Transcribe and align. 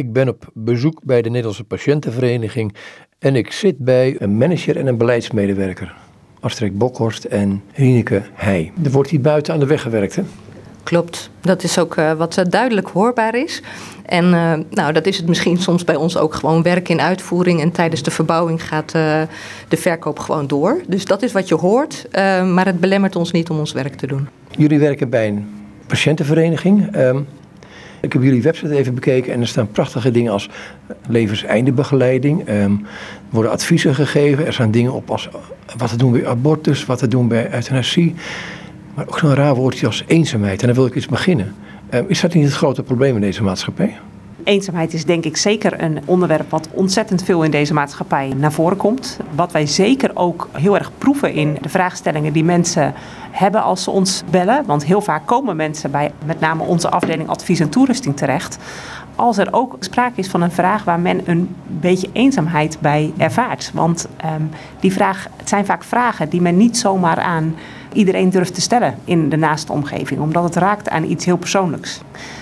Ik 0.00 0.12
ben 0.12 0.28
op 0.28 0.50
bezoek 0.54 1.00
bij 1.04 1.22
de 1.22 1.28
Nederlandse 1.28 1.64
Patiëntenvereniging 1.64 2.74
en 3.18 3.36
ik 3.36 3.52
zit 3.52 3.78
bij 3.78 4.16
een 4.18 4.36
manager 4.36 4.76
en 4.76 4.86
een 4.86 4.96
beleidsmedewerker. 4.96 5.94
Astrid 6.40 6.78
Bokhorst 6.78 7.24
en 7.24 7.62
Rieneke 7.74 8.22
Heij. 8.32 8.72
Er 8.84 8.90
wordt 8.90 9.10
hier 9.10 9.20
buiten 9.20 9.54
aan 9.54 9.60
de 9.60 9.66
weg 9.66 9.82
gewerkt, 9.82 10.16
hè? 10.16 10.22
Klopt. 10.82 11.30
Dat 11.40 11.62
is 11.62 11.78
ook 11.78 11.96
uh, 11.96 12.12
wat 12.12 12.44
duidelijk 12.48 12.88
hoorbaar 12.88 13.34
is. 13.34 13.62
En 14.06 14.24
uh, 14.24 14.52
nou, 14.70 14.92
dat 14.92 15.06
is 15.06 15.16
het 15.16 15.26
misschien 15.28 15.58
soms 15.58 15.84
bij 15.84 15.96
ons 15.96 16.16
ook 16.16 16.34
gewoon 16.34 16.62
werk 16.62 16.88
in 16.88 17.00
uitvoering. 17.00 17.60
En 17.60 17.70
tijdens 17.70 18.02
de 18.02 18.10
verbouwing 18.10 18.66
gaat 18.66 18.90
de 19.68 19.76
verkoop 19.76 20.18
gewoon 20.18 20.46
door. 20.46 20.80
Dus 20.86 21.04
dat 21.04 21.22
is 21.22 21.32
wat 21.32 21.48
je 21.48 21.54
hoort. 21.54 22.06
maar 22.46 22.66
het 22.66 22.80
belemmert 22.80 23.16
ons 23.16 23.30
niet 23.30 23.50
om 23.50 23.58
ons 23.58 23.72
werk 23.72 23.94
te 23.94 24.06
doen. 24.06 24.28
Jullie 24.50 24.78
werken 24.78 25.10
bij 25.10 25.28
een 25.28 25.46
patiëntenvereniging. 25.86 26.96
Ik 28.00 28.12
heb 28.12 28.22
jullie 28.22 28.42
website 28.42 28.76
even 28.76 28.94
bekeken 28.94 29.32
en 29.32 29.40
er 29.40 29.48
staan 29.48 29.70
prachtige 29.70 30.10
dingen 30.10 30.32
als 30.32 30.48
levenseindebegeleiding. 31.08 32.48
Um, 32.48 32.54
er 32.54 32.78
worden 33.30 33.52
adviezen 33.52 33.94
gegeven. 33.94 34.46
Er 34.46 34.52
staan 34.52 34.70
dingen 34.70 34.92
op 34.92 35.10
als 35.10 35.28
wat 35.76 35.88
te 35.88 35.96
doen 35.96 36.12
bij 36.12 36.26
abortus, 36.26 36.86
wat 36.86 36.98
te 36.98 37.08
doen 37.08 37.28
bij 37.28 37.54
euthanasie. 37.54 38.14
Maar 38.94 39.06
ook 39.06 39.18
zo'n 39.18 39.34
raar 39.34 39.54
woordje 39.54 39.86
als 39.86 40.04
eenzaamheid. 40.06 40.60
En 40.60 40.66
dan 40.66 40.76
wil 40.76 40.86
ik 40.86 40.94
eens 40.94 41.06
beginnen. 41.06 41.54
Um, 41.94 42.04
is 42.08 42.20
dat 42.20 42.34
niet 42.34 42.44
het 42.44 42.52
grote 42.52 42.82
probleem 42.82 43.14
in 43.14 43.20
deze 43.20 43.42
maatschappij? 43.42 43.98
Eenzaamheid 44.44 44.92
is 44.92 45.04
denk 45.04 45.24
ik 45.24 45.36
zeker 45.36 45.82
een 45.82 45.98
onderwerp 46.04 46.50
wat 46.50 46.68
ontzettend 46.72 47.22
veel 47.22 47.42
in 47.42 47.50
deze 47.50 47.74
maatschappij 47.74 48.32
naar 48.36 48.52
voren 48.52 48.76
komt. 48.76 49.18
Wat 49.34 49.52
wij 49.52 49.66
zeker 49.66 50.10
ook 50.14 50.48
heel 50.52 50.74
erg 50.74 50.90
proeven 50.98 51.32
in 51.32 51.58
de 51.60 51.68
vraagstellingen 51.68 52.32
die 52.32 52.44
mensen 52.44 52.94
hebben 53.30 53.62
als 53.62 53.82
ze 53.82 53.90
ons 53.90 54.22
bellen. 54.30 54.66
Want 54.66 54.84
heel 54.84 55.00
vaak 55.00 55.26
komen 55.26 55.56
mensen 55.56 55.90
bij 55.90 56.12
met 56.24 56.40
name 56.40 56.62
onze 56.62 56.90
afdeling 56.90 57.28
advies 57.28 57.60
en 57.60 57.68
toerusting 57.68 58.16
terecht. 58.16 58.58
Als 59.16 59.38
er 59.38 59.48
ook 59.50 59.76
sprake 59.80 60.20
is 60.20 60.28
van 60.28 60.42
een 60.42 60.52
vraag 60.52 60.84
waar 60.84 61.00
men 61.00 61.20
een 61.24 61.54
beetje 61.66 62.08
eenzaamheid 62.12 62.78
bij 62.80 63.12
ervaart. 63.16 63.70
Want 63.74 64.08
um, 64.24 64.50
die 64.80 64.92
vraag, 64.92 65.26
het 65.36 65.48
zijn 65.48 65.66
vaak 65.66 65.84
vragen 65.84 66.28
die 66.28 66.40
men 66.40 66.56
niet 66.56 66.78
zomaar 66.78 67.18
aan 67.20 67.54
iedereen 67.92 68.30
durft 68.30 68.54
te 68.54 68.60
stellen 68.60 68.94
in 69.04 69.28
de 69.28 69.36
naaste 69.36 69.72
omgeving, 69.72 70.20
omdat 70.20 70.44
het 70.44 70.56
raakt 70.56 70.88
aan 70.88 71.04
iets 71.04 71.24
heel 71.24 71.36
persoonlijks. 71.36 72.00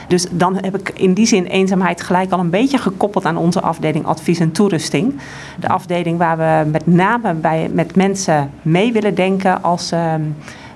Dus 0.08 0.26
dan 0.30 0.58
heb 0.60 0.78
ik 0.78 0.90
in 0.94 1.14
die 1.14 1.26
zin 1.26 1.44
eenzaamheid 1.44 2.00
gelijk 2.00 2.32
al 2.32 2.38
een 2.38 2.50
beetje 2.50 2.78
gekoppeld 2.78 3.24
aan 3.24 3.36
onze 3.36 3.60
afdeling 3.60 4.06
advies 4.06 4.38
en 4.38 4.52
toerusting. 4.52 5.14
De 5.60 5.68
afdeling 5.68 6.18
waar 6.18 6.36
we 6.36 6.70
met 6.70 6.86
name 6.86 7.34
bij, 7.34 7.70
met 7.72 7.96
mensen 7.96 8.50
mee 8.62 8.92
willen 8.92 9.14
denken 9.14 9.62
als 9.62 9.88
ze 9.88 10.16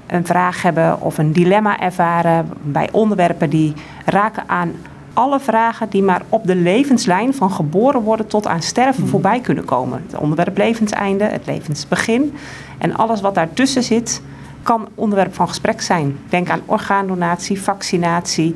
een 0.06 0.26
vraag 0.26 0.62
hebben 0.62 1.00
of 1.00 1.18
een 1.18 1.32
dilemma 1.32 1.80
ervaren 1.80 2.48
bij 2.62 2.88
onderwerpen 2.92 3.50
die 3.50 3.72
raken 4.04 4.42
aan 4.46 4.72
alle 5.14 5.40
vragen 5.40 5.88
die 5.88 6.02
maar 6.02 6.22
op 6.28 6.46
de 6.46 6.56
levenslijn 6.56 7.34
van 7.34 7.50
geboren 7.50 8.00
worden 8.00 8.26
tot 8.26 8.46
aan 8.46 8.62
sterven 8.62 9.02
hmm. 9.02 9.10
voorbij 9.10 9.40
kunnen 9.40 9.64
komen. 9.64 10.02
Het 10.06 10.20
onderwerp 10.20 10.56
levenseinde, 10.56 11.24
het 11.24 11.46
levensbegin 11.46 12.34
en 12.78 12.96
alles 12.96 13.20
wat 13.20 13.34
daartussen 13.34 13.82
zit 13.82 14.22
kan 14.62 14.88
onderwerp 14.94 15.34
van 15.34 15.48
gesprek 15.48 15.80
zijn. 15.80 16.18
Denk 16.28 16.48
aan 16.48 16.60
orgaandonatie, 16.66 17.60
vaccinatie, 17.60 18.54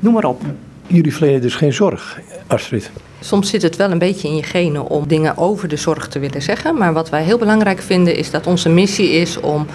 noem 0.00 0.12
maar 0.12 0.24
op. 0.24 0.42
Jullie 0.86 1.12
verlenen 1.14 1.40
dus 1.40 1.54
geen 1.54 1.72
zorg, 1.72 2.20
Astrid? 2.46 2.90
Soms 3.20 3.50
zit 3.50 3.62
het 3.62 3.76
wel 3.76 3.90
een 3.90 3.98
beetje 3.98 4.28
in 4.28 4.36
je 4.36 4.42
genen 4.42 4.88
om 4.88 5.08
dingen 5.08 5.36
over 5.36 5.68
de 5.68 5.76
zorg 5.76 6.08
te 6.08 6.18
willen 6.18 6.42
zeggen. 6.42 6.78
Maar 6.78 6.92
wat 6.92 7.10
wij 7.10 7.22
heel 7.22 7.38
belangrijk 7.38 7.82
vinden 7.82 8.16
is 8.16 8.30
dat 8.30 8.46
onze 8.46 8.68
missie 8.68 9.10
is 9.10 9.40
om 9.40 9.66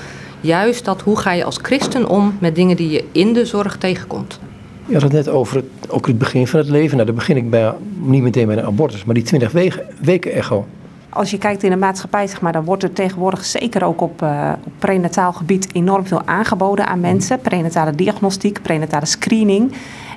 juist 0.41 0.85
dat 0.85 1.01
hoe 1.01 1.17
ga 1.17 1.31
je 1.31 1.43
als 1.43 1.59
christen 1.61 2.09
om 2.09 2.37
met 2.39 2.55
dingen 2.55 2.75
die 2.75 2.89
je 2.89 3.03
in 3.11 3.33
de 3.33 3.45
zorg 3.45 3.77
tegenkomt. 3.77 4.39
Je 4.85 4.93
had 4.93 5.03
het 5.03 5.11
net 5.11 5.29
over 5.29 5.55
het, 5.55 5.65
ook 5.89 6.07
het 6.07 6.17
begin 6.17 6.47
van 6.47 6.59
het 6.59 6.69
leven. 6.69 6.95
Nou, 6.95 7.05
dan 7.05 7.15
begin 7.15 7.37
ik 7.37 7.49
bij, 7.49 7.73
niet 8.01 8.21
meteen 8.21 8.47
bij 8.47 8.57
een 8.57 8.65
abortus, 8.65 9.03
maar 9.03 9.15
die 9.15 9.23
20 9.23 9.51
weken, 9.51 9.85
weken 10.01 10.31
echo. 10.31 10.65
Als 11.09 11.31
je 11.31 11.37
kijkt 11.37 11.63
in 11.63 11.69
de 11.69 11.77
maatschappij, 11.77 12.27
zeg 12.27 12.41
maar, 12.41 12.51
dan 12.51 12.63
wordt 12.63 12.83
er 12.83 12.93
tegenwoordig 12.93 13.45
zeker 13.45 13.83
ook 13.83 14.01
op, 14.01 14.21
uh, 14.21 14.51
op 14.63 14.71
prenataal 14.79 15.33
gebied 15.33 15.73
enorm 15.73 16.07
veel 16.07 16.21
aangeboden 16.25 16.87
aan 16.87 16.99
mensen. 16.99 17.39
Prenatale 17.39 17.95
diagnostiek, 17.95 18.61
prenatale 18.61 19.05
screening. 19.05 19.73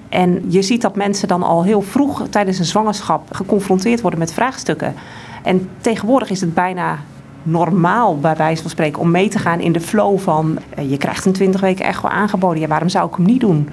En 0.09 0.44
je 0.49 0.62
ziet 0.62 0.83
dat 0.83 0.97
mensen 0.97 1.28
dan 1.28 1.43
al 1.43 1.65
heel 1.65 1.83
vroeg 1.83 2.28
tijdens 2.31 2.59
een 2.59 2.65
zwangerschap 2.65 3.34
geconfronteerd 3.34 4.00
worden 4.00 4.19
met 4.19 4.33
vraagstukken. 4.33 4.94
En 5.43 5.69
tegenwoordig 5.81 6.31
is 6.31 6.41
het 6.41 6.55
bijna 6.55 6.99
normaal, 7.43 8.19
bij 8.19 8.37
wijze 8.37 8.62
van 8.62 8.71
spreken, 8.71 9.00
om 9.00 9.11
mee 9.11 9.28
te 9.28 9.38
gaan 9.38 9.61
in 9.61 9.72
de 9.72 9.81
flow 9.81 10.19
van 10.19 10.59
uh, 10.78 10.91
je 10.91 10.97
krijgt 10.97 11.25
een 11.25 11.33
20 11.33 11.61
weken 11.61 11.84
echo 11.84 12.09
aangeboden. 12.09 12.61
Ja, 12.61 12.67
waarom 12.67 12.88
zou 12.88 13.09
ik 13.09 13.15
hem 13.17 13.27
niet 13.27 13.41
doen? 13.41 13.69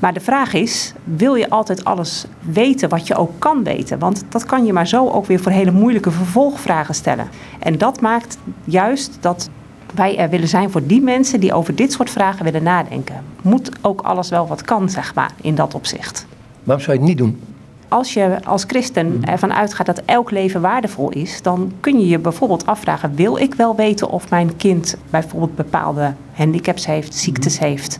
Maar 0.00 0.12
de 0.12 0.20
vraag 0.20 0.52
is, 0.52 0.92
wil 1.04 1.34
je 1.34 1.50
altijd 1.50 1.84
alles 1.84 2.24
weten 2.40 2.88
wat 2.88 3.06
je 3.06 3.14
ook 3.14 3.30
kan 3.38 3.64
weten? 3.64 3.98
Want 3.98 4.24
dat 4.28 4.44
kan 4.44 4.64
je 4.64 4.72
maar 4.72 4.86
zo 4.86 5.08
ook 5.08 5.26
weer 5.26 5.40
voor 5.40 5.52
hele 5.52 5.70
moeilijke 5.70 6.10
vervolgvragen 6.10 6.94
stellen. 6.94 7.28
En 7.58 7.78
dat 7.78 8.00
maakt 8.00 8.38
juist 8.64 9.18
dat 9.20 9.48
wij 9.94 10.18
er 10.18 10.30
willen 10.30 10.48
zijn 10.48 10.70
voor 10.70 10.86
die 10.86 11.02
mensen 11.02 11.40
die 11.40 11.52
over 11.52 11.74
dit 11.74 11.92
soort 11.92 12.10
vragen 12.10 12.44
willen 12.44 12.62
nadenken. 12.62 13.24
Moet 13.42 13.70
ook 13.80 14.00
alles 14.00 14.28
wel 14.28 14.46
wat 14.46 14.62
kan, 14.62 14.90
zeg 14.90 15.14
maar, 15.14 15.30
in 15.40 15.54
dat 15.54 15.74
opzicht. 15.74 16.26
Waarom 16.62 16.84
zou 16.84 16.96
je 16.96 17.02
het 17.02 17.12
niet 17.12 17.18
doen? 17.18 17.40
Als 17.88 18.14
je 18.14 18.44
als 18.44 18.64
christen 18.66 19.06
mhm. 19.06 19.24
ervan 19.24 19.52
uitgaat 19.52 19.86
dat 19.86 20.02
elk 20.04 20.30
leven 20.30 20.60
waardevol 20.60 21.10
is, 21.10 21.42
dan 21.42 21.72
kun 21.80 22.00
je 22.00 22.08
je 22.08 22.18
bijvoorbeeld 22.18 22.66
afvragen: 22.66 23.14
wil 23.14 23.36
ik 23.36 23.54
wel 23.54 23.76
weten 23.76 24.10
of 24.10 24.30
mijn 24.30 24.56
kind 24.56 24.96
bijvoorbeeld 25.10 25.56
bepaalde 25.56 26.12
handicaps 26.32 26.86
heeft, 26.86 27.14
ziektes 27.14 27.58
mhm. 27.58 27.64
heeft? 27.64 27.98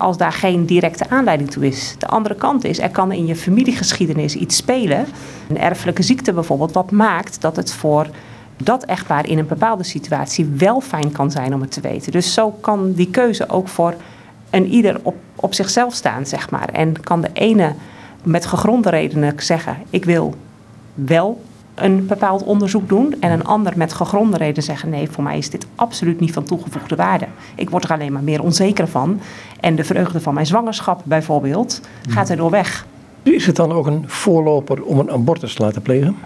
Als 0.00 0.16
daar 0.16 0.32
geen 0.32 0.66
directe 0.66 1.10
aanleiding 1.10 1.50
toe 1.50 1.66
is. 1.66 1.94
De 1.98 2.06
andere 2.06 2.34
kant 2.34 2.64
is, 2.64 2.78
er 2.78 2.90
kan 2.90 3.12
in 3.12 3.26
je 3.26 3.36
familiegeschiedenis 3.36 4.34
iets 4.34 4.56
spelen, 4.56 5.06
een 5.48 5.58
erfelijke 5.58 6.02
ziekte 6.02 6.32
bijvoorbeeld, 6.32 6.72
wat 6.72 6.90
maakt 6.90 7.40
dat 7.40 7.56
het 7.56 7.72
voor 7.72 8.06
dat 8.62 8.84
echtpaar 8.84 9.28
in 9.28 9.38
een 9.38 9.46
bepaalde 9.46 9.84
situatie 9.84 10.52
wel 10.56 10.80
fijn 10.80 11.12
kan 11.12 11.30
zijn 11.30 11.54
om 11.54 11.60
het 11.60 11.72
te 11.72 11.80
weten. 11.80 12.12
Dus 12.12 12.34
zo 12.34 12.50
kan 12.50 12.92
die 12.92 13.10
keuze 13.10 13.48
ook 13.48 13.68
voor 13.68 13.94
een 14.50 14.66
ieder 14.66 15.00
op, 15.02 15.16
op 15.34 15.54
zichzelf 15.54 15.94
staan, 15.94 16.26
zeg 16.26 16.50
maar. 16.50 16.68
En 16.68 17.00
kan 17.00 17.20
de 17.20 17.30
ene 17.32 17.74
met 18.22 18.46
gegronde 18.46 18.90
redenen 18.90 19.34
zeggen: 19.36 19.76
ik 19.90 20.04
wil 20.04 20.34
wel 20.94 21.40
een 21.82 22.06
bepaald 22.06 22.42
onderzoek 22.42 22.88
doen 22.88 23.14
en 23.20 23.30
een 23.30 23.44
ander 23.44 23.72
met 23.76 23.92
gegronde 23.92 24.36
reden 24.36 24.62
zeggen: 24.62 24.88
nee, 24.88 25.10
voor 25.10 25.24
mij 25.24 25.38
is 25.38 25.50
dit 25.50 25.66
absoluut 25.74 26.20
niet 26.20 26.32
van 26.32 26.44
toegevoegde 26.44 26.96
waarde. 26.96 27.26
Ik 27.54 27.70
word 27.70 27.84
er 27.84 27.92
alleen 27.92 28.12
maar 28.12 28.22
meer 28.22 28.42
onzeker 28.42 28.88
van. 28.88 29.20
En 29.60 29.76
de 29.76 29.84
vreugde 29.84 30.20
van 30.20 30.34
mijn 30.34 30.46
zwangerschap 30.46 31.00
bijvoorbeeld 31.04 31.80
gaat 32.08 32.28
er 32.28 32.36
door 32.36 32.50
weg. 32.50 32.86
Is 33.22 33.46
het 33.46 33.56
dan 33.56 33.72
ook 33.72 33.86
een 33.86 34.04
voorloper 34.06 34.82
om 34.82 34.98
een 34.98 35.10
abortus 35.10 35.54
te 35.54 35.62
laten 35.62 35.82
plegen? 35.82 36.16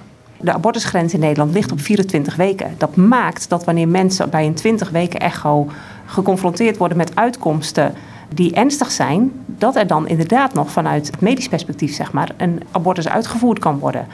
De 0.41 0.53
abortusgrens 0.53 1.15
in 1.15 1.21
Nederland 1.21 1.53
ligt 1.53 1.73
op 1.73 1.81
24 1.81 2.37
weken. 2.37 2.75
Dat 2.79 2.97
maakt 2.97 3.49
dat 3.49 3.65
wanneer 3.65 3.89
mensen 3.89 4.31
bij 4.31 4.47
een 4.47 4.55
20 4.55 4.91
weken 4.91 5.21
echo 5.21 5.69
geconfronteerd 6.07 6.77
worden 6.77 6.97
met 6.97 7.17
uitkomsten 7.17 7.95
die 8.35 8.55
ernstig 8.55 8.91
zijn, 8.91 9.33
dat 9.47 9.77
er 9.77 9.87
dan 9.87 10.09
inderdaad 10.09 10.55
nog 10.55 10.71
vanuit 10.71 11.07
het 11.07 11.21
medisch 11.21 11.49
perspectief 11.49 11.95
zeg 11.95 12.13
maar, 12.13 12.31
een 12.37 12.63
abortus 12.71 13.09
uitgevoerd 13.09 13.59
kan 13.59 13.79
worden. 13.79 14.07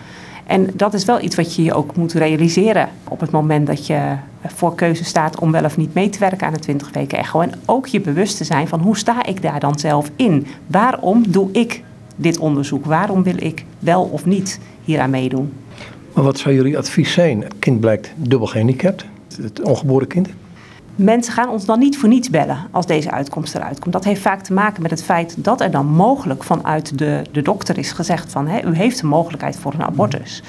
En 0.50 0.71
dat 0.75 0.94
is 0.94 1.05
wel 1.05 1.21
iets 1.21 1.37
wat 1.37 1.55
je 1.55 1.62
je 1.62 1.75
ook 1.75 1.97
moet 1.97 2.12
realiseren 2.12 2.88
op 3.09 3.21
het 3.21 3.31
moment 3.31 3.66
dat 3.66 3.87
je 3.87 4.16
voor 4.47 4.75
keuze 4.75 5.05
staat 5.05 5.38
om 5.38 5.53
wel 5.53 5.65
of 5.65 5.77
niet 5.77 5.94
mee 5.94 6.09
te 6.09 6.19
werken 6.19 6.47
aan 6.47 6.53
de 6.53 6.59
20 6.59 6.91
weken 6.93 7.19
echo. 7.19 7.41
En 7.41 7.53
ook 7.66 7.87
je 7.87 8.00
bewust 8.00 8.37
te 8.37 8.44
zijn 8.44 8.69
van 8.69 8.81
hoe 8.81 8.97
sta 8.97 9.27
ik 9.27 9.43
daar 9.43 9.60
dan 9.60 9.78
zelf 9.78 10.10
in? 10.16 10.47
Waarom 10.66 11.25
doe 11.28 11.49
ik 11.53 11.83
dit 12.16 12.39
onderzoek? 12.39 12.84
Waarom 12.84 13.22
wil 13.22 13.34
ik 13.37 13.65
wel 13.78 14.03
of 14.03 14.27
niet 14.27 14.60
hieraan 14.84 15.10
meedoen? 15.10 15.53
Maar 16.12 16.25
wat 16.25 16.39
zou 16.39 16.55
jullie 16.55 16.78
advies 16.78 17.12
zijn? 17.12 17.43
Het 17.43 17.55
kind 17.59 17.81
blijkt 17.81 18.12
dubbel 18.16 18.47
gehandicapt, 18.47 19.05
het 19.43 19.62
ongeboren 19.62 20.06
kind 20.06 20.28
mensen 21.05 21.33
gaan 21.33 21.49
ons 21.49 21.65
dan 21.65 21.78
niet 21.78 21.99
voor 21.99 22.09
niets 22.09 22.31
bellen 22.31 22.69
als 22.71 22.87
deze 22.87 23.11
uitkomst 23.11 23.55
eruit 23.55 23.78
komt. 23.78 23.93
Dat 23.93 24.05
heeft 24.05 24.21
vaak 24.21 24.43
te 24.43 24.53
maken 24.53 24.83
met 24.83 24.91
het 24.91 25.03
feit 25.03 25.34
dat 25.44 25.61
er 25.61 25.71
dan 25.71 25.87
mogelijk 25.87 26.44
vanuit 26.44 26.99
de, 26.99 27.22
de 27.33 27.43
dokter 27.43 27.78
is 27.78 27.93
gezegd 27.93 28.33
van 28.33 28.47
hè, 28.47 28.65
u 28.66 28.75
heeft 28.75 29.00
de 29.00 29.06
mogelijkheid 29.06 29.56
voor 29.56 29.75
een 29.75 29.83
abortus. 29.83 30.42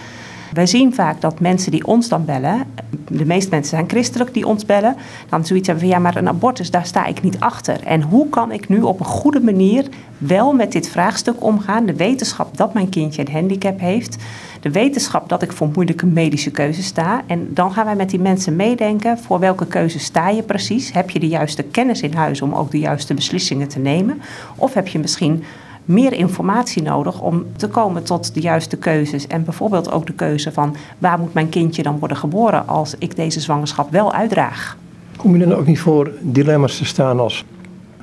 Wij 0.53 0.65
zien 0.65 0.94
vaak 0.94 1.21
dat 1.21 1.39
mensen 1.39 1.71
die 1.71 1.86
ons 1.86 2.07
dan 2.07 2.25
bellen, 2.25 2.65
de 3.07 3.25
meeste 3.25 3.50
mensen 3.50 3.77
zijn 3.77 3.89
christelijk 3.89 4.33
die 4.33 4.48
ons 4.48 4.65
bellen, 4.65 4.95
dan 5.30 5.45
zoiets 5.45 5.68
hebben 5.68 5.86
van 5.86 5.95
ja, 5.95 6.01
maar 6.01 6.15
een 6.15 6.27
abortus, 6.27 6.71
daar 6.71 6.86
sta 6.86 7.06
ik 7.06 7.21
niet 7.21 7.39
achter. 7.39 7.83
En 7.83 8.01
hoe 8.01 8.30
kan 8.30 8.51
ik 8.51 8.69
nu 8.69 8.81
op 8.81 9.00
een 9.00 9.06
goede 9.06 9.39
manier 9.39 9.86
wel 10.18 10.53
met 10.53 10.71
dit 10.71 10.89
vraagstuk 10.89 11.44
omgaan? 11.44 11.86
De 11.86 11.95
wetenschap 11.95 12.57
dat 12.57 12.74
mijn 12.74 12.89
kindje 12.89 13.21
een 13.21 13.33
handicap 13.33 13.80
heeft, 13.80 14.18
de 14.62 14.71
wetenschap 14.71 15.30
dat 15.30 15.42
ik 15.42 15.51
voor 15.51 15.69
moeilijke 15.74 16.06
medische 16.06 16.51
keuzes 16.51 16.86
sta. 16.86 17.21
En 17.27 17.48
dan 17.53 17.74
gaan 17.74 17.86
wij 17.86 17.95
met 17.95 18.09
die 18.09 18.19
mensen 18.19 18.56
meedenken 18.56 19.18
voor 19.18 19.39
welke 19.39 19.65
keuze 19.65 20.00
sta 20.00 20.30
je 20.30 20.44
precies. 20.44 20.94
Heb 20.94 21.09
je 21.09 21.19
de 21.19 21.27
juiste 21.27 21.63
kennis 21.63 22.01
in 22.01 22.13
huis 22.13 22.42
om 22.42 22.53
ook 22.53 22.71
de 22.71 22.80
juiste 22.80 23.13
beslissingen 23.13 23.68
te 23.68 23.80
nemen? 23.80 24.21
Of 24.56 24.74
heb 24.74 24.88
je 24.88 25.00
misschien 25.00 25.44
meer 25.91 26.13
informatie 26.13 26.81
nodig 26.81 27.21
om 27.21 27.45
te 27.55 27.67
komen 27.67 28.03
tot 28.03 28.33
de 28.33 28.39
juiste 28.39 28.77
keuzes. 28.77 29.27
En 29.27 29.43
bijvoorbeeld 29.43 29.91
ook 29.91 30.05
de 30.05 30.13
keuze 30.13 30.51
van 30.51 30.75
waar 30.97 31.19
moet 31.19 31.33
mijn 31.33 31.49
kindje 31.49 31.83
dan 31.83 31.99
worden 31.99 32.17
geboren 32.17 32.67
als 32.67 32.95
ik 32.97 33.15
deze 33.15 33.39
zwangerschap 33.39 33.91
wel 33.91 34.13
uitdraag. 34.13 34.77
Kom 35.17 35.38
je 35.38 35.45
dan 35.45 35.57
ook 35.57 35.65
niet 35.65 35.79
voor 35.79 36.11
dilemma's 36.21 36.77
te 36.77 36.85
staan 36.85 37.19
als 37.19 37.45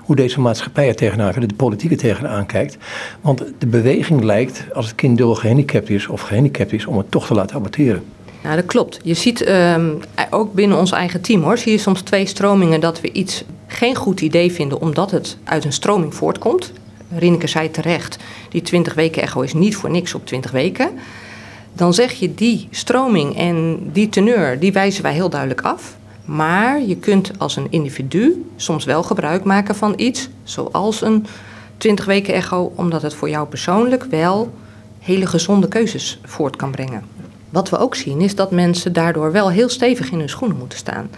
hoe 0.08 0.17
deze 0.17 0.40
maatschappij 0.40 0.88
er 0.88 0.96
tegenaan 0.96 1.32
kijkt, 1.32 1.49
de 1.49 1.55
politiek 1.55 1.90
er 1.90 1.96
tegenaan 1.96 2.46
kijkt. 2.46 2.76
Want 3.20 3.44
de 3.58 3.67
beweging 3.67 4.23
lijkt, 4.23 4.64
als 4.75 4.87
het 4.87 4.94
kind 4.94 5.17
dubbel 5.17 5.35
gehandicapt 5.35 5.90
is 5.90 6.06
of 6.06 6.20
gehandicapt 6.20 6.73
is, 6.73 6.87
om 6.87 6.99
het 6.99 7.11
toch 7.11 7.26
te 7.26 7.35
laten 7.35 7.56
aborteren. 7.56 8.02
Ja, 8.43 8.55
dat 8.55 8.67
klopt. 8.67 9.00
Je 9.02 9.14
ziet 9.14 9.43
ehm, 9.43 9.90
ook 10.31 10.52
binnen 10.52 10.79
ons 10.79 10.93
eigen 10.93 11.20
team 11.20 11.43
hoor, 11.43 11.58
zie 11.58 11.73
je 11.73 11.79
soms 11.79 12.00
twee 12.00 12.26
stromingen 12.26 12.81
dat 12.81 13.00
we 13.00 13.12
iets 13.12 13.44
geen 13.67 13.94
goed 13.94 14.20
idee 14.20 14.52
vinden 14.52 14.81
omdat 14.81 15.11
het 15.11 15.37
uit 15.44 15.64
een 15.64 15.73
stroming 15.73 16.14
voortkomt. 16.14 16.73
Rineke 17.16 17.46
zei 17.46 17.70
terecht, 17.70 18.16
die 18.49 18.62
20 18.62 18.94
weken 18.94 19.22
echo 19.22 19.40
is 19.40 19.55
niet 19.55 19.76
voor 19.76 19.90
niks 19.90 20.14
op 20.14 20.26
20 20.26 20.50
weken. 20.50 20.90
Dan 21.72 21.94
zeg 21.94 22.12
je 22.12 22.34
die 22.34 22.69
stroming 22.70 23.37
en 23.37 23.78
die 23.93 24.08
teneur, 24.08 24.58
die 24.58 24.72
wijzen 24.72 25.02
wij 25.02 25.12
heel 25.12 25.31
duidelijk 25.31 25.60
af. 25.60 25.96
Maar 26.25 26.82
je 26.82 26.96
kunt 26.96 27.31
als 27.38 27.56
een 27.56 27.66
individu 27.70 28.50
soms 28.56 28.84
wel 28.84 29.02
gebruik 29.02 29.44
maken 29.44 29.75
van 29.75 29.94
iets, 29.96 30.28
zoals 30.43 31.02
een 31.02 31.26
20 31.76 32.05
weken 32.05 32.34
echo, 32.34 32.72
omdat 32.75 33.02
het 33.02 33.14
voor 33.14 33.28
jou 33.28 33.49
persoonlijk 33.49 34.04
wel 34.04 34.52
hele 34.99 35.26
gezonde 35.26 35.69
keuzes 35.69 36.20
voort 36.25 36.56
kan 36.56 36.70
brengen. 36.70 37.02
Wat 37.50 37.70
we 37.70 37.78
ook 37.78 37.94
zien 37.94 38.20
is 38.20 38.34
dat 38.34 38.50
mensen 38.50 38.93
daardoor 38.93 39.32
wel 39.32 39.50
heel 39.50 39.69
stevig 39.69 40.11
in 40.11 40.19
hun 40.19 40.28
schoenen 40.28 40.58
moeten 40.58 40.78
staan. 40.78 41.11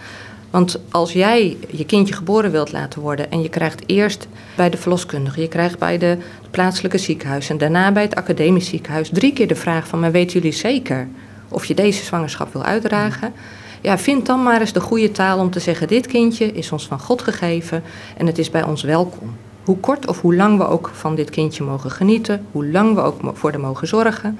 Want 0.51 0.79
als 0.89 1.13
jij 1.13 1.57
je 1.69 1.85
kindje 1.85 2.13
geboren 2.13 2.51
wilt 2.51 2.71
laten 2.71 3.01
worden 3.01 3.31
en 3.31 3.41
je 3.41 3.49
krijgt 3.49 3.83
eerst 3.85 4.27
bij 4.55 4.69
de 4.69 4.77
verloskundige, 4.77 5.41
je 5.41 5.47
krijgt 5.47 5.79
bij 5.79 5.97
de 5.97 6.17
plaatselijke 6.51 6.97
ziekenhuis 6.97 7.49
en 7.49 7.57
daarna 7.57 7.91
bij 7.91 8.03
het 8.03 8.15
academisch 8.15 8.67
ziekenhuis 8.67 9.09
drie 9.09 9.33
keer 9.33 9.47
de 9.47 9.55
vraag 9.55 9.87
van, 9.87 9.99
maar 9.99 10.11
weten 10.11 10.33
jullie 10.33 10.57
zeker 10.57 11.07
of 11.49 11.65
je 11.65 11.73
deze 11.73 12.03
zwangerschap 12.03 12.53
wil 12.53 12.63
uitdragen? 12.63 13.33
Ja, 13.81 13.97
vind 13.97 14.25
dan 14.25 14.43
maar 14.43 14.59
eens 14.59 14.73
de 14.73 14.79
goede 14.79 15.11
taal 15.11 15.39
om 15.39 15.49
te 15.49 15.59
zeggen, 15.59 15.87
dit 15.87 16.07
kindje 16.07 16.45
is 16.45 16.71
ons 16.71 16.87
van 16.87 16.99
God 16.99 17.21
gegeven 17.21 17.83
en 18.17 18.25
het 18.25 18.37
is 18.37 18.49
bij 18.49 18.63
ons 18.63 18.83
welkom. 18.83 19.35
Hoe 19.63 19.77
kort 19.77 20.07
of 20.07 20.21
hoe 20.21 20.35
lang 20.35 20.57
we 20.57 20.67
ook 20.67 20.91
van 20.93 21.15
dit 21.15 21.29
kindje 21.29 21.63
mogen 21.63 21.91
genieten, 21.91 22.45
hoe 22.51 22.67
lang 22.67 22.95
we 22.95 23.01
ook 23.01 23.19
voor 23.33 23.51
de 23.51 23.57
mogen 23.57 23.87
zorgen. 23.87 24.39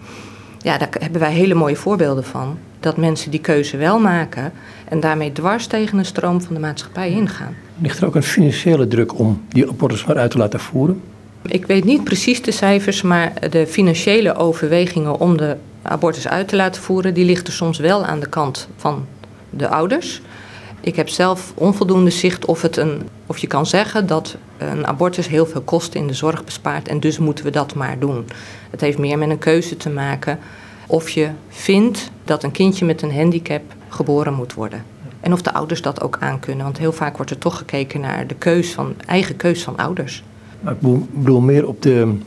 Ja, 0.63 0.77
daar 0.77 0.89
hebben 0.99 1.21
wij 1.21 1.31
hele 1.31 1.53
mooie 1.53 1.75
voorbeelden 1.75 2.23
van. 2.23 2.57
Dat 2.79 2.97
mensen 2.97 3.31
die 3.31 3.39
keuze 3.39 3.77
wel 3.77 3.99
maken 3.99 4.51
en 4.89 4.99
daarmee 4.99 5.31
dwars 5.31 5.67
tegen 5.67 5.97
een 5.97 6.05
stroom 6.05 6.41
van 6.41 6.53
de 6.53 6.59
maatschappij 6.59 7.09
ingaan. 7.09 7.55
Ligt 7.81 7.99
er 7.99 8.05
ook 8.07 8.15
een 8.15 8.23
financiële 8.23 8.87
druk 8.87 9.19
om 9.19 9.41
die 9.49 9.67
abortus 9.67 10.05
maar 10.05 10.17
uit 10.17 10.31
te 10.31 10.37
laten 10.37 10.59
voeren? 10.59 11.01
Ik 11.41 11.65
weet 11.65 11.83
niet 11.83 12.03
precies 12.03 12.41
de 12.41 12.51
cijfers, 12.51 13.01
maar 13.01 13.33
de 13.49 13.67
financiële 13.67 14.35
overwegingen 14.35 15.19
om 15.19 15.37
de 15.37 15.55
abortus 15.81 16.27
uit 16.27 16.47
te 16.47 16.55
laten 16.55 16.81
voeren, 16.81 17.13
die 17.13 17.25
ligt 17.25 17.47
er 17.47 17.53
soms 17.53 17.79
wel 17.79 18.05
aan 18.05 18.19
de 18.19 18.29
kant 18.29 18.67
van 18.77 19.05
de 19.49 19.67
ouders. 19.67 20.21
Ik 20.81 20.95
heb 20.95 21.09
zelf 21.09 21.53
onvoldoende 21.55 22.09
zicht 22.09 22.45
of, 22.45 22.61
het 22.61 22.77
een, 22.77 23.01
of 23.25 23.37
je 23.37 23.47
kan 23.47 23.65
zeggen 23.65 24.07
dat 24.07 24.37
een 24.57 24.87
abortus 24.87 25.27
heel 25.27 25.45
veel 25.45 25.61
kosten 25.61 25.99
in 25.99 26.07
de 26.07 26.13
zorg 26.13 26.43
bespaart 26.43 26.87
en 26.87 26.99
dus 26.99 27.17
moeten 27.17 27.45
we 27.45 27.51
dat 27.51 27.75
maar 27.75 27.99
doen. 27.99 28.25
Het 28.69 28.81
heeft 28.81 28.97
meer 28.97 29.17
met 29.17 29.29
een 29.29 29.37
keuze 29.37 29.77
te 29.77 29.89
maken 29.89 30.39
of 30.87 31.09
je 31.09 31.29
vindt 31.49 32.11
dat 32.23 32.43
een 32.43 32.51
kindje 32.51 32.85
met 32.85 33.01
een 33.01 33.15
handicap 33.15 33.61
geboren 33.89 34.33
moet 34.33 34.53
worden. 34.53 34.83
En 35.19 35.33
of 35.33 35.41
de 35.41 35.53
ouders 35.53 35.81
dat 35.81 36.01
ook 36.01 36.17
aankunnen. 36.19 36.63
Want 36.63 36.77
heel 36.77 36.91
vaak 36.91 37.15
wordt 37.15 37.31
er 37.31 37.37
toch 37.37 37.57
gekeken 37.57 38.01
naar 38.01 38.27
de 38.27 38.35
keus 38.35 38.71
van, 38.71 38.93
eigen 39.05 39.35
keus 39.35 39.63
van 39.63 39.77
ouders. 39.77 40.23
Maar 40.59 40.73
ik 40.73 40.79
bedoel 41.11 41.41
meer 41.41 41.67
op 41.67 41.81
de, 41.81 42.17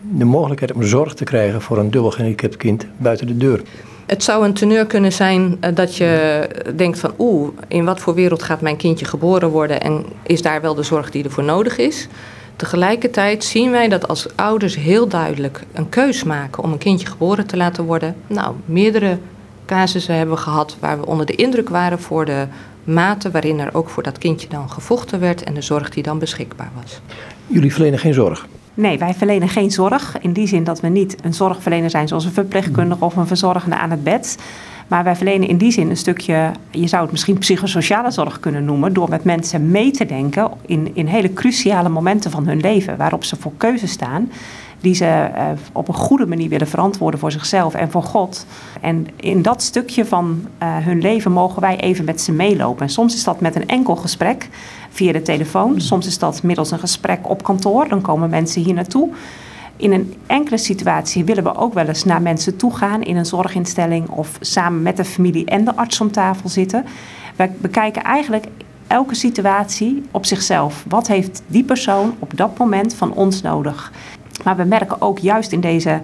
de 0.00 0.24
mogelijkheid 0.24 0.72
om 0.72 0.82
zorg 0.82 1.14
te 1.14 1.24
krijgen 1.24 1.62
voor 1.62 1.78
een 1.78 1.90
dubbel 1.90 2.10
gehandicapt 2.10 2.56
kind 2.56 2.86
buiten 2.96 3.26
de 3.26 3.36
deur. 3.36 3.62
Het 4.06 4.24
zou 4.24 4.44
een 4.44 4.52
teneur 4.52 4.86
kunnen 4.86 5.12
zijn 5.12 5.56
eh, 5.60 5.74
dat 5.74 5.96
je 5.96 6.48
denkt 6.76 6.98
van 6.98 7.14
oeh, 7.18 7.48
in 7.68 7.84
wat 7.84 8.00
voor 8.00 8.14
wereld 8.14 8.42
gaat 8.42 8.60
mijn 8.60 8.76
kindje 8.76 9.04
geboren 9.04 9.48
worden 9.48 9.80
en 9.80 10.04
is 10.22 10.42
daar 10.42 10.60
wel 10.60 10.74
de 10.74 10.82
zorg 10.82 11.10
die 11.10 11.24
ervoor 11.24 11.44
nodig 11.44 11.78
is. 11.78 12.08
Tegelijkertijd 12.56 13.44
zien 13.44 13.70
wij 13.70 13.88
dat 13.88 14.08
als 14.08 14.36
ouders 14.36 14.76
heel 14.76 15.08
duidelijk 15.08 15.62
een 15.72 15.88
keus 15.88 16.24
maken 16.24 16.62
om 16.62 16.72
een 16.72 16.78
kindje 16.78 17.06
geboren 17.06 17.46
te 17.46 17.56
laten 17.56 17.84
worden. 17.84 18.16
Nou, 18.26 18.54
meerdere 18.64 19.18
casussen 19.66 20.16
hebben 20.16 20.34
we 20.34 20.40
gehad 20.40 20.76
waar 20.80 20.98
we 20.98 21.06
onder 21.06 21.26
de 21.26 21.34
indruk 21.34 21.68
waren 21.68 22.00
voor 22.00 22.24
de 22.24 22.46
mate 22.84 23.30
waarin 23.30 23.58
er 23.58 23.74
ook 23.74 23.88
voor 23.88 24.02
dat 24.02 24.18
kindje 24.18 24.48
dan 24.48 24.70
gevochten 24.70 25.20
werd 25.20 25.42
en 25.42 25.54
de 25.54 25.62
zorg 25.62 25.90
die 25.90 26.02
dan 26.02 26.18
beschikbaar 26.18 26.70
was. 26.82 27.00
Jullie 27.46 27.72
verlenen 27.72 27.98
geen 27.98 28.14
zorg? 28.14 28.46
Nee, 28.74 28.98
wij 28.98 29.14
verlenen 29.14 29.48
geen 29.48 29.70
zorg. 29.70 30.18
In 30.20 30.32
die 30.32 30.46
zin 30.46 30.64
dat 30.64 30.80
we 30.80 30.88
niet 30.88 31.16
een 31.24 31.34
zorgverlener 31.34 31.90
zijn 31.90 32.08
zoals 32.08 32.24
een 32.24 32.32
verpleegkundige 32.32 33.04
of 33.04 33.16
een 33.16 33.26
verzorgende 33.26 33.76
aan 33.76 33.90
het 33.90 34.04
bed. 34.04 34.38
Maar 34.88 35.04
wij 35.04 35.16
verlenen 35.16 35.48
in 35.48 35.56
die 35.56 35.70
zin 35.70 35.90
een 35.90 35.96
stukje, 35.96 36.50
je 36.70 36.86
zou 36.86 37.02
het 37.02 37.10
misschien 37.10 37.38
psychosociale 37.38 38.10
zorg 38.10 38.40
kunnen 38.40 38.64
noemen, 38.64 38.92
door 38.92 39.08
met 39.08 39.24
mensen 39.24 39.70
mee 39.70 39.90
te 39.90 40.06
denken 40.06 40.50
in, 40.66 40.90
in 40.94 41.06
hele 41.06 41.32
cruciale 41.32 41.88
momenten 41.88 42.30
van 42.30 42.46
hun 42.46 42.60
leven, 42.60 42.96
waarop 42.96 43.24
ze 43.24 43.36
voor 43.36 43.52
keuze 43.56 43.86
staan, 43.86 44.30
die 44.80 44.94
ze 44.94 45.04
uh, 45.34 45.44
op 45.72 45.88
een 45.88 45.94
goede 45.94 46.26
manier 46.26 46.48
willen 46.48 46.66
verantwoorden 46.66 47.20
voor 47.20 47.32
zichzelf 47.32 47.74
en 47.74 47.90
voor 47.90 48.02
God. 48.02 48.46
En 48.80 49.06
in 49.16 49.42
dat 49.42 49.62
stukje 49.62 50.04
van 50.04 50.46
uh, 50.62 50.76
hun 50.76 51.00
leven 51.00 51.32
mogen 51.32 51.60
wij 51.60 51.76
even 51.76 52.04
met 52.04 52.20
ze 52.20 52.32
meelopen. 52.32 52.82
En 52.82 52.92
soms 52.92 53.14
is 53.14 53.24
dat 53.24 53.40
met 53.40 53.56
een 53.56 53.68
enkel 53.68 53.96
gesprek 53.96 54.48
via 54.90 55.12
de 55.12 55.22
telefoon, 55.22 55.80
soms 55.80 56.06
is 56.06 56.18
dat 56.18 56.42
middels 56.42 56.70
een 56.70 56.78
gesprek 56.78 57.28
op 57.28 57.42
kantoor, 57.42 57.88
dan 57.88 58.00
komen 58.00 58.30
mensen 58.30 58.62
hier 58.62 58.74
naartoe. 58.74 59.08
In 59.76 59.92
een 59.92 60.14
enkele 60.26 60.58
situatie 60.58 61.24
willen 61.24 61.44
we 61.44 61.54
ook 61.54 61.74
wel 61.74 61.86
eens 61.86 62.04
naar 62.04 62.22
mensen 62.22 62.56
toe 62.56 62.76
gaan 62.76 63.02
in 63.02 63.16
een 63.16 63.26
zorginstelling 63.26 64.08
of 64.08 64.36
samen 64.40 64.82
met 64.82 64.96
de 64.96 65.04
familie 65.04 65.44
en 65.44 65.64
de 65.64 65.76
arts 65.76 66.00
om 66.00 66.10
tafel 66.10 66.48
zitten. 66.48 66.84
We 67.36 67.50
bekijken 67.60 68.02
eigenlijk 68.02 68.46
elke 68.86 69.14
situatie 69.14 70.02
op 70.10 70.26
zichzelf. 70.26 70.84
Wat 70.88 71.06
heeft 71.06 71.42
die 71.46 71.64
persoon 71.64 72.14
op 72.18 72.36
dat 72.36 72.58
moment 72.58 72.94
van 72.94 73.12
ons 73.12 73.42
nodig? 73.42 73.92
Maar 74.44 74.56
we 74.56 74.64
merken 74.64 75.00
ook 75.00 75.18
juist 75.18 75.52
in 75.52 75.60
deze, 75.60 76.00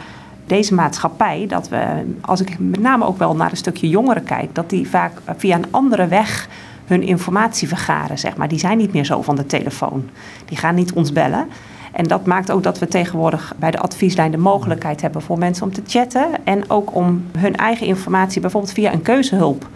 deze 0.47 0.75
maatschappij 0.75 1.47
dat 1.49 1.69
we, 1.69 2.05
als 2.20 2.41
ik 2.41 2.59
met 2.59 2.81
name 2.81 3.05
ook 3.05 3.19
wel 3.19 3.37
naar 3.37 3.50
een 3.50 3.56
stukje 3.56 3.88
jongeren 3.88 4.25
kijk, 4.25 4.55
dat 4.55 4.70
die 4.70 4.88
vaak 4.88 5.12
via 5.37 5.56
een 5.56 5.67
andere 5.70 6.06
weg 6.06 6.49
hun 6.87 7.03
informatie 7.03 7.69
vergaren. 7.69 8.19
Zeg 8.19 8.37
maar. 8.37 8.49
Die 8.49 8.59
zijn 8.59 8.79
niet 8.79 8.93
meer 8.93 9.05
zo 9.05 9.23
van 9.23 9.37
de 9.37 9.47
telefoon. 9.47 10.09
Die 10.44 10.56
gaan 10.56 10.75
niet 10.75 10.93
ons 10.93 11.12
bellen. 11.12 11.49
En 11.93 12.05
dat 12.05 12.26
maakt 12.26 12.52
ook 12.52 12.62
dat 12.62 12.79
we 12.79 12.87
tegenwoordig 12.87 13.52
bij 13.58 13.70
de 13.70 13.79
advieslijn 13.79 14.31
de 14.31 14.37
mogelijkheid 14.37 15.00
hebben 15.00 15.23
voor 15.23 15.38
mensen 15.38 15.64
om 15.64 15.73
te 15.73 15.82
chatten. 15.87 16.26
En 16.44 16.70
ook 16.70 16.94
om 16.94 17.25
hun 17.38 17.56
eigen 17.56 17.87
informatie 17.87 18.40
bijvoorbeeld 18.40 18.73
via 18.73 18.93
een 18.93 19.02
keuzehulp 19.02 19.67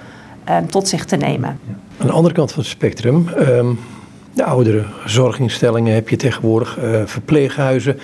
eh, 0.45 0.57
tot 0.71 0.89
zich 0.89 1.05
te 1.05 1.17
nemen. 1.17 1.59
Aan 1.99 2.07
de 2.07 2.13
andere 2.13 2.35
kant 2.35 2.53
van 2.53 2.63
het 2.63 2.71
spectrum, 2.71 3.29
um, 3.39 3.79
de 4.33 4.45
oudere 4.45 4.85
zorginstellingen 5.07 5.95
heb 5.95 6.09
je 6.09 6.17
tegenwoordig, 6.17 6.79
uh, 6.79 7.03
verpleeghuizen. 7.05 7.99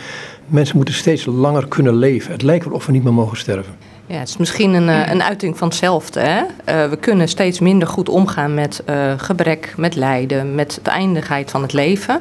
Mensen 0.47 0.77
moeten 0.77 0.95
steeds 0.95 1.25
langer 1.25 1.69
kunnen 1.69 1.95
leven. 1.95 2.33
Het 2.33 2.43
lijkt 2.43 2.65
wel 2.65 2.75
of 2.75 2.87
we 2.87 2.93
niet 2.93 3.05
meer 3.05 3.13
mogen 3.13 3.37
sterven. 3.37 3.75
Ja, 4.07 4.19
het 4.19 4.29
is 4.29 4.37
misschien 4.37 4.75
een, 4.75 4.89
eh, 4.89 5.13
een 5.13 5.23
uiting 5.23 5.59
van 5.59 5.69
hetzelfde. 5.69 6.21
Hè? 6.21 6.41
Uh, 6.41 6.91
we 6.91 6.97
kunnen 6.97 7.29
steeds 7.29 7.61
minder 7.61 7.89
goed 7.89 8.09
omgaan 8.09 8.55
met 8.55 8.83
uh, 8.91 9.13
gebrek, 9.17 9.75
met 9.77 9.95
lijden, 9.95 10.55
met 10.55 10.81
de 10.83 10.91
eindigheid 10.91 11.51
van 11.51 11.63
het 11.63 11.73
leven. 11.73 12.21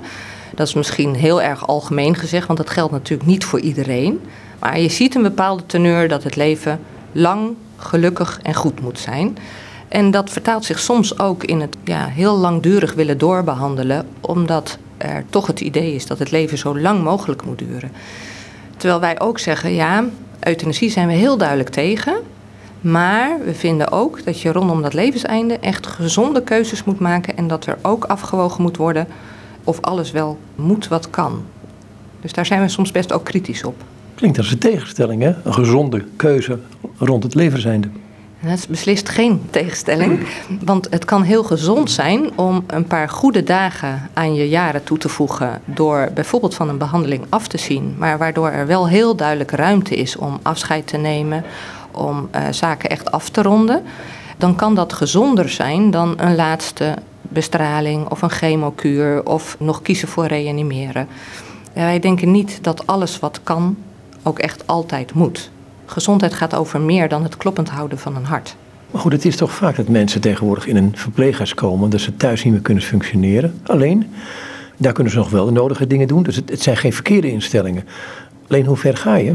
Dat 0.57 0.67
is 0.67 0.73
misschien 0.73 1.15
heel 1.15 1.41
erg 1.41 1.67
algemeen 1.67 2.15
gezegd, 2.15 2.47
want 2.47 2.59
dat 2.59 2.69
geldt 2.69 2.91
natuurlijk 2.91 3.29
niet 3.29 3.45
voor 3.45 3.59
iedereen. 3.59 4.21
Maar 4.59 4.79
je 4.79 4.89
ziet 4.89 5.15
een 5.15 5.21
bepaalde 5.21 5.65
teneur 5.65 6.07
dat 6.07 6.23
het 6.23 6.35
leven 6.35 6.79
lang, 7.11 7.55
gelukkig 7.75 8.39
en 8.43 8.53
goed 8.53 8.81
moet 8.81 8.99
zijn. 8.99 9.37
En 9.87 10.11
dat 10.11 10.29
vertaalt 10.29 10.65
zich 10.65 10.79
soms 10.79 11.19
ook 11.19 11.43
in 11.43 11.61
het 11.61 11.77
ja, 11.83 12.05
heel 12.05 12.37
langdurig 12.37 12.93
willen 12.93 13.17
doorbehandelen, 13.17 14.07
omdat 14.21 14.77
er 14.97 15.23
toch 15.29 15.47
het 15.47 15.61
idee 15.61 15.93
is 15.93 16.07
dat 16.07 16.19
het 16.19 16.31
leven 16.31 16.57
zo 16.57 16.79
lang 16.79 17.03
mogelijk 17.03 17.45
moet 17.45 17.59
duren. 17.59 17.91
Terwijl 18.77 18.99
wij 18.99 19.19
ook 19.19 19.39
zeggen, 19.39 19.73
ja, 19.73 20.05
euthanasie 20.39 20.89
zijn 20.89 21.07
we 21.07 21.13
heel 21.13 21.37
duidelijk 21.37 21.69
tegen. 21.69 22.15
Maar 22.81 23.37
we 23.45 23.53
vinden 23.53 23.91
ook 23.91 24.25
dat 24.25 24.41
je 24.41 24.51
rondom 24.51 24.81
dat 24.81 24.93
levenseinde 24.93 25.59
echt 25.59 25.87
gezonde 25.87 26.43
keuzes 26.43 26.83
moet 26.83 26.99
maken 26.99 27.37
en 27.37 27.47
dat 27.47 27.65
er 27.65 27.77
ook 27.81 28.05
afgewogen 28.05 28.61
moet 28.61 28.77
worden 28.77 29.07
of 29.67 29.81
alles 29.81 30.11
wel 30.11 30.37
moet 30.55 30.87
wat 30.87 31.09
kan. 31.09 31.43
Dus 32.21 32.33
daar 32.33 32.45
zijn 32.45 32.61
we 32.61 32.67
soms 32.67 32.91
best 32.91 33.13
ook 33.13 33.23
kritisch 33.23 33.63
op. 33.63 33.83
Klinkt 34.15 34.37
als 34.37 34.51
een 34.51 34.57
tegenstelling, 34.57 35.21
hè? 35.21 35.33
Een 35.43 35.53
gezonde 35.53 36.03
keuze 36.15 36.59
rond 36.97 37.23
het 37.23 37.33
levenseinde. 37.33 37.89
Dat 38.41 38.57
is 38.57 38.67
beslist 38.67 39.09
geen 39.09 39.41
tegenstelling. 39.49 40.27
Want 40.63 40.87
het 40.89 41.05
kan 41.05 41.21
heel 41.21 41.43
gezond 41.43 41.91
zijn 41.91 42.37
om 42.37 42.63
een 42.67 42.87
paar 42.87 43.09
goede 43.09 43.43
dagen 43.43 44.09
aan 44.13 44.33
je 44.33 44.49
jaren 44.49 44.83
toe 44.83 44.97
te 44.97 45.09
voegen. 45.09 45.61
door 45.65 46.09
bijvoorbeeld 46.13 46.55
van 46.55 46.69
een 46.69 46.77
behandeling 46.77 47.25
af 47.29 47.47
te 47.47 47.57
zien. 47.57 47.95
maar 47.97 48.17
waardoor 48.17 48.49
er 48.49 48.67
wel 48.67 48.87
heel 48.87 49.15
duidelijk 49.15 49.51
ruimte 49.51 49.95
is 49.95 50.15
om 50.15 50.39
afscheid 50.41 50.87
te 50.87 50.97
nemen. 50.97 51.43
om 51.91 52.29
uh, 52.35 52.41
zaken 52.51 52.89
echt 52.89 53.11
af 53.11 53.29
te 53.29 53.41
ronden. 53.41 53.83
Dan 54.37 54.55
kan 54.55 54.75
dat 54.75 54.93
gezonder 54.93 55.49
zijn 55.49 55.91
dan 55.91 56.13
een 56.17 56.35
laatste 56.35 56.95
bestraling 57.29 58.09
of 58.09 58.21
een 58.21 58.29
chemokuur 58.29 59.25
of 59.25 59.55
nog 59.59 59.81
kiezen 59.81 60.07
voor 60.07 60.25
reanimeren. 60.25 61.07
Wij 61.73 61.99
denken 61.99 62.31
niet 62.31 62.59
dat 62.61 62.87
alles 62.87 63.19
wat 63.19 63.39
kan 63.43 63.77
ook 64.23 64.39
echt 64.39 64.67
altijd 64.67 65.13
moet. 65.13 65.49
Gezondheid 65.85 66.33
gaat 66.33 66.55
over 66.55 66.81
meer 66.81 67.09
dan 67.09 67.23
het 67.23 67.37
kloppend 67.37 67.69
houden 67.69 67.99
van 67.99 68.15
een 68.15 68.25
hart. 68.25 68.55
Maar 68.91 69.01
goed, 69.01 69.11
het 69.11 69.25
is 69.25 69.35
toch 69.35 69.51
vaak 69.51 69.75
dat 69.75 69.87
mensen 69.87 70.21
tegenwoordig 70.21 70.67
in 70.67 70.75
een 70.75 70.91
verpleeghuis 70.95 71.53
komen 71.53 71.89
dat 71.89 71.99
ze 71.99 72.15
thuis 72.15 72.43
niet 72.43 72.53
meer 72.53 72.61
kunnen 72.61 72.83
functioneren. 72.83 73.59
Alleen, 73.65 74.13
Daar 74.77 74.93
kunnen 74.93 75.13
ze 75.13 75.19
nog 75.19 75.29
wel 75.29 75.45
de 75.45 75.51
nodige 75.51 75.87
dingen 75.87 76.07
doen. 76.07 76.23
Dus 76.23 76.35
het, 76.35 76.49
het 76.49 76.61
zijn 76.61 76.77
geen 76.77 76.93
verkeerde 76.93 77.31
instellingen. 77.31 77.83
Alleen 78.47 78.65
hoe 78.65 78.77
ver 78.77 78.97
ga 78.97 79.15
je? 79.15 79.33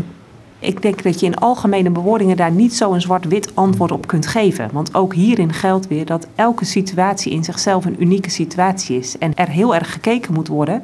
Ik 0.63 0.83
denk 0.83 1.03
dat 1.03 1.21
je 1.21 1.27
in 1.27 1.37
algemene 1.37 1.91
bewoordingen 1.91 2.37
daar 2.37 2.51
niet 2.51 2.75
zo 2.75 2.93
een 2.93 3.01
zwart-wit 3.01 3.51
antwoord 3.55 3.93
op 3.93 4.07
kunt 4.07 4.27
geven. 4.27 4.71
Want 4.73 4.95
ook 4.95 5.15
hierin 5.15 5.53
geldt 5.53 5.89
weer 5.89 6.07
dat 6.07 6.27
elke 6.35 6.65
situatie 6.65 7.33
in 7.33 7.45
zichzelf 7.45 7.85
een 7.85 8.03
unieke 8.03 8.31
situatie 8.31 8.99
is. 8.99 9.19
En 9.19 9.35
er 9.35 9.49
heel 9.49 9.75
erg 9.75 9.93
gekeken 9.93 10.35
moet 10.35 10.49
worden. 10.49 10.83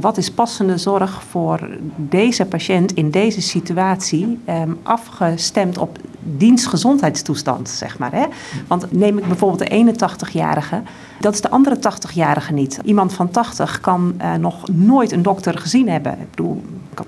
Wat 0.00 0.16
is 0.16 0.30
passende 0.30 0.78
zorg 0.78 1.22
voor 1.22 1.68
deze 1.96 2.46
patiënt 2.46 2.92
in 2.92 3.10
deze 3.10 3.40
situatie, 3.40 4.38
ehm, 4.44 4.72
afgestemd 4.82 5.78
op 5.78 5.98
dienstgezondheidstoestand, 6.24 7.68
zeg 7.68 7.98
maar. 7.98 8.12
Hè? 8.12 8.24
Want 8.66 8.92
neem 8.92 9.18
ik 9.18 9.26
bijvoorbeeld 9.26 9.70
de 9.70 9.94
81-jarige, 9.94 10.82
dat 11.20 11.34
is 11.34 11.40
de 11.40 11.50
andere 11.50 11.76
80-jarige 11.76 12.52
niet. 12.52 12.78
Iemand 12.84 13.12
van 13.12 13.30
80 13.30 13.80
kan 13.80 14.14
uh, 14.20 14.34
nog 14.34 14.68
nooit 14.72 15.12
een 15.12 15.22
dokter 15.22 15.58
gezien 15.58 15.88
hebben. 15.88 16.12
Ik 16.12 16.30
bedoel, 16.30 16.62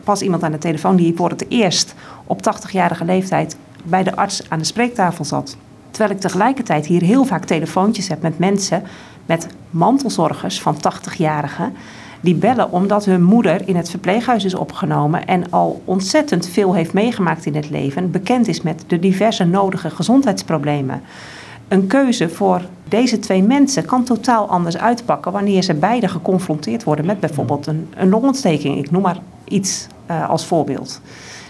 pas 0.04 0.22
iemand 0.22 0.42
aan 0.42 0.52
de 0.52 0.58
telefoon 0.58 0.96
die 0.96 1.16
voor 1.16 1.30
het 1.30 1.44
eerst 1.48 1.94
op 2.24 2.40
80-jarige 2.40 3.04
leeftijd 3.04 3.56
bij 3.82 4.02
de 4.02 4.16
arts 4.16 4.50
aan 4.50 4.58
de 4.58 4.64
spreektafel 4.64 5.24
zat. 5.24 5.56
Terwijl 5.90 6.14
ik 6.14 6.20
tegelijkertijd 6.20 6.86
hier 6.86 7.02
heel 7.02 7.24
vaak 7.24 7.44
telefoontjes 7.44 8.08
heb 8.08 8.22
met 8.22 8.38
mensen, 8.38 8.82
met 9.26 9.46
mantelzorgers 9.70 10.60
van 10.60 10.76
80-jarigen 10.76 11.72
die 12.26 12.34
bellen 12.34 12.72
omdat 12.72 13.04
hun 13.04 13.22
moeder 13.22 13.68
in 13.68 13.76
het 13.76 13.90
verpleeghuis 13.90 14.44
is 14.44 14.54
opgenomen 14.54 15.26
en 15.26 15.50
al 15.50 15.82
ontzettend 15.84 16.48
veel 16.48 16.74
heeft 16.74 16.92
meegemaakt 16.92 17.46
in 17.46 17.54
het 17.54 17.70
leven, 17.70 18.10
bekend 18.10 18.48
is 18.48 18.62
met 18.62 18.84
de 18.86 18.98
diverse 18.98 19.44
nodige 19.44 19.90
gezondheidsproblemen. 19.90 21.02
Een 21.68 21.86
keuze 21.86 22.28
voor 22.28 22.62
deze 22.88 23.18
twee 23.18 23.42
mensen 23.42 23.84
kan 23.84 24.04
totaal 24.04 24.48
anders 24.48 24.76
uitpakken 24.76 25.32
wanneer 25.32 25.62
ze 25.62 25.74
beide 25.74 26.08
geconfronteerd 26.08 26.84
worden 26.84 27.06
met 27.06 27.20
bijvoorbeeld 27.20 27.66
een, 27.66 27.88
een 27.96 28.08
longontsteking. 28.08 28.78
Ik 28.78 28.90
noem 28.90 29.02
maar 29.02 29.18
iets 29.44 29.86
uh, 30.10 30.28
als 30.28 30.46
voorbeeld. 30.46 31.00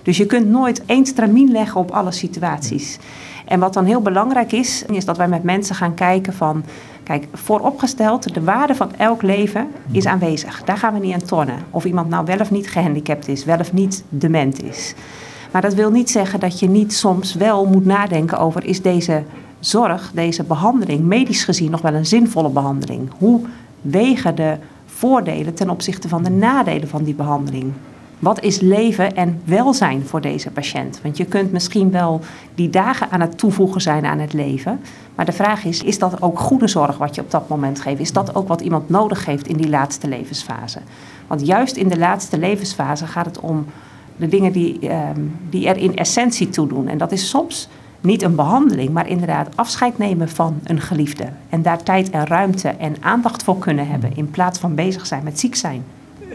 Dus 0.03 0.17
je 0.17 0.27
kunt 0.27 0.49
nooit 0.49 0.83
één 0.87 1.07
stramien 1.07 1.51
leggen 1.51 1.81
op 1.81 1.91
alle 1.91 2.13
situaties. 2.13 2.99
En 3.47 3.61
wat 3.61 3.75
dan 3.75 3.85
heel 3.85 4.01
belangrijk 4.01 4.53
is, 4.53 4.85
is 4.89 5.05
dat 5.05 5.17
wij 5.17 5.29
met 5.29 5.43
mensen 5.43 5.75
gaan 5.75 5.95
kijken 5.95 6.33
van 6.33 6.65
Kijk, 7.07 7.27
vooropgesteld, 7.33 8.35
de 8.35 8.43
waarde 8.43 8.75
van 8.75 8.95
elk 8.97 9.23
leven 9.23 9.69
is 9.91 10.07
aanwezig. 10.07 10.65
Daar 10.65 10.77
gaan 10.77 10.95
we 10.95 10.99
niet 10.99 11.15
aan 11.15 11.23
tornen. 11.23 11.59
Of 11.71 11.85
iemand 11.85 12.09
nou 12.09 12.25
wel 12.25 12.39
of 12.39 12.51
niet 12.51 12.71
gehandicapt 12.71 13.29
is, 13.29 13.45
wel 13.45 13.59
of 13.59 13.73
niet 13.73 14.05
dement 14.09 14.63
is. 14.63 14.95
Maar 15.53 15.63
dat 15.63 15.75
wil 15.75 15.91
niet 15.91 16.11
zeggen 16.11 16.41
dat 16.41 16.61
je 16.61 16.69
niet 16.69 16.93
soms 16.95 17.35
wel 17.35 17.67
moet 17.67 17.85
nadenken 17.85 18.39
over: 18.39 18.65
is 18.65 18.83
deze 18.83 19.23
zorg, 19.61 20.11
deze 20.15 20.45
behandeling, 20.45 21.01
medisch 21.01 21.45
gezien 21.45 21.71
nog 21.71 21.81
wel 21.81 21.95
een 21.95 22.07
zinvolle 22.07 22.51
behandeling? 22.51 23.11
Hoe 23.19 23.41
wegen 23.81 24.35
de 24.35 24.57
voordelen 24.87 25.55
ten 25.55 25.71
opzichte 25.71 26.09
van 26.09 26.23
de 26.23 26.31
nadelen 26.31 26.89
van 26.89 27.05
die 27.05 27.15
behandeling? 27.15 27.73
Wat 28.19 28.43
is 28.43 28.61
leven 28.61 29.17
en 29.17 29.41
welzijn 29.45 30.03
voor 30.07 30.21
deze 30.21 30.51
patiënt? 30.51 31.01
Want 31.03 31.17
je 31.17 31.25
kunt 31.25 31.53
misschien 31.53 31.91
wel 31.91 32.21
die 32.55 32.71
dagen 32.71 33.11
aan 33.11 33.21
het 33.21 33.39
toevoegen 33.39 33.81
zijn 33.81 34.07
aan 34.07 34.19
het 34.19 34.33
leven. 34.33 34.81
Maar 35.15 35.25
de 35.25 35.33
vraag 35.33 35.65
is, 35.65 35.83
is 35.83 35.99
dat 35.99 36.23
ook 36.23 36.39
goede 36.39 36.69
zorg 36.69 36.99
wat 36.99 37.15
je 37.15 37.21
op 37.21 37.31
dat 37.31 37.49
moment 37.49 37.81
geeft? 37.81 38.01
Is 38.01 38.13
dat 38.13 38.35
ook 38.35 38.49
wat 38.49 38.61
iemand 38.61 38.89
nodig 38.89 39.25
heeft 39.25 39.49
in 39.49 39.57
die 39.57 39.69
laatste 39.69 40.09
levensfase? 40.09 40.79
Want 41.27 41.47
juist 41.47 41.77
in 41.77 41.89
de 41.89 41.99
laatste 41.99 42.39
levensfase 42.39 43.07
gaat 43.07 43.27
het 43.27 43.41
om 43.41 43.67
de 44.17 44.29
dingen 44.29 44.53
die, 44.53 44.79
ehm, 44.79 45.21
die 45.51 45.69
er 45.69 45.77
in 45.77 45.97
essentie 45.97 46.49
toe 46.49 46.69
doen. 46.69 46.89
En 46.89 46.99
dat 46.99 47.13
is 47.13 47.29
soms 47.29 47.69
niet 48.01 48.23
een 48.23 48.35
behandeling, 48.35 48.91
maar 48.91 49.09
inderdaad 49.09 49.57
afscheid 49.57 49.99
nemen 49.99 50.29
van 50.29 50.61
een 50.65 50.81
geliefde. 50.81 51.29
En 51.49 51.63
daar 51.63 51.83
tijd 51.83 52.11
en 52.11 52.27
ruimte 52.27 52.69
en 52.69 52.97
aandacht 53.01 53.43
voor 53.43 53.59
kunnen 53.59 53.89
hebben 53.89 54.17
in 54.17 54.31
plaats 54.31 54.59
van 54.59 54.75
bezig 54.75 55.07
zijn 55.07 55.25
met 55.25 55.41
ziek 55.41 55.55
zijn. 55.55 55.85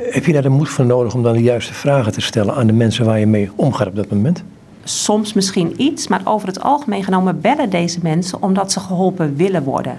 Heb 0.10 0.26
je 0.26 0.34
daar 0.34 0.42
de 0.42 0.50
moed 0.50 0.70
voor 0.70 0.86
nodig 0.86 1.14
om 1.14 1.24
dan 1.24 1.34
de 1.34 1.42
juiste 1.42 1.74
vragen 1.74 2.12
te 2.12 2.22
stellen 2.22 2.56
aan 2.56 2.68
de 2.68 2.74
mensen 2.74 3.06
waar 3.06 3.20
je 3.20 3.26
mee 3.26 3.50
omgaat 3.56 3.88
op 3.88 3.96
dat 3.96 4.10
moment? 4.10 4.44
Soms 4.84 5.34
misschien 5.34 5.74
iets, 5.82 6.08
maar 6.08 6.22
over 6.24 6.48
het 6.48 6.62
algemeen 6.62 7.04
genomen 7.04 7.42
bellen 7.42 7.70
deze 7.70 8.00
mensen 8.02 8.42
omdat 8.42 8.72
ze 8.72 8.80
geholpen 8.80 9.36
willen 9.36 9.64
worden. 9.64 9.98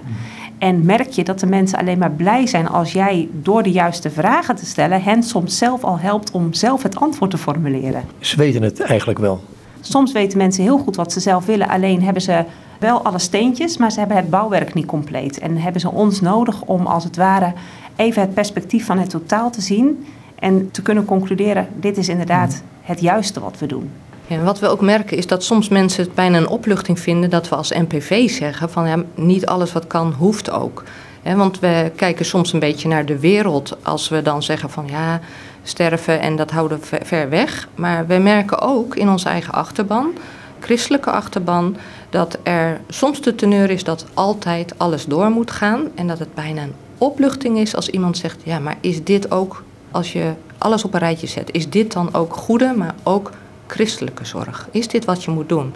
En 0.57 0.85
merk 0.85 1.09
je 1.09 1.23
dat 1.23 1.39
de 1.39 1.45
mensen 1.45 1.79
alleen 1.79 1.97
maar 1.97 2.11
blij 2.11 2.47
zijn 2.47 2.67
als 2.67 2.93
jij 2.93 3.29
door 3.31 3.63
de 3.63 3.71
juiste 3.71 4.09
vragen 4.09 4.55
te 4.55 4.65
stellen 4.65 5.03
hen 5.03 5.23
soms 5.23 5.57
zelf 5.57 5.83
al 5.83 5.99
helpt 5.99 6.31
om 6.31 6.53
zelf 6.53 6.83
het 6.83 6.95
antwoord 6.95 7.31
te 7.31 7.37
formuleren. 7.37 8.03
Ze 8.19 8.37
weten 8.37 8.61
het 8.61 8.79
eigenlijk 8.79 9.19
wel. 9.19 9.41
Soms 9.81 10.11
weten 10.11 10.37
mensen 10.37 10.63
heel 10.63 10.77
goed 10.77 10.95
wat 10.95 11.11
ze 11.11 11.19
zelf 11.19 11.45
willen, 11.45 11.69
alleen 11.69 12.03
hebben 12.03 12.21
ze 12.21 12.45
wel 12.79 13.03
alle 13.03 13.19
steentjes, 13.19 13.77
maar 13.77 13.91
ze 13.91 13.99
hebben 13.99 14.17
het 14.17 14.29
bouwwerk 14.29 14.73
niet 14.73 14.85
compleet. 14.85 15.39
En 15.39 15.57
hebben 15.57 15.81
ze 15.81 15.91
ons 15.91 16.21
nodig 16.21 16.61
om 16.61 16.85
als 16.85 17.03
het 17.03 17.15
ware 17.15 17.53
even 17.95 18.21
het 18.21 18.33
perspectief 18.33 18.85
van 18.85 18.99
het 18.99 19.09
totaal 19.09 19.51
te 19.51 19.61
zien 19.61 20.05
en 20.39 20.71
te 20.71 20.81
kunnen 20.81 21.05
concluderen: 21.05 21.67
dit 21.75 21.97
is 21.97 22.09
inderdaad 22.09 22.63
het 22.81 23.01
juiste 23.01 23.39
wat 23.39 23.59
we 23.59 23.65
doen. 23.65 23.89
Ja, 24.27 24.43
wat 24.43 24.59
we 24.59 24.67
ook 24.67 24.81
merken 24.81 25.17
is 25.17 25.27
dat 25.27 25.43
soms 25.43 25.69
mensen 25.69 26.03
het 26.03 26.15
bijna 26.15 26.37
een 26.37 26.47
opluchting 26.47 26.99
vinden 26.99 27.29
dat 27.29 27.49
we 27.49 27.55
als 27.55 27.69
NPV 27.69 28.29
zeggen 28.29 28.69
van 28.69 28.87
ja, 28.87 29.03
niet 29.15 29.45
alles 29.45 29.71
wat 29.71 29.87
kan 29.87 30.13
hoeft 30.17 30.51
ook. 30.51 30.83
want 31.23 31.59
we 31.59 31.91
kijken 31.95 32.25
soms 32.25 32.53
een 32.53 32.59
beetje 32.59 32.87
naar 32.87 33.05
de 33.05 33.19
wereld 33.19 33.77
als 33.83 34.09
we 34.09 34.21
dan 34.21 34.43
zeggen 34.43 34.69
van 34.69 34.87
ja, 34.87 35.19
sterven 35.63 36.19
en 36.19 36.35
dat 36.35 36.51
houden 36.51 36.79
we 36.89 36.99
ver 37.03 37.29
weg. 37.29 37.67
Maar 37.75 38.07
we 38.07 38.17
merken 38.17 38.61
ook 38.61 38.95
in 38.95 39.09
onze 39.09 39.29
eigen 39.29 39.53
achterban, 39.53 40.13
christelijke 40.59 41.11
achterban, 41.11 41.77
dat 42.09 42.37
er 42.43 42.81
soms 42.89 43.21
de 43.21 43.35
teneur 43.35 43.69
is 43.69 43.83
dat 43.83 44.05
altijd 44.13 44.73
alles 44.77 45.05
door 45.05 45.29
moet 45.29 45.51
gaan 45.51 45.87
en 45.95 46.07
dat 46.07 46.19
het 46.19 46.33
bijna 46.33 46.63
opluchting 46.97 47.57
is 47.57 47.75
als 47.75 47.89
iemand 47.89 48.17
zegt: 48.17 48.39
ja, 48.43 48.59
maar 48.59 48.77
is 48.81 49.03
dit 49.03 49.31
ook, 49.31 49.63
als 49.91 50.13
je 50.13 50.33
alles 50.57 50.83
op 50.83 50.93
een 50.93 50.99
rijtje 50.99 51.27
zet, 51.27 51.51
is 51.51 51.69
dit 51.69 51.91
dan 51.93 52.13
ook 52.13 52.33
goede, 52.35 52.73
maar 52.77 52.95
ook 53.03 53.31
christelijke 53.67 54.25
zorg? 54.25 54.67
Is 54.71 54.87
dit 54.87 55.05
wat 55.05 55.23
je 55.23 55.31
moet 55.31 55.49
doen? 55.49 55.73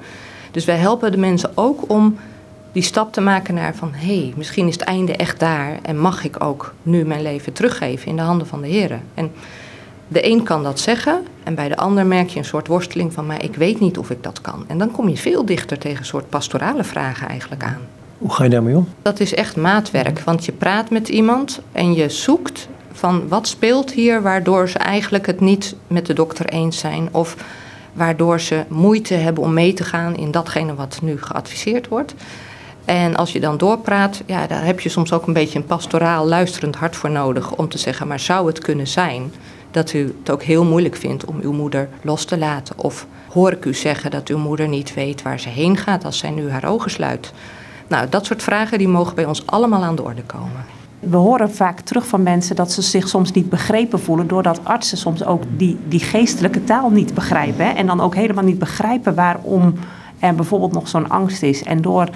Dus 0.51 0.65
wij 0.65 0.77
helpen 0.77 1.11
de 1.11 1.17
mensen 1.17 1.51
ook 1.55 1.89
om 1.89 2.17
die 2.71 2.83
stap 2.83 3.13
te 3.13 3.21
maken 3.21 3.53
naar 3.53 3.75
van 3.75 3.93
hé, 3.93 4.19
hey, 4.19 4.33
misschien 4.35 4.67
is 4.67 4.73
het 4.73 4.83
einde 4.83 5.15
echt 5.15 5.39
daar 5.39 5.79
en 5.81 5.97
mag 5.97 6.23
ik 6.23 6.43
ook 6.43 6.73
nu 6.83 7.05
mijn 7.05 7.21
leven 7.21 7.53
teruggeven 7.53 8.07
in 8.07 8.15
de 8.15 8.21
handen 8.21 8.47
van 8.47 8.61
de 8.61 8.67
Heer. 8.67 8.99
En 9.13 9.31
de 10.07 10.25
een 10.29 10.43
kan 10.43 10.63
dat 10.63 10.79
zeggen 10.79 11.23
en 11.43 11.55
bij 11.55 11.67
de 11.67 11.77
ander 11.77 12.05
merk 12.05 12.29
je 12.29 12.39
een 12.39 12.45
soort 12.45 12.67
worsteling 12.67 13.13
van 13.13 13.25
maar 13.25 13.43
ik 13.43 13.55
weet 13.55 13.79
niet 13.79 13.97
of 13.97 14.09
ik 14.09 14.23
dat 14.23 14.41
kan. 14.41 14.63
En 14.67 14.77
dan 14.77 14.91
kom 14.91 15.09
je 15.09 15.17
veel 15.17 15.45
dichter 15.45 15.77
tegen 15.77 15.97
een 15.97 16.05
soort 16.05 16.29
pastorale 16.29 16.83
vragen 16.83 17.27
eigenlijk 17.27 17.63
aan. 17.63 17.96
Hoe 18.17 18.31
ga 18.31 18.43
je 18.43 18.49
daarmee 18.49 18.75
om? 18.75 18.87
Dat 19.01 19.19
is 19.19 19.33
echt 19.33 19.55
maatwerk, 19.55 20.19
want 20.19 20.45
je 20.45 20.51
praat 20.51 20.89
met 20.89 21.09
iemand 21.09 21.61
en 21.71 21.93
je 21.93 22.09
zoekt 22.09 22.67
van 22.91 23.27
wat 23.27 23.47
speelt 23.47 23.91
hier 23.91 24.21
waardoor 24.21 24.69
ze 24.69 24.77
eigenlijk 24.77 25.25
het 25.25 25.39
niet 25.39 25.75
met 25.87 26.05
de 26.05 26.13
dokter 26.13 26.45
eens 26.45 26.79
zijn 26.79 27.09
of 27.11 27.35
waardoor 27.93 28.39
ze 28.39 28.63
moeite 28.67 29.13
hebben 29.13 29.43
om 29.43 29.53
mee 29.53 29.73
te 29.73 29.83
gaan 29.83 30.15
in 30.15 30.31
datgene 30.31 30.75
wat 30.75 30.99
nu 31.01 31.21
geadviseerd 31.21 31.87
wordt. 31.87 32.13
En 32.85 33.15
als 33.15 33.31
je 33.31 33.39
dan 33.39 33.57
doorpraat, 33.57 34.21
ja, 34.25 34.47
daar 34.47 34.65
heb 34.65 34.79
je 34.79 34.89
soms 34.89 35.13
ook 35.13 35.27
een 35.27 35.33
beetje 35.33 35.59
een 35.59 35.65
pastoraal 35.65 36.27
luisterend 36.27 36.75
hart 36.75 36.95
voor 36.95 37.11
nodig 37.11 37.55
om 37.55 37.69
te 37.69 37.77
zeggen, 37.77 38.07
maar 38.07 38.19
zou 38.19 38.47
het 38.47 38.59
kunnen 38.59 38.87
zijn 38.87 39.31
dat 39.71 39.93
u 39.93 40.15
het 40.19 40.29
ook 40.29 40.43
heel 40.43 40.65
moeilijk 40.65 40.95
vindt 40.95 41.25
om 41.25 41.39
uw 41.41 41.51
moeder 41.51 41.89
los 42.01 42.25
te 42.25 42.37
laten? 42.37 42.79
Of 42.79 43.07
hoor 43.29 43.51
ik 43.51 43.65
u 43.65 43.73
zeggen 43.73 44.11
dat 44.11 44.27
uw 44.27 44.37
moeder 44.37 44.67
niet 44.67 44.93
weet 44.93 45.21
waar 45.21 45.39
ze 45.39 45.49
heen 45.49 45.77
gaat 45.77 46.05
als 46.05 46.17
zij 46.17 46.29
nu 46.29 46.49
haar 46.49 46.65
ogen 46.65 46.91
sluit? 46.91 47.33
Nou, 47.87 48.09
dat 48.09 48.25
soort 48.25 48.43
vragen 48.43 48.77
die 48.77 48.87
mogen 48.87 49.15
bij 49.15 49.25
ons 49.25 49.47
allemaal 49.47 49.83
aan 49.83 49.95
de 49.95 50.03
orde 50.03 50.23
komen. 50.23 50.65
We 50.99 51.17
horen 51.17 51.51
vaak 51.51 51.79
terug 51.79 52.07
van 52.07 52.23
mensen 52.23 52.55
dat 52.55 52.71
ze 52.71 52.81
zich 52.81 53.07
soms 53.07 53.31
niet 53.31 53.49
begrepen 53.49 53.99
voelen, 53.99 54.27
doordat 54.27 54.59
artsen 54.63 54.97
soms 54.97 55.25
ook 55.25 55.43
die, 55.57 55.77
die 55.87 55.99
geestelijke 55.99 56.63
taal 56.63 56.89
niet 56.89 57.13
begrijpen. 57.13 57.65
Hè? 57.65 57.71
En 57.71 57.85
dan 57.85 58.01
ook 58.01 58.15
helemaal 58.15 58.43
niet 58.43 58.59
begrijpen 58.59 59.15
waarom 59.15 59.73
er 60.19 60.35
bijvoorbeeld 60.35 60.73
nog 60.73 60.87
zo'n 60.87 61.09
angst 61.09 61.43
is. 61.43 61.63
En 61.63 61.81
door, 61.81 62.09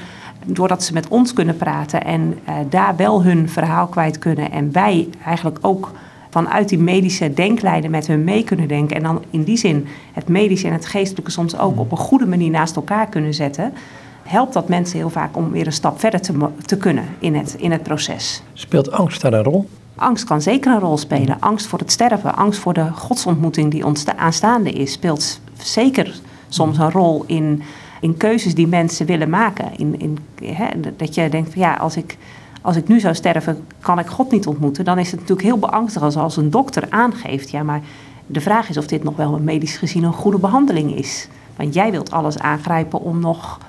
doordat 0.46 0.84
ze 0.84 0.94
met 0.94 1.08
ons 1.08 1.34
kunnen 1.34 1.58
praten 1.58 2.04
en 2.04 2.40
uh, 2.50 2.56
daar 2.70 2.96
wel 2.96 3.24
hun 3.24 3.50
verhaal 3.50 3.88
kwijt 3.88 4.20
kunnen 4.20 4.52
en 4.52 4.72
wij 4.72 5.10
eigenlijk 5.26 5.58
ook 5.62 5.92
vanuit 6.30 6.70
die 6.70 6.80
medische 6.80 7.34
denklijnen 7.34 7.92
met 7.92 8.08
hun 8.08 8.24
mee 8.24 8.44
kunnen 8.44 8.68
denken. 8.68 8.96
En 8.96 9.04
dan 9.04 9.24
in 9.30 9.44
die 9.44 9.58
zin 9.58 9.88
het 10.14 10.28
medische 10.28 10.68
en 10.68 10.74
het 10.74 10.86
geestelijke 10.86 11.32
soms 11.32 11.58
ook 11.58 11.80
op 11.80 11.92
een 11.92 11.98
goede 11.98 12.26
manier 12.26 12.50
naast 12.50 12.76
elkaar 12.76 13.10
kunnen 13.10 13.34
zetten 13.34 13.74
helpt 14.32 14.54
dat 14.54 14.68
mensen 14.68 14.98
heel 14.98 15.10
vaak 15.10 15.38
om 15.38 15.52
weer 15.52 15.66
een 15.66 15.74
stap 15.74 16.00
verder 16.00 16.22
te, 16.22 16.50
te 16.66 16.78
kunnen 16.78 17.06
in 17.20 17.36
het, 17.36 17.56
in 17.58 17.72
het 17.72 17.84
proces. 17.84 18.44
Speelt 18.54 18.92
angst 18.92 19.22
daar 19.22 19.34
een 19.34 19.44
rol? 19.44 19.70
Angst 19.96 20.24
kan 20.24 20.42
zeker 20.42 20.72
een 20.72 20.80
rol 20.80 20.98
spelen. 20.98 21.38
Angst 21.40 21.66
voor 21.66 21.80
het 21.80 21.92
sterven, 21.92 22.36
angst 22.36 22.60
voor 22.60 22.74
de 22.74 22.92
godsontmoeting 22.92 23.72
die 23.72 23.86
ons 23.86 24.06
aanstaande 24.06 24.72
is, 24.72 24.92
speelt 24.92 25.40
zeker 25.58 26.20
soms 26.50 26.78
een 26.78 26.92
rol 26.92 27.24
in, 27.28 27.64
in 28.02 28.18
keuzes 28.18 28.56
die 28.56 28.68
mensen 28.68 29.06
willen 29.06 29.30
maken. 29.30 29.78
In, 29.78 30.00
in, 30.00 30.18
hè, 30.44 30.68
dat 30.98 31.16
je 31.16 31.30
denkt 31.30 31.52
van 31.54 31.62
ja, 31.62 31.74
als 31.74 31.98
ik, 31.98 32.18
als 32.62 32.76
ik 32.76 32.88
nu 32.88 33.00
zou 33.00 33.16
sterven, 33.16 33.66
kan 33.80 34.00
ik 34.00 34.08
God 34.08 34.32
niet 34.32 34.48
ontmoeten. 34.48 34.86
Dan 34.86 35.00
is 35.00 35.12
het 35.12 35.20
natuurlijk 35.20 35.48
heel 35.48 35.60
beangstigend 35.60 36.16
als 36.16 36.38
een 36.38 36.50
dokter 36.50 36.86
aangeeft, 36.90 37.52
ja, 37.52 37.64
maar 37.64 37.82
de 38.26 38.42
vraag 38.42 38.70
is 38.70 38.78
of 38.78 38.88
dit 38.88 39.04
nog 39.04 39.16
wel 39.16 39.40
medisch 39.40 39.78
gezien 39.78 40.04
een 40.04 40.14
goede 40.14 40.40
behandeling 40.40 40.96
is. 40.96 41.28
Want 41.56 41.74
jij 41.74 41.92
wilt 41.92 42.12
alles 42.12 42.38
aangrijpen 42.38 43.02
om 43.02 43.20
nog 43.20 43.60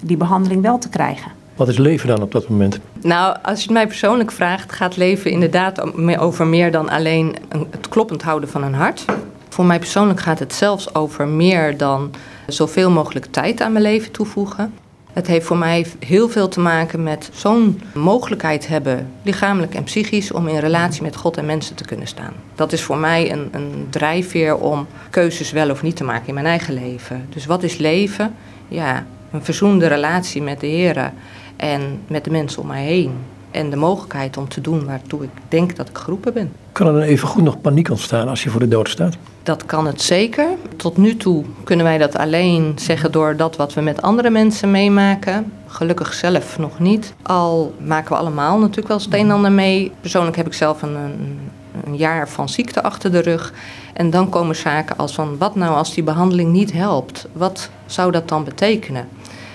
die 0.00 0.16
behandeling 0.16 0.62
wel 0.62 0.78
te 0.78 0.88
krijgen. 0.88 1.30
Wat 1.54 1.68
is 1.68 1.78
leven 1.78 2.08
dan 2.08 2.22
op 2.22 2.32
dat 2.32 2.48
moment? 2.48 2.78
Nou, 3.02 3.36
als 3.42 3.58
je 3.58 3.64
het 3.64 3.72
mij 3.72 3.86
persoonlijk 3.86 4.32
vraagt, 4.32 4.72
gaat 4.72 4.96
leven 4.96 5.30
inderdaad 5.30 5.98
over 6.18 6.46
meer 6.46 6.72
dan 6.72 6.88
alleen 6.88 7.36
het 7.70 7.88
kloppend 7.88 8.22
houden 8.22 8.48
van 8.48 8.62
een 8.62 8.74
hart. 8.74 9.04
Voor 9.48 9.64
mij 9.64 9.78
persoonlijk 9.78 10.20
gaat 10.20 10.38
het 10.38 10.54
zelfs 10.54 10.94
over 10.94 11.28
meer 11.28 11.76
dan 11.76 12.10
zoveel 12.46 12.90
mogelijk 12.90 13.26
tijd 13.26 13.60
aan 13.60 13.72
mijn 13.72 13.84
leven 13.84 14.10
toevoegen. 14.10 14.72
Het 15.12 15.26
heeft 15.26 15.46
voor 15.46 15.56
mij 15.56 15.86
heel 15.98 16.28
veel 16.28 16.48
te 16.48 16.60
maken 16.60 17.02
met 17.02 17.30
zo'n 17.32 17.80
mogelijkheid 17.94 18.68
hebben, 18.68 19.10
lichamelijk 19.22 19.74
en 19.74 19.84
psychisch, 19.84 20.32
om 20.32 20.48
in 20.48 20.58
relatie 20.58 21.02
met 21.02 21.16
God 21.16 21.36
en 21.36 21.46
mensen 21.46 21.76
te 21.76 21.84
kunnen 21.84 22.06
staan. 22.06 22.32
Dat 22.54 22.72
is 22.72 22.82
voor 22.82 22.96
mij 22.96 23.32
een, 23.32 23.48
een 23.50 23.86
drijfveer 23.90 24.56
om 24.56 24.86
keuzes 25.10 25.50
wel 25.50 25.70
of 25.70 25.82
niet 25.82 25.96
te 25.96 26.04
maken 26.04 26.28
in 26.28 26.34
mijn 26.34 26.46
eigen 26.46 26.74
leven. 26.74 27.26
Dus 27.28 27.46
wat 27.46 27.62
is 27.62 27.76
leven? 27.76 28.34
Ja, 28.68 29.06
een 29.30 29.44
verzoende 29.44 29.86
relatie 29.86 30.42
met 30.42 30.60
de 30.60 30.66
Heer 30.66 31.12
en 31.56 32.00
met 32.06 32.24
de 32.24 32.30
mensen 32.30 32.62
om 32.62 32.66
mij 32.66 32.84
heen. 32.84 33.12
En 33.50 33.70
de 33.70 33.76
mogelijkheid 33.76 34.36
om 34.36 34.48
te 34.48 34.60
doen 34.60 34.84
waartoe 34.84 35.22
ik 35.22 35.30
denk 35.48 35.76
dat 35.76 35.88
ik 35.88 35.98
geroepen 35.98 36.32
ben. 36.32 36.52
Kan 36.72 36.86
er 36.86 36.92
dan 36.92 37.02
even 37.02 37.28
goed 37.28 37.42
nog 37.42 37.60
paniek 37.60 37.90
ontstaan 37.90 38.28
als 38.28 38.42
je 38.42 38.50
voor 38.50 38.60
de 38.60 38.68
dood 38.68 38.88
staat? 38.88 39.16
Dat 39.42 39.66
kan 39.66 39.86
het 39.86 40.02
zeker. 40.02 40.46
Tot 40.76 40.96
nu 40.96 41.16
toe 41.16 41.44
kunnen 41.64 41.86
wij 41.86 41.98
dat 41.98 42.16
alleen 42.16 42.72
zeggen 42.76 43.12
door 43.12 43.36
dat 43.36 43.56
wat 43.56 43.74
we 43.74 43.80
met 43.80 44.02
andere 44.02 44.30
mensen 44.30 44.70
meemaken. 44.70 45.52
Gelukkig 45.66 46.14
zelf 46.14 46.58
nog 46.58 46.78
niet. 46.78 47.14
Al 47.22 47.74
maken 47.86 48.12
we 48.12 48.18
allemaal 48.18 48.58
natuurlijk 48.58 48.88
wel 48.88 48.98
het 48.98 49.14
een 49.14 49.20
en 49.20 49.30
ander 49.30 49.52
mee. 49.52 49.92
Persoonlijk 50.00 50.36
heb 50.36 50.46
ik 50.46 50.52
zelf 50.54 50.82
een, 50.82 50.94
een, 50.94 51.38
een 51.84 51.96
jaar 51.96 52.28
van 52.28 52.48
ziekte 52.48 52.82
achter 52.82 53.12
de 53.12 53.20
rug. 53.20 53.52
En 53.92 54.10
dan 54.10 54.28
komen 54.28 54.56
zaken 54.56 54.96
als 54.96 55.14
van 55.14 55.38
wat 55.38 55.54
nou 55.54 55.74
als 55.74 55.94
die 55.94 56.02
behandeling 56.02 56.52
niet 56.52 56.72
helpt? 56.72 57.26
Wat 57.32 57.70
zou 57.86 58.12
dat 58.12 58.28
dan 58.28 58.44
betekenen? 58.44 59.08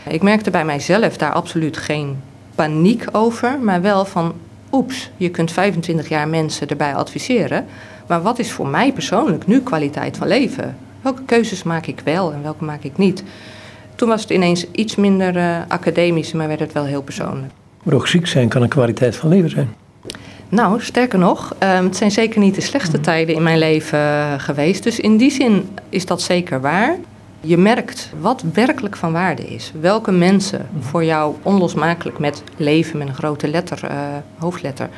Ik 0.10 0.22
merkte 0.22 0.52
bij 0.52 0.66
mijzelf 0.66 1.18
daar 1.18 1.32
absoluut 1.32 1.78
geen 1.78 2.22
paniek 2.56 3.06
over, 3.12 3.60
maar 3.60 3.82
wel 3.82 4.06
van 4.06 4.34
oeps, 4.72 5.10
je 5.18 5.30
kunt 5.30 5.52
25 5.52 6.10
jaar 6.10 6.28
mensen 6.28 6.68
erbij 6.68 6.96
adviseren. 6.96 7.66
Maar 8.08 8.22
wat 8.22 8.40
is 8.40 8.52
voor 8.52 8.68
mij 8.68 8.94
persoonlijk 8.94 9.48
nu 9.48 9.62
kwaliteit 9.62 10.18
van 10.18 10.28
leven? 10.28 10.78
Welke 11.02 11.24
keuzes 11.26 11.64
maak 11.64 11.86
ik 11.86 12.02
wel 12.04 12.34
en 12.34 12.44
welke 12.44 12.64
maak 12.64 12.84
ik 12.84 12.98
niet? 12.98 13.24
Toen 13.96 14.10
was 14.10 14.22
het 14.22 14.30
ineens 14.30 14.72
iets 14.72 14.96
minder 14.96 15.36
uh, 15.36 15.58
academisch, 15.68 16.32
maar 16.32 16.48
werd 16.48 16.60
het 16.60 16.74
wel 16.74 16.86
heel 16.86 17.02
persoonlijk. 17.02 17.52
Maar 17.84 17.94
ook 17.94 18.08
ziek 18.08 18.28
zijn 18.28 18.48
kan 18.48 18.62
een 18.62 18.70
kwaliteit 18.70 19.16
van 19.16 19.30
leven 19.30 19.50
zijn. 19.50 19.74
Nou, 20.50 20.82
sterker 20.82 21.20
nog, 21.20 21.56
um, 21.60 21.86
het 21.86 21.98
zijn 21.98 22.12
zeker 22.12 22.40
niet 22.40 22.56
de 22.56 22.62
slechtste 22.62 22.96
mhm. 22.96 23.06
tijden 23.06 23.36
in 23.36 23.44
mijn 23.44 23.58
leven 23.58 24.00
uh, 24.00 24.34
geweest. 24.38 24.84
Dus 24.84 25.00
in 25.00 25.18
die 25.18 25.32
zin 25.32 25.70
is 25.90 26.06
dat 26.06 26.22
zeker 26.22 26.62
waar. 26.62 26.96
Je 27.46 27.58
merkt 27.58 28.10
wat 28.20 28.44
werkelijk 28.54 28.96
van 28.96 29.12
waarde 29.12 29.44
is. 29.44 29.72
Welke 29.80 30.12
mensen 30.12 30.68
voor 30.80 31.04
jou 31.04 31.36
onlosmakelijk 31.42 32.20
met 32.20 32.44
leven 32.58 32.98
met 32.98 33.08
een 33.08 33.14
grote 33.14 33.48
letter, 33.48 33.84
uh, 33.84 33.98
hoofdletter, 34.38 34.90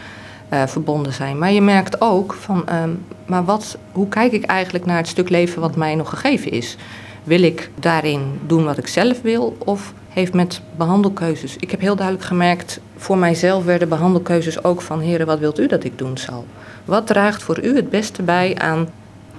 uh, 0.54 0.68
verbonden 0.68 1.14
zijn. 1.14 1.38
Maar 1.38 1.52
je 1.52 1.62
merkt 1.62 2.02
ook 2.02 2.34
van, 2.34 2.64
um, 2.74 3.06
maar 3.26 3.46
wat, 3.46 3.78
hoe 3.92 4.08
kijk 4.08 4.32
ik 4.32 4.44
eigenlijk 4.44 4.86
naar 4.86 4.98
het 4.98 5.08
stuk 5.08 5.30
leven 5.30 5.62
wat 5.62 5.76
mij 5.76 5.96
nog 5.96 6.10
gegeven 6.10 6.52
is? 6.52 6.78
Wil 7.24 7.42
ik 7.42 7.70
daarin 7.80 8.40
doen 8.46 8.64
wat 8.64 8.78
ik 8.78 8.88
zelf 8.88 9.22
wil 9.22 9.58
of 9.60 9.94
heeft 10.10 10.34
met 10.34 10.62
behandelkeuzes? 10.78 11.56
Ik 11.60 11.72
heb 11.72 11.80
heel 11.80 11.96
duidelijk 11.96 12.26
gemerkt, 12.26 12.80
voor 12.98 13.18
mijzelf 13.18 13.64
werden 13.64 13.90
behandelkeuzes 13.90 14.64
ook 14.64 14.82
van, 14.82 15.00
heren, 15.00 15.26
wat 15.26 15.40
wilt 15.40 15.60
u 15.60 15.68
dat 15.68 15.84
ik 15.84 15.98
doen 15.98 16.18
zal? 16.18 16.46
Wat 16.86 17.08
draagt 17.08 17.44
voor 17.44 17.64
u 17.64 17.76
het 17.76 17.90
beste 17.90 18.24
bij 18.24 18.58
aan 18.58 18.88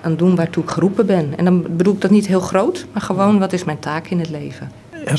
aan 0.06 0.16
doen 0.16 0.36
waartoe 0.36 0.62
ik 0.62 0.70
geroepen 0.70 1.06
ben. 1.06 1.32
En 1.36 1.44
dan 1.44 1.76
bedoel 1.76 1.94
ik 1.94 2.00
dat 2.00 2.10
niet 2.10 2.26
heel 2.26 2.40
groot, 2.40 2.86
maar 2.92 3.02
gewoon 3.02 3.38
wat 3.38 3.52
is 3.52 3.64
mijn 3.64 3.78
taak 3.78 4.06
in 4.06 4.18
het 4.18 4.30
leven. 4.30 4.70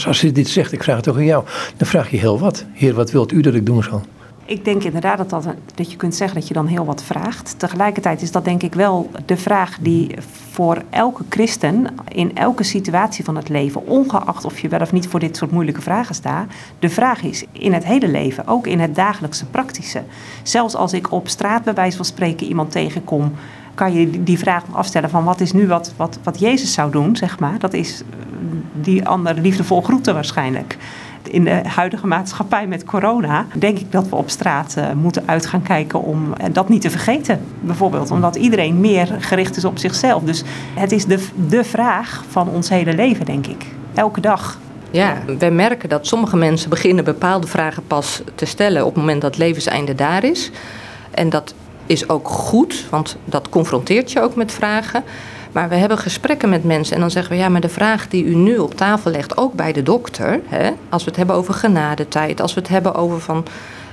Als 0.06 0.22
je 0.22 0.32
dit 0.32 0.48
zegt, 0.48 0.72
ik 0.72 0.84
vraag 0.84 0.96
het 0.96 1.08
ook 1.08 1.16
aan 1.16 1.26
jou, 1.26 1.46
dan 1.78 1.88
vraag 1.88 2.12
je 2.12 2.18
heel 2.18 2.40
wat. 2.40 2.66
Heer, 2.74 2.94
wat 2.94 3.12
wilt 3.12 3.32
u 3.32 3.42
dat 3.42 3.54
ik 3.54 3.66
doen 3.66 3.84
zal? 3.84 4.02
Ik 4.46 4.66
denk 4.66 4.84
inderdaad 4.84 5.18
dat, 5.18 5.30
dat, 5.30 5.46
dat 5.76 5.92
je 5.92 5.98
kunt 5.98 6.16
zeggen 6.16 6.40
dat 6.40 6.48
je 6.48 6.54
dan 6.54 6.68
heel 6.68 6.86
wat 6.86 7.04
vraagt. 7.04 7.60
Tegelijkertijd 7.60 8.22
is 8.22 8.32
dat 8.32 8.46
denk 8.46 8.64
ik 8.64 8.74
wel 8.74 9.10
de 9.26 9.38
vraag 9.38 9.78
die 9.82 10.16
voor 10.52 10.82
elke 10.90 11.24
christen 11.30 11.88
in 12.08 12.36
elke 12.36 12.64
situatie 12.64 13.24
van 13.24 13.36
het 13.36 13.50
leven, 13.50 13.86
ongeacht 13.86 14.46
of 14.46 14.60
je 14.60 14.68
wel 14.68 14.80
of 14.80 14.92
niet 14.92 15.08
voor 15.08 15.20
dit 15.20 15.38
soort 15.38 15.52
moeilijke 15.52 15.82
vragen 15.82 16.16
staat, 16.16 16.50
de 16.80 16.90
vraag 16.90 17.24
is 17.24 17.46
in 17.52 17.74
het 17.74 17.86
hele 17.86 18.08
leven, 18.08 18.48
ook 18.48 18.68
in 18.68 18.80
het 18.80 18.96
dagelijkse 18.96 19.46
praktische. 19.46 20.04
Zelfs 20.44 20.76
als 20.76 20.94
ik 20.94 21.12
op 21.12 21.28
straat 21.28 21.64
bij 21.64 21.74
wijze 21.74 21.98
van 21.98 22.06
spreken 22.06 22.48
iemand 22.48 22.72
tegenkom 22.72 23.32
kan 23.78 23.94
je 23.94 24.24
die 24.24 24.38
vraag 24.38 24.64
afstellen 24.72 25.10
van 25.10 25.24
wat 25.24 25.40
is 25.40 25.52
nu 25.52 25.68
wat, 25.68 25.94
wat, 25.96 26.20
wat 26.24 26.40
Jezus 26.40 26.74
zou 26.74 26.92
doen, 26.92 27.16
zeg 27.16 27.40
maar. 27.40 27.60
Dat 27.60 27.74
is 27.74 28.02
eh, 28.02 28.08
die 28.74 29.08
andere 29.08 29.42
liefdevol 29.42 29.82
groeten 29.82 30.14
waarschijnlijk. 30.14 30.78
In 31.24 31.44
de 31.44 31.62
huidige 31.68 32.08
maatschappij 32.08 32.68
met 32.68 32.84
corona 32.84 33.46
denk 33.54 33.80
ik 33.80 33.92
dat 33.92 34.10
we 34.10 34.16
op 34.16 34.30
straat 34.30 34.76
uh, 34.78 34.92
moeten 34.92 35.24
uit 35.26 35.46
gaan 35.46 35.62
kijken 35.62 36.02
om 36.02 36.24
uh, 36.24 36.46
dat 36.52 36.70
niet 36.70 36.82
te 36.82 36.90
vergeten. 36.90 37.42
Bijvoorbeeld 37.60 38.12
omdat 38.12 38.36
iedereen 38.36 38.80
meer 38.80 39.16
gericht 39.20 39.58
is 39.58 39.66
op 39.66 39.78
zichzelf. 39.78 40.24
Dus 40.24 40.44
het 40.74 40.92
is 40.92 41.06
de, 41.06 41.28
de 41.48 41.64
vraag 41.64 42.24
van 42.30 42.50
ons 42.50 42.70
hele 42.70 42.94
leven, 42.94 43.26
denk 43.26 43.48
ik. 43.48 43.66
Elke 43.94 44.22
dag. 44.22 44.60
Ja, 44.92 45.18
wij 45.38 45.52
merken 45.52 45.90
dat 45.90 46.08
sommige 46.08 46.38
mensen 46.38 46.70
beginnen 46.70 47.04
bepaalde 47.04 47.48
vragen 47.48 47.84
pas 47.88 48.22
te 48.36 48.46
stellen 48.46 48.86
op 48.86 48.94
het 48.94 49.04
moment 49.04 49.22
dat 49.22 49.38
levenseinde 49.38 49.96
daar 49.96 50.24
is. 50.24 50.52
En 51.12 51.30
dat 51.30 51.54
is 51.88 52.10
ook 52.10 52.28
goed, 52.28 52.86
want 52.90 53.18
dat 53.26 53.50
confronteert 53.50 54.12
je 54.12 54.22
ook 54.22 54.36
met 54.36 54.52
vragen. 54.52 55.04
Maar 55.52 55.70
we 55.70 55.76
hebben 55.76 55.98
gesprekken 55.98 56.50
met 56.50 56.64
mensen 56.64 56.96
en 56.96 57.02
dan 57.02 57.12
zeggen 57.12 57.32
we 57.32 57.38
ja, 57.38 57.50
maar 57.50 57.62
de 57.62 57.70
vraag 57.70 58.08
die 58.08 58.24
u 58.24 58.36
nu 58.36 58.58
op 58.58 58.76
tafel 58.76 59.12
legt, 59.12 59.38
ook 59.38 59.54
bij 59.54 59.74
de 59.74 59.84
dokter, 59.84 60.40
hè, 60.48 60.72
als 60.90 61.04
we 61.04 61.10
het 61.10 61.18
hebben 61.18 61.36
over 61.36 61.54
genadetijd, 61.54 62.42
als 62.42 62.54
we 62.54 62.60
het 62.60 62.70
hebben 62.70 62.96
over 62.96 63.20
van 63.20 63.46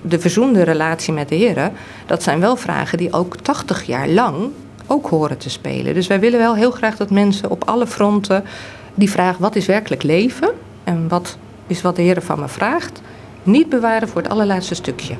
de 0.02 0.20
verzoende 0.20 0.62
relatie 0.62 1.12
met 1.12 1.28
de 1.28 1.34
heren, 1.34 1.72
dat 2.06 2.22
zijn 2.22 2.40
wel 2.40 2.56
vragen 2.56 2.98
die 2.98 3.12
ook 3.12 3.36
80 3.36 3.82
jaar 3.82 4.08
lang 4.08 4.50
ook 4.86 5.06
horen 5.06 5.38
te 5.38 5.50
spelen. 5.50 5.94
Dus 5.94 6.06
wij 6.06 6.20
willen 6.20 6.38
wel 6.38 6.54
heel 6.54 6.70
graag 6.70 6.96
dat 6.96 7.10
mensen 7.10 7.50
op 7.50 7.68
alle 7.68 7.86
fronten 7.86 8.44
die 8.94 9.10
vraag 9.10 9.36
wat 9.36 9.56
is 9.56 9.66
werkelijk 9.66 10.02
leven 10.02 10.48
en 10.84 11.08
wat 11.08 11.36
is 11.66 11.82
wat 11.82 11.96
de 11.96 12.02
Heer 12.02 12.22
van 12.22 12.40
me 12.40 12.48
vraagt, 12.48 13.00
niet 13.42 13.68
bewaren 13.68 14.08
voor 14.08 14.22
het 14.22 14.30
allerlaatste 14.30 14.74
stukje. 14.74 15.16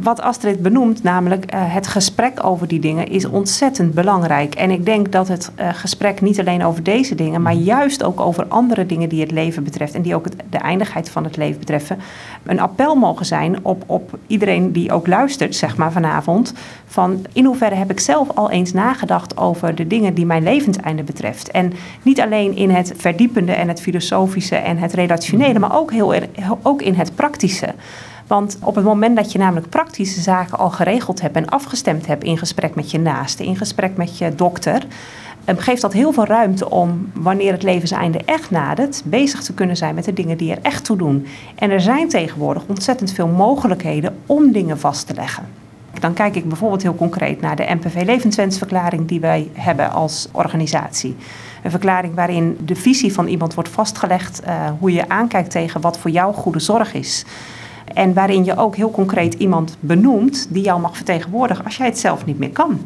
Wat 0.00 0.20
Astrid 0.20 0.62
benoemt, 0.62 1.02
namelijk 1.02 1.54
uh, 1.54 1.60
het 1.74 1.86
gesprek 1.86 2.44
over 2.44 2.68
die 2.68 2.80
dingen, 2.80 3.08
is 3.08 3.24
ontzettend 3.24 3.94
belangrijk. 3.94 4.54
En 4.54 4.70
ik 4.70 4.84
denk 4.84 5.12
dat 5.12 5.28
het 5.28 5.52
uh, 5.60 5.68
gesprek 5.72 6.20
niet 6.20 6.40
alleen 6.40 6.64
over 6.64 6.82
deze 6.82 7.14
dingen, 7.14 7.42
maar 7.42 7.52
juist 7.52 8.02
ook 8.02 8.20
over 8.20 8.46
andere 8.46 8.86
dingen 8.86 9.08
die 9.08 9.20
het 9.20 9.30
leven 9.30 9.64
betreft 9.64 9.94
en 9.94 10.02
die 10.02 10.14
ook 10.14 10.26
de 10.50 10.58
eindigheid 10.58 11.10
van 11.10 11.24
het 11.24 11.36
leven 11.36 11.58
betreffen, 11.58 11.98
een 12.42 12.60
appel 12.60 12.94
mogen 12.94 13.26
zijn 13.26 13.64
op, 13.64 13.84
op 13.86 14.18
iedereen 14.26 14.72
die 14.72 14.92
ook 14.92 15.06
luistert, 15.06 15.56
zeg 15.56 15.76
maar 15.76 15.92
vanavond. 15.92 16.54
Van 16.86 17.26
in 17.32 17.44
hoeverre 17.44 17.74
heb 17.74 17.90
ik 17.90 18.00
zelf 18.00 18.28
al 18.34 18.50
eens 18.50 18.72
nagedacht 18.72 19.36
over 19.36 19.74
de 19.74 19.86
dingen 19.86 20.14
die 20.14 20.26
mijn 20.26 20.42
levenseinde 20.42 21.02
betreft. 21.02 21.50
En 21.50 21.72
niet 22.02 22.20
alleen 22.20 22.56
in 22.56 22.70
het 22.70 22.92
verdiepende 22.96 23.52
en 23.52 23.68
het 23.68 23.80
filosofische 23.80 24.56
en 24.56 24.78
het 24.78 24.92
relationele, 24.92 25.58
maar 25.58 25.76
ook, 25.76 25.92
heel, 25.92 26.14
ook 26.62 26.82
in 26.82 26.94
het 26.94 27.14
praktische. 27.14 27.74
Want 28.26 28.58
op 28.60 28.74
het 28.74 28.84
moment 28.84 29.16
dat 29.16 29.32
je 29.32 29.38
namelijk 29.38 29.68
praktische 29.68 30.20
zaken 30.20 30.58
al 30.58 30.70
geregeld 30.70 31.20
hebt 31.20 31.36
en 31.36 31.48
afgestemd 31.48 32.06
hebt 32.06 32.24
in 32.24 32.38
gesprek 32.38 32.74
met 32.74 32.90
je 32.90 32.98
naaste, 32.98 33.44
in 33.44 33.56
gesprek 33.56 33.96
met 33.96 34.18
je 34.18 34.34
dokter, 34.34 34.86
eh, 35.44 35.54
geeft 35.58 35.82
dat 35.82 35.92
heel 35.92 36.12
veel 36.12 36.24
ruimte 36.24 36.70
om, 36.70 37.10
wanneer 37.14 37.52
het 37.52 37.62
levenseinde 37.62 38.20
echt 38.24 38.50
nadert, 38.50 39.02
bezig 39.04 39.42
te 39.42 39.54
kunnen 39.54 39.76
zijn 39.76 39.94
met 39.94 40.04
de 40.04 40.12
dingen 40.12 40.36
die 40.36 40.52
er 40.52 40.62
echt 40.62 40.84
toe 40.84 40.96
doen. 40.96 41.26
En 41.54 41.70
er 41.70 41.80
zijn 41.80 42.08
tegenwoordig 42.08 42.62
ontzettend 42.66 43.12
veel 43.12 43.28
mogelijkheden 43.28 44.16
om 44.26 44.52
dingen 44.52 44.78
vast 44.78 45.06
te 45.06 45.14
leggen. 45.14 45.44
Dan 46.00 46.12
kijk 46.12 46.36
ik 46.36 46.48
bijvoorbeeld 46.48 46.82
heel 46.82 46.94
concreet 46.94 47.40
naar 47.40 47.56
de 47.56 47.74
MPV 47.74 48.02
Levenswensverklaring 48.04 49.08
die 49.08 49.20
wij 49.20 49.50
hebben 49.52 49.92
als 49.92 50.28
organisatie. 50.32 51.16
Een 51.62 51.70
verklaring 51.70 52.14
waarin 52.14 52.58
de 52.64 52.74
visie 52.74 53.12
van 53.12 53.26
iemand 53.26 53.54
wordt 53.54 53.68
vastgelegd, 53.68 54.42
uh, 54.46 54.70
hoe 54.78 54.92
je 54.92 55.08
aankijkt 55.08 55.50
tegen 55.50 55.80
wat 55.80 55.98
voor 55.98 56.10
jou 56.10 56.34
goede 56.34 56.60
zorg 56.60 56.94
is. 56.94 57.24
En 57.94 58.14
waarin 58.14 58.44
je 58.44 58.56
ook 58.56 58.76
heel 58.76 58.90
concreet 58.90 59.34
iemand 59.34 59.76
benoemt 59.80 60.46
die 60.50 60.62
jou 60.62 60.80
mag 60.80 60.96
vertegenwoordigen 60.96 61.64
als 61.64 61.76
jij 61.76 61.86
het 61.86 61.98
zelf 61.98 62.24
niet 62.24 62.38
meer 62.38 62.50
kan. 62.50 62.80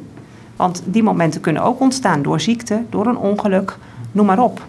Want 0.57 0.83
die 0.85 1.03
momenten 1.03 1.41
kunnen 1.41 1.63
ook 1.63 1.81
ontstaan 1.81 2.23
door 2.23 2.41
ziekte, 2.41 2.83
door 2.91 3.07
een 3.07 3.17
ongeluk, 3.17 3.77
noem 4.13 4.27
maar 4.27 4.43
op. 4.43 4.67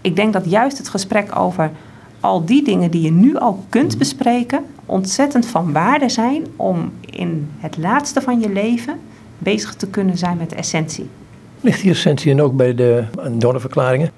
Ik 0.00 0.16
denk 0.16 0.32
dat 0.32 0.50
juist 0.50 0.78
het 0.78 0.88
gesprek 0.88 1.38
over 1.38 1.70
al 2.20 2.44
die 2.44 2.64
dingen 2.64 2.90
die 2.90 3.02
je 3.02 3.12
nu 3.12 3.36
al 3.36 3.64
kunt 3.68 3.98
bespreken, 3.98 4.64
ontzettend 4.86 5.46
van 5.46 5.72
waarde 5.72 6.08
zijn 6.08 6.46
om 6.56 6.92
in 7.00 7.50
het 7.58 7.76
laatste 7.76 8.20
van 8.20 8.40
je 8.40 8.52
leven 8.52 8.98
bezig 9.38 9.74
te 9.74 9.86
kunnen 9.86 10.18
zijn 10.18 10.36
met 10.36 10.50
de 10.50 10.56
essentie. 10.56 11.08
Ligt 11.60 11.82
die 11.82 11.90
essentie 11.90 12.32
en 12.32 12.42
ook 12.42 12.56
bij 12.56 12.74
de 12.74 13.04
donorverklaringen? 13.30 14.10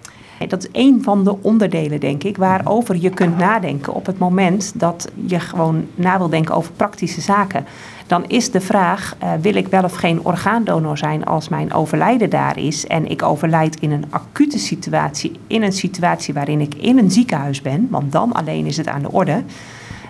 Dat 0.49 0.62
is 0.62 0.68
een 0.72 1.03
van 1.03 1.25
de 1.25 1.37
onderdelen, 1.42 2.01
denk 2.01 2.25
ik, 2.25 2.37
waarover 2.37 2.96
je 3.01 3.11
kunt 3.11 3.38
nadenken 3.38 3.94
op 3.94 4.07
het 4.07 4.18
moment 4.18 4.72
dat 4.75 5.11
je 5.27 5.40
gewoon 5.40 5.87
na 5.94 6.18
wil 6.18 6.29
denken 6.29 6.55
over 6.55 6.72
praktische 6.72 7.20
zaken. 7.20 7.64
Dan 8.07 8.25
is 8.27 8.51
de 8.51 8.61
vraag: 8.61 9.16
uh, 9.22 9.33
wil 9.40 9.55
ik 9.55 9.68
wel 9.68 9.85
of 9.85 9.94
geen 9.94 10.25
orgaandonor 10.25 10.99
zijn 10.99 11.25
als 11.25 11.49
mijn 11.49 11.72
overlijden 11.72 12.31
daar 12.31 12.59
is 12.59 12.87
en 12.87 13.11
ik 13.11 13.22
overlijd 13.22 13.81
in 13.81 13.90
een 13.90 14.05
acute 14.11 14.59
situatie, 14.59 15.33
in 15.46 15.62
een 15.62 15.72
situatie 15.72 16.35
waarin 16.35 16.61
ik 16.61 16.75
in 16.75 16.99
een 16.99 17.11
ziekenhuis 17.11 17.62
ben, 17.62 17.87
want 17.90 18.12
dan 18.12 18.33
alleen 18.33 18.66
is 18.66 18.77
het 18.77 18.88
aan 18.88 19.03
de 19.03 19.12
orde. 19.12 19.42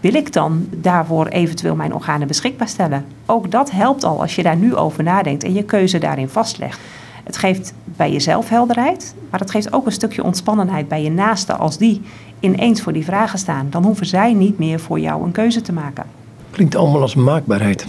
wil 0.00 0.14
ik 0.14 0.32
dan 0.32 0.66
daarvoor 0.70 1.26
eventueel 1.26 1.74
mijn 1.76 1.94
organen 1.94 2.26
beschikbaar 2.26 2.68
stellen? 2.68 3.04
Ook 3.26 3.50
dat 3.50 3.70
helpt 3.70 4.04
al 4.04 4.20
als 4.20 4.34
je 4.34 4.42
daar 4.42 4.56
nu 4.56 4.74
over 4.74 5.02
nadenkt 5.02 5.44
en 5.44 5.52
je 5.52 5.64
keuze 5.64 5.98
daarin 5.98 6.28
vastlegt. 6.28 6.80
Het 7.26 7.36
geeft 7.36 7.74
bij 7.84 8.12
jezelf 8.12 8.48
helderheid, 8.48 9.14
maar 9.30 9.40
het 9.40 9.50
geeft 9.50 9.72
ook 9.72 9.86
een 9.86 9.92
stukje 9.92 10.24
ontspannenheid 10.24 10.88
bij 10.88 11.02
je 11.02 11.10
naasten 11.10 11.58
als 11.58 11.78
die 11.78 12.02
ineens 12.40 12.82
voor 12.82 12.92
die 12.92 13.04
vragen 13.04 13.38
staan. 13.38 13.66
Dan 13.70 13.84
hoeven 13.84 14.06
zij 14.06 14.32
niet 14.32 14.58
meer 14.58 14.80
voor 14.80 15.00
jou 15.00 15.24
een 15.24 15.32
keuze 15.32 15.60
te 15.60 15.72
maken. 15.72 16.04
Klinkt 16.50 16.74
allemaal 16.74 17.00
als 17.00 17.14
maakbaarheid. 17.14 17.86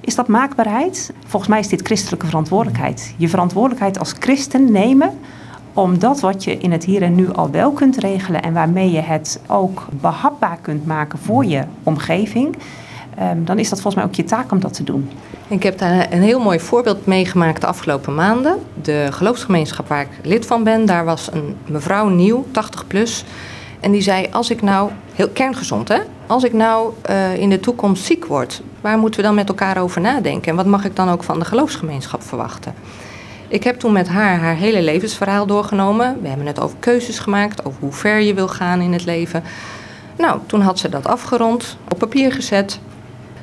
Is 0.00 0.14
dat 0.14 0.28
maakbaarheid? 0.28 1.12
Volgens 1.26 1.50
mij 1.50 1.60
is 1.60 1.68
dit 1.68 1.82
christelijke 1.82 2.26
verantwoordelijkheid. 2.26 3.14
Je 3.16 3.28
verantwoordelijkheid 3.28 3.98
als 3.98 4.14
christen 4.18 4.72
nemen 4.72 5.10
om 5.72 5.98
dat 5.98 6.20
wat 6.20 6.44
je 6.44 6.58
in 6.58 6.72
het 6.72 6.84
hier 6.84 7.02
en 7.02 7.14
nu 7.14 7.32
al 7.32 7.50
wel 7.50 7.72
kunt 7.72 7.96
regelen 7.96 8.42
en 8.42 8.52
waarmee 8.52 8.90
je 8.90 9.00
het 9.00 9.40
ook 9.46 9.86
behapbaar 10.00 10.58
kunt 10.62 10.86
maken 10.86 11.18
voor 11.18 11.44
je 11.44 11.64
omgeving, 11.82 12.56
ehm, 13.16 13.44
dan 13.44 13.58
is 13.58 13.68
dat 13.68 13.80
volgens 13.80 14.02
mij 14.02 14.04
ook 14.04 14.14
je 14.16 14.24
taak 14.24 14.52
om 14.52 14.60
dat 14.60 14.74
te 14.74 14.84
doen. 14.84 15.08
Ik 15.48 15.62
heb 15.62 15.78
daar 15.78 16.12
een 16.12 16.22
heel 16.22 16.40
mooi 16.40 16.60
voorbeeld 16.60 17.06
meegemaakt 17.06 17.60
de 17.60 17.66
afgelopen 17.66 18.14
maanden. 18.14 18.58
De 18.82 19.08
geloofsgemeenschap 19.10 19.88
waar 19.88 20.00
ik 20.00 20.08
lid 20.22 20.46
van 20.46 20.64
ben, 20.64 20.86
daar 20.86 21.04
was 21.04 21.32
een 21.32 21.56
mevrouw 21.66 22.08
nieuw, 22.08 22.46
80 22.50 22.86
plus. 22.86 23.24
En 23.80 23.92
die 23.92 24.02
zei: 24.02 24.28
Als 24.30 24.50
ik 24.50 24.62
nou, 24.62 24.90
heel 25.14 25.28
kerngezond 25.28 25.88
hè, 25.88 25.98
als 26.26 26.44
ik 26.44 26.52
nou 26.52 26.92
uh, 27.10 27.36
in 27.36 27.50
de 27.50 27.60
toekomst 27.60 28.04
ziek 28.04 28.24
word, 28.24 28.62
waar 28.80 28.98
moeten 28.98 29.20
we 29.20 29.26
dan 29.26 29.34
met 29.34 29.48
elkaar 29.48 29.78
over 29.78 30.00
nadenken? 30.00 30.50
En 30.50 30.56
wat 30.56 30.66
mag 30.66 30.84
ik 30.84 30.96
dan 30.96 31.08
ook 31.08 31.22
van 31.22 31.38
de 31.38 31.44
geloofsgemeenschap 31.44 32.22
verwachten? 32.22 32.74
Ik 33.48 33.64
heb 33.64 33.78
toen 33.78 33.92
met 33.92 34.08
haar 34.08 34.38
haar 34.38 34.54
hele 34.54 34.82
levensverhaal 34.82 35.46
doorgenomen. 35.46 36.18
We 36.22 36.28
hebben 36.28 36.46
het 36.46 36.60
over 36.60 36.76
keuzes 36.80 37.18
gemaakt, 37.18 37.64
over 37.64 37.80
hoe 37.80 37.92
ver 37.92 38.20
je 38.20 38.34
wil 38.34 38.48
gaan 38.48 38.80
in 38.80 38.92
het 38.92 39.04
leven. 39.04 39.42
Nou, 40.16 40.40
toen 40.46 40.60
had 40.60 40.78
ze 40.78 40.88
dat 40.88 41.06
afgerond, 41.06 41.76
op 41.88 41.98
papier 41.98 42.32
gezet. 42.32 42.80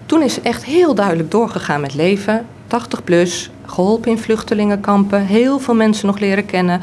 Toen 0.09 0.21
is 0.21 0.33
ze 0.33 0.41
echt 0.41 0.63
heel 0.63 0.95
duidelijk 0.95 1.31
doorgegaan 1.31 1.81
met 1.81 1.93
leven. 1.93 2.45
80 2.67 3.03
plus, 3.03 3.51
geholpen 3.65 4.11
in 4.11 4.17
vluchtelingenkampen, 4.17 5.25
heel 5.25 5.59
veel 5.59 5.73
mensen 5.73 6.07
nog 6.07 6.19
leren 6.19 6.45
kennen. 6.45 6.81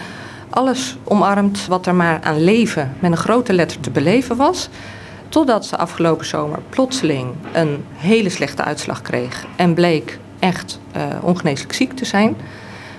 Alles 0.50 0.96
omarmd 1.04 1.66
wat 1.66 1.86
er 1.86 1.94
maar 1.94 2.20
aan 2.22 2.44
leven 2.44 2.94
met 2.98 3.10
een 3.10 3.16
grote 3.16 3.52
letter 3.52 3.80
te 3.80 3.90
beleven 3.90 4.36
was. 4.36 4.68
Totdat 5.28 5.66
ze 5.66 5.76
afgelopen 5.76 6.26
zomer 6.26 6.58
plotseling 6.68 7.34
een 7.52 7.84
hele 7.94 8.28
slechte 8.28 8.64
uitslag 8.64 9.02
kreeg 9.02 9.46
en 9.56 9.74
bleek 9.74 10.18
echt 10.38 10.80
uh, 10.96 11.02
ongeneeslijk 11.22 11.72
ziek 11.72 11.92
te 11.92 12.04
zijn. 12.04 12.36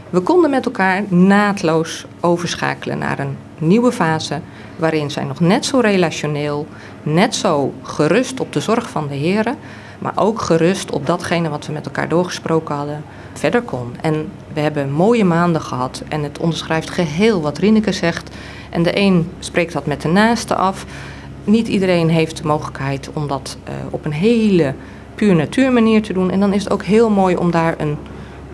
We 0.10 0.20
konden 0.20 0.50
met 0.50 0.66
elkaar 0.66 1.04
naadloos 1.08 2.06
overschakelen 2.20 2.98
naar 2.98 3.20
een 3.20 3.38
nieuwe 3.58 3.92
fase 3.92 4.40
waarin 4.76 5.12
zij 5.12 5.24
nog 5.24 5.40
net 5.40 5.66
zo 5.66 5.80
relationeel, 5.80 6.68
net 7.04 7.36
zo 7.36 7.74
gerust 7.82 8.40
op 8.40 8.54
de 8.54 8.60
zorg 8.60 8.90
van 8.90 9.08
de 9.08 9.16
heren, 9.16 9.58
maar 10.00 10.14
ook 10.16 10.42
gerust 10.42 10.92
op 10.92 11.06
datgene 11.06 11.50
wat 11.50 11.66
we 11.66 11.74
met 11.74 11.86
elkaar 11.86 12.10
doorgesproken 12.10 12.76
hadden, 12.76 13.04
verder 13.34 13.62
kon. 13.62 13.96
En 14.02 14.30
we 14.54 14.60
hebben 14.60 14.92
mooie 14.92 15.26
maanden 15.26 15.62
gehad 15.62 16.04
en 16.10 16.24
het 16.24 16.38
onderschrijft 16.38 16.90
geheel 16.90 17.42
wat 17.42 17.58
Rineke 17.58 17.92
zegt. 17.92 18.36
En 18.70 18.84
de 18.84 19.00
een 19.00 19.32
spreekt 19.40 19.74
dat 19.74 19.86
met 19.86 20.02
de 20.02 20.08
naaste 20.08 20.56
af. 20.56 20.86
Niet 21.44 21.68
iedereen 21.68 22.10
heeft 22.10 22.38
de 22.38 22.48
mogelijkheid 22.48 23.10
om 23.14 23.28
dat 23.28 23.58
uh, 23.68 23.74
op 23.90 24.06
een 24.06 24.12
hele 24.12 24.74
puur 25.16 25.36
natuurmanier 25.36 26.02
te 26.02 26.14
doen. 26.14 26.32
En 26.32 26.40
dan 26.40 26.54
is 26.54 26.64
het 26.64 26.74
ook 26.74 26.84
heel 26.84 27.10
mooi 27.10 27.36
om 27.36 27.52
daar 27.52 27.76
een 27.78 27.98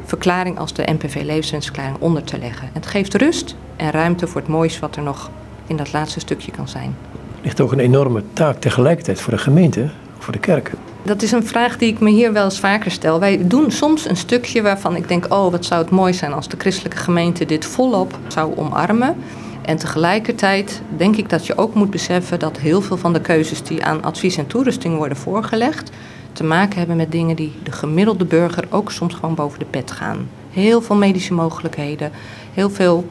verklaring 0.06 0.60
als 0.60 0.74
de 0.74 0.92
NPV 0.92 1.22
levenswensverklaring 1.24 1.98
onder 2.00 2.24
te 2.24 2.38
leggen. 2.38 2.70
Het 2.74 2.88
geeft 2.88 3.14
rust 3.14 3.56
en 3.76 3.92
ruimte 3.92 4.28
voor 4.28 4.42
het 4.42 4.50
moois 4.50 4.80
wat 4.80 4.96
er 4.96 5.04
nog 5.04 5.30
in 5.68 5.78
dat 5.78 5.94
laatste 5.94 6.20
stukje 6.20 6.52
kan 6.52 6.68
zijn. 6.68 6.96
Er 7.36 7.44
ligt 7.44 7.62
ook 7.62 7.72
een 7.72 7.80
enorme 7.80 8.24
taak 8.34 8.60
tegelijkertijd 8.60 9.22
voor 9.22 9.34
de 9.34 9.40
gemeente, 9.40 9.90
voor 10.18 10.34
de 10.34 10.40
kerk. 10.40 10.72
Dat 11.06 11.22
is 11.22 11.32
een 11.32 11.46
vraag 11.46 11.78
die 11.78 11.92
ik 11.92 12.00
me 12.00 12.10
hier 12.10 12.34
wel 12.34 12.44
eens 12.44 12.60
vaker 12.60 12.92
stel. 12.92 13.20
Wij 13.20 13.48
doen 13.48 13.72
soms 13.72 14.10
een 14.10 14.18
stukje 14.18 14.62
waarvan 14.62 14.96
ik 14.96 15.08
denk: 15.08 15.34
oh, 15.34 15.52
wat 15.52 15.66
zou 15.66 15.82
het 15.82 15.92
mooi 15.92 16.14
zijn 16.14 16.34
als 16.34 16.48
de 16.48 16.58
christelijke 16.58 16.98
gemeente 16.98 17.46
dit 17.46 17.66
volop 17.66 18.18
zou 18.28 18.58
omarmen. 18.58 19.16
En 19.62 19.78
tegelijkertijd 19.78 20.82
denk 20.98 21.16
ik 21.16 21.30
dat 21.30 21.46
je 21.46 21.58
ook 21.58 21.74
moet 21.74 21.90
beseffen 21.90 22.40
dat 22.40 22.58
heel 22.58 22.82
veel 22.82 22.98
van 22.98 23.14
de 23.14 23.22
keuzes 23.22 23.64
die 23.64 23.84
aan 23.84 24.04
advies 24.04 24.38
en 24.38 24.48
toerusting 24.48 24.98
worden 24.98 25.18
voorgelegd, 25.18 25.92
te 26.34 26.44
maken 26.44 26.78
hebben 26.78 26.96
met 26.96 27.12
dingen 27.12 27.36
die 27.36 27.54
de 27.64 27.72
gemiddelde 27.72 28.26
burger 28.26 28.66
ook 28.70 28.92
soms 28.92 29.14
gewoon 29.14 29.36
boven 29.36 29.60
de 29.60 29.66
pet 29.66 29.92
gaan. 29.92 30.30
Heel 30.52 30.82
veel 30.82 30.96
medische 30.96 31.34
mogelijkheden, 31.34 32.12
heel 32.54 32.70
veel 32.70 33.08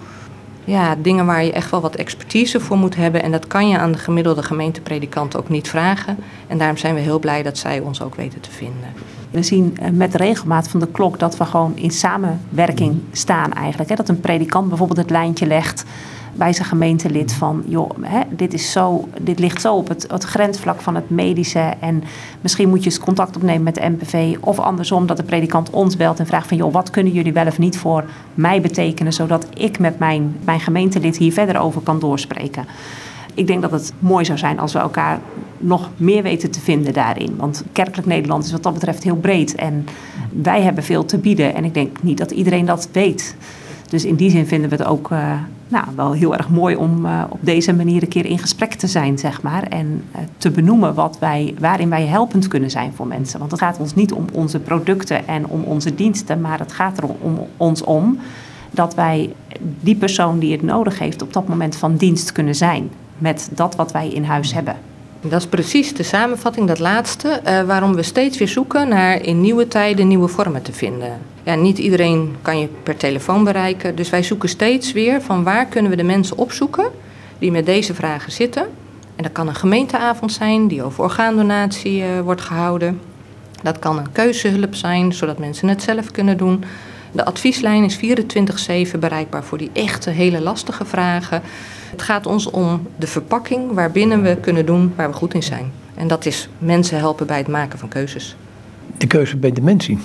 ja, 0.65 0.95
dingen 0.95 1.27
waar 1.27 1.45
je 1.45 1.53
echt 1.53 1.71
wel 1.71 1.81
wat 1.81 1.95
expertise 1.95 2.61
voor 2.61 2.77
moet 2.77 2.97
hebben. 2.97 3.23
En 3.23 3.31
dat 3.31 3.47
kan 3.47 3.69
je 3.69 3.79
aan 3.79 3.93
de 3.93 3.99
gemiddelde 3.99 4.43
gemeentepredikant 4.43 5.37
ook 5.37 5.49
niet 5.49 5.69
vragen. 5.69 6.17
En 6.47 6.59
daarom 6.59 6.77
zijn 6.77 6.95
we 6.95 7.01
heel 7.01 7.19
blij 7.19 7.43
dat 7.43 7.59
zij 7.59 7.81
ons 7.81 8.03
ook 8.03 8.15
weten 8.15 8.41
te 8.41 8.51
vinden. 8.51 8.89
We 9.31 9.43
zien 9.43 9.77
eh, 9.81 9.91
met 9.91 10.15
regelmaat 10.15 10.69
van 10.69 10.81
de 10.81 10.87
klok 10.87 11.19
dat 11.19 11.37
we 11.37 11.45
gewoon 11.45 11.77
in 11.77 11.91
samenwerking 11.91 13.01
staan 13.13 13.53
eigenlijk. 13.53 13.97
Dat 13.97 14.09
een 14.09 14.21
predikant 14.21 14.69
bijvoorbeeld 14.69 14.99
het 14.99 15.11
lijntje 15.11 15.47
legt 15.47 15.85
bij 16.35 16.53
zijn 16.53 16.69
gemeentelid 16.69 17.33
van, 17.33 17.63
joh, 17.67 17.91
hè, 18.01 18.21
dit, 18.31 18.55
is 18.55 18.73
zo, 18.73 19.09
dit 19.21 19.39
ligt 19.39 19.61
zo 19.61 19.75
op 19.75 19.89
het, 19.89 20.05
het 20.09 20.25
grensvlak 20.25 20.81
van 20.81 20.95
het 20.95 21.11
medische 21.11 21.73
en 21.81 22.05
misschien 22.41 22.69
moet 22.69 22.85
je 22.85 22.91
eens 22.91 22.99
contact 22.99 23.37
opnemen 23.37 23.63
met 23.63 23.75
de 23.75 23.89
MPV 23.89 24.37
of 24.41 24.59
andersom 24.59 25.07
dat 25.07 25.17
de 25.17 25.23
predikant 25.23 25.71
ons 25.71 25.97
belt 25.97 26.19
en 26.19 26.27
vraagt 26.27 26.49
van, 26.49 26.57
joh, 26.57 26.73
wat 26.73 26.91
kunnen 26.91 27.13
jullie 27.13 27.33
wel 27.33 27.47
of 27.47 27.59
niet 27.59 27.79
voor 27.79 28.05
mij 28.35 28.61
betekenen, 28.61 29.13
zodat 29.13 29.47
ik 29.55 29.79
met 29.79 29.99
mijn, 29.99 30.37
mijn 30.45 30.61
gemeentelid 30.61 31.17
hier 31.17 31.33
verder 31.33 31.61
over 31.61 31.81
kan 31.81 31.99
doorspreken. 31.99 32.67
Ik 33.35 33.47
denk 33.47 33.63
dat 33.63 33.71
het 33.71 33.93
mooi 33.99 34.25
zou 34.25 34.39
zijn 34.39 34.59
als 34.59 34.73
we 34.73 34.79
elkaar 34.79 35.21
nog 35.59 35.91
meer 35.97 36.23
weten 36.23 36.51
te 36.51 36.61
vinden 36.61 36.93
daarin. 36.93 37.37
Want 37.37 37.65
kerkelijk 37.73 38.09
Nederland 38.09 38.45
is 38.45 38.53
wat 38.53 38.63
dat 38.63 38.73
betreft 38.73 39.03
heel 39.03 39.17
breed. 39.17 39.55
En 39.55 39.87
wij 40.33 40.63
hebben 40.63 40.85
veel 40.85 41.05
te 41.05 41.19
bieden. 41.19 41.55
En 41.55 41.65
ik 41.65 41.75
denk 41.75 42.03
niet 42.03 42.19
dat 42.19 42.31
iedereen 42.31 42.65
dat 42.65 42.89
weet. 42.93 43.37
Dus 43.89 44.05
in 44.05 44.15
die 44.15 44.31
zin 44.31 44.47
vinden 44.47 44.71
we 44.71 44.77
het 44.77 44.85
ook 44.85 45.11
uh, 45.11 45.33
nou, 45.73 45.87
wel 45.97 46.13
heel 46.13 46.37
erg 46.37 46.49
mooi 46.49 46.77
om 46.77 47.07
uh, 47.07 47.25
op 47.29 47.39
deze 47.41 47.73
manier 47.73 48.03
een 48.03 48.09
keer 48.09 48.27
in 48.27 48.39
gesprek 48.39 48.75
te 48.75 48.87
zijn, 48.87 49.19
zeg 49.19 49.43
maar. 49.43 49.63
En 49.63 49.87
uh, 49.87 50.21
te 50.37 50.51
benoemen 50.51 50.95
wat 50.95 51.19
wij, 51.19 51.55
waarin 51.59 51.89
wij 51.89 52.07
helpend 52.07 52.49
kunnen 52.49 52.71
zijn 52.71 52.93
voor 52.93 53.07
mensen. 53.07 53.39
Want 53.39 53.51
het 53.51 53.61
gaat 53.61 53.79
ons 53.79 53.95
niet 53.95 54.13
om 54.13 54.25
onze 54.33 54.61
producten 54.61 55.27
en 55.27 55.47
om 55.47 55.63
onze 55.63 55.95
diensten, 55.95 56.41
maar 56.41 56.59
het 56.59 56.73
gaat 56.73 56.99
er 56.99 57.05
om 57.21 57.47
ons 57.57 57.83
om 57.83 58.19
dat 58.71 58.95
wij 58.95 59.35
die 59.81 59.97
persoon 59.97 60.39
die 60.39 60.53
het 60.53 60.63
nodig 60.63 60.99
heeft 60.99 61.23
op 61.23 61.33
dat 61.33 61.49
moment 61.49 61.77
van 61.77 61.97
dienst 61.97 62.33
kunnen 62.33 62.55
zijn. 62.55 62.91
Met 63.19 63.51
dat 63.55 63.77
wat 63.77 63.93
wij 63.93 64.09
in 64.09 64.25
huis 64.25 64.55
hebben. 64.55 64.77
Dat 65.25 65.41
is 65.41 65.47
precies 65.47 65.95
de 65.95 66.03
samenvatting, 66.03 66.67
dat 66.67 66.79
laatste, 66.79 67.41
uh, 67.47 67.63
waarom 67.63 67.95
we 67.95 68.03
steeds 68.03 68.39
weer 68.39 68.49
zoeken 68.49 68.89
naar 68.89 69.23
in 69.23 69.41
nieuwe 69.41 69.69
tijden 69.69 70.09
nieuwe 70.09 70.29
vormen 70.29 70.63
te 70.63 70.73
vinden. 70.73 71.21
Ja, 71.43 71.55
niet 71.55 71.79
iedereen 71.79 72.37
kan 72.43 72.59
je 72.59 72.69
per 72.83 72.97
telefoon 72.97 73.45
bereiken, 73.45 73.97
dus 73.97 74.11
wij 74.11 74.23
zoeken 74.23 74.49
steeds 74.49 74.93
weer 74.93 75.23
van 75.23 75.43
waar 75.43 75.67
kunnen 75.67 75.91
we 75.91 75.97
de 75.97 76.03
mensen 76.03 76.39
opzoeken 76.39 76.91
die 77.39 77.51
met 77.51 77.67
deze 77.67 77.95
vragen 77.95 78.33
zitten. 78.33 78.63
En 79.17 79.23
dat 79.23 79.33
kan 79.33 79.49
een 79.49 79.55
gemeenteavond 79.55 80.33
zijn 80.33 80.69
die 80.69 80.83
over 80.83 81.05
orgaandonatie 81.05 82.03
uh, 82.03 82.21
wordt 82.21 82.41
gehouden. 82.41 83.01
Dat 83.63 83.79
kan 83.79 83.99
een 83.99 84.13
keuzehulp 84.13 84.75
zijn, 84.75 85.13
zodat 85.13 85.39
mensen 85.39 85.69
het 85.69 85.83
zelf 85.83 86.11
kunnen 86.11 86.37
doen. 86.37 86.65
De 87.13 87.25
advieslijn 87.25 87.85
is 87.85 87.99
24-7 88.95 88.99
bereikbaar 88.99 89.45
voor 89.45 89.59
die 89.59 89.71
echte 89.73 90.11
hele 90.11 90.41
lastige 90.41 90.85
vragen. 90.85 91.43
Het 91.93 92.03
gaat 92.03 92.27
ons 92.27 92.51
om 92.51 92.87
de 92.97 93.07
verpakking 93.07 93.73
waarbinnen 93.73 94.23
we 94.23 94.37
kunnen 94.37 94.67
doen 94.67 94.93
waar 94.97 95.09
we 95.11 95.15
goed 95.15 95.35
in 95.35 95.43
zijn. 95.43 95.73
En 95.95 96.09
dat 96.09 96.27
is 96.27 96.49
mensen 96.59 96.99
helpen 96.99 97.27
bij 97.27 97.39
het 97.39 97.49
maken 97.49 97.79
van 97.79 97.89
keuzes. 97.89 98.37
De 98.97 99.07
keuze 99.07 99.37
bij 99.37 99.53
dementie. 99.53 99.99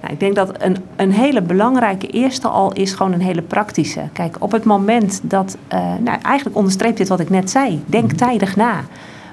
Nou, 0.00 0.12
ik 0.12 0.20
denk 0.20 0.34
dat 0.34 0.62
een, 0.62 0.76
een 0.96 1.12
hele 1.12 1.42
belangrijke 1.42 2.06
eerste 2.06 2.48
al 2.48 2.72
is 2.72 2.92
gewoon 2.92 3.12
een 3.12 3.20
hele 3.20 3.42
praktische. 3.42 4.08
Kijk, 4.12 4.36
op 4.38 4.52
het 4.52 4.64
moment 4.64 5.20
dat, 5.22 5.56
uh, 5.72 5.78
nou 6.00 6.18
eigenlijk 6.22 6.56
onderstreept 6.56 6.96
dit 6.96 7.08
wat 7.08 7.20
ik 7.20 7.30
net 7.30 7.50
zei, 7.50 7.82
denk 7.86 8.06
mhm. 8.06 8.16
tijdig 8.16 8.56
na. 8.56 8.84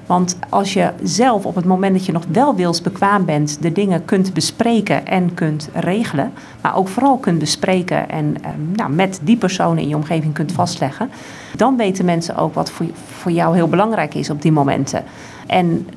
Want 0.06 0.38
als 0.48 0.72
je 0.72 0.90
zelf 1.02 1.46
op 1.46 1.54
het 1.54 1.64
moment 1.64 1.94
dat 1.94 2.06
je 2.06 2.12
nog 2.12 2.24
wel 2.28 2.54
wilsbekwaam 2.54 3.24
bent, 3.24 3.62
de 3.62 3.72
dingen 3.72 4.04
kunt 4.04 4.34
bespreken 4.34 5.06
en 5.06 5.34
kunt 5.34 5.68
regelen, 5.72 6.32
maar 6.60 6.76
ook 6.76 6.88
vooral 6.88 7.18
kunt 7.18 7.38
bespreken 7.38 8.08
en 8.08 8.36
eh, 8.42 8.50
nou, 8.72 8.90
met 8.92 9.20
die 9.22 9.36
personen 9.36 9.82
in 9.82 9.88
je 9.88 9.96
omgeving 9.96 10.34
kunt 10.34 10.52
vastleggen, 10.52 11.10
dan 11.56 11.76
weten 11.76 12.04
mensen 12.04 12.36
ook 12.36 12.54
wat 12.54 12.70
voor, 12.70 12.86
voor 13.18 13.32
jou 13.32 13.54
heel 13.54 13.68
belangrijk 13.68 14.14
is 14.14 14.30
op 14.30 14.42
die 14.42 14.52
momenten. 14.52 15.04
En 15.46 15.88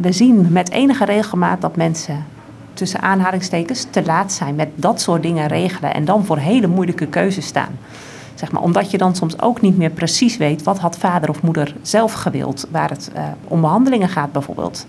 we 0.00 0.12
zien 0.12 0.46
met 0.52 0.70
enige 0.70 1.04
regelmaat 1.04 1.60
dat 1.60 1.76
mensen 1.76 2.24
tussen 2.74 3.00
aanhalingstekens 3.00 3.86
te 3.90 4.04
laat 4.04 4.32
zijn 4.32 4.54
met 4.54 4.68
dat 4.74 5.00
soort 5.00 5.22
dingen 5.22 5.46
regelen 5.46 5.94
en 5.94 6.04
dan 6.04 6.24
voor 6.24 6.38
hele 6.38 6.66
moeilijke 6.66 7.06
keuzes 7.06 7.46
staan. 7.46 7.78
Zeg 8.34 8.52
maar, 8.52 8.62
omdat 8.62 8.90
je 8.90 8.98
dan 8.98 9.16
soms 9.16 9.40
ook 9.40 9.60
niet 9.60 9.76
meer 9.76 9.90
precies 9.90 10.36
weet 10.36 10.62
wat 10.62 10.78
had 10.78 10.98
vader 10.98 11.28
of 11.28 11.42
moeder 11.42 11.74
zelf 11.82 12.12
gewild. 12.12 12.66
Waar 12.70 12.90
het 12.90 13.10
uh, 13.16 13.22
om 13.48 13.60
behandelingen 13.60 14.08
gaat 14.08 14.32
bijvoorbeeld. 14.32 14.86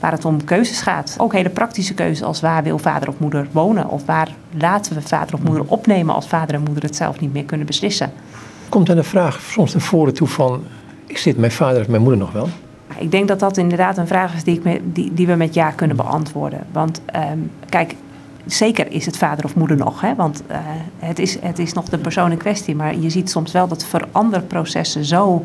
Waar 0.00 0.12
het 0.12 0.24
om 0.24 0.44
keuzes 0.44 0.80
gaat. 0.80 1.14
Ook 1.18 1.32
hele 1.32 1.48
praktische 1.48 1.94
keuzes 1.94 2.22
als 2.22 2.40
waar 2.40 2.62
wil 2.62 2.78
vader 2.78 3.08
of 3.08 3.18
moeder 3.18 3.46
wonen. 3.52 3.88
Of 3.88 4.04
waar 4.06 4.34
laten 4.58 4.94
we 4.94 5.02
vader 5.02 5.34
of 5.34 5.42
moeder 5.42 5.64
opnemen 5.66 6.14
als 6.14 6.28
vader 6.28 6.54
en 6.54 6.62
moeder 6.62 6.82
het 6.82 6.96
zelf 6.96 7.20
niet 7.20 7.32
meer 7.32 7.44
kunnen 7.44 7.66
beslissen. 7.66 8.12
Komt 8.68 8.88
er 8.88 8.94
de 8.94 9.02
vraag 9.02 9.40
soms 9.40 9.72
naar 9.72 9.82
voren 9.82 10.14
toe 10.14 10.28
van... 10.28 10.62
ik 11.06 11.18
zit 11.18 11.36
mijn 11.36 11.52
vader 11.52 11.80
of 11.80 11.88
mijn 11.88 12.02
moeder 12.02 12.20
nog 12.20 12.32
wel? 12.32 12.48
Ik 12.98 13.10
denk 13.10 13.28
dat 13.28 13.40
dat 13.40 13.56
inderdaad 13.56 13.98
een 13.98 14.06
vraag 14.06 14.34
is 14.34 14.44
die, 14.44 14.60
ik 14.62 14.80
die, 14.94 15.14
die 15.14 15.26
we 15.26 15.34
met 15.34 15.54
ja 15.54 15.70
kunnen 15.70 15.96
beantwoorden. 15.96 16.66
Want 16.72 17.00
ehm, 17.06 17.38
kijk, 17.68 17.94
zeker 18.46 18.92
is 18.92 19.06
het 19.06 19.16
vader 19.16 19.44
of 19.44 19.54
moeder 19.54 19.76
nog. 19.76 20.00
Hè? 20.00 20.14
Want 20.14 20.42
uh, 20.50 20.56
het, 20.98 21.18
is, 21.18 21.40
het 21.40 21.58
is 21.58 21.72
nog 21.72 21.84
de 21.84 21.98
persoon 21.98 22.30
in 22.30 22.38
kwestie. 22.38 22.74
Maar 22.74 22.96
je 22.96 23.10
ziet 23.10 23.30
soms 23.30 23.52
wel 23.52 23.68
dat 23.68 23.84
veranderprocessen 23.84 25.04
zo 25.04 25.44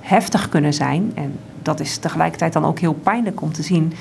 heftig 0.00 0.48
kunnen 0.48 0.74
zijn. 0.74 1.12
En 1.14 1.38
dat 1.62 1.80
is 1.80 1.96
tegelijkertijd 1.96 2.52
dan 2.52 2.64
ook 2.64 2.78
heel 2.78 2.94
pijnlijk 2.94 3.42
om 3.42 3.52
te 3.52 3.62
zien. 3.62 3.92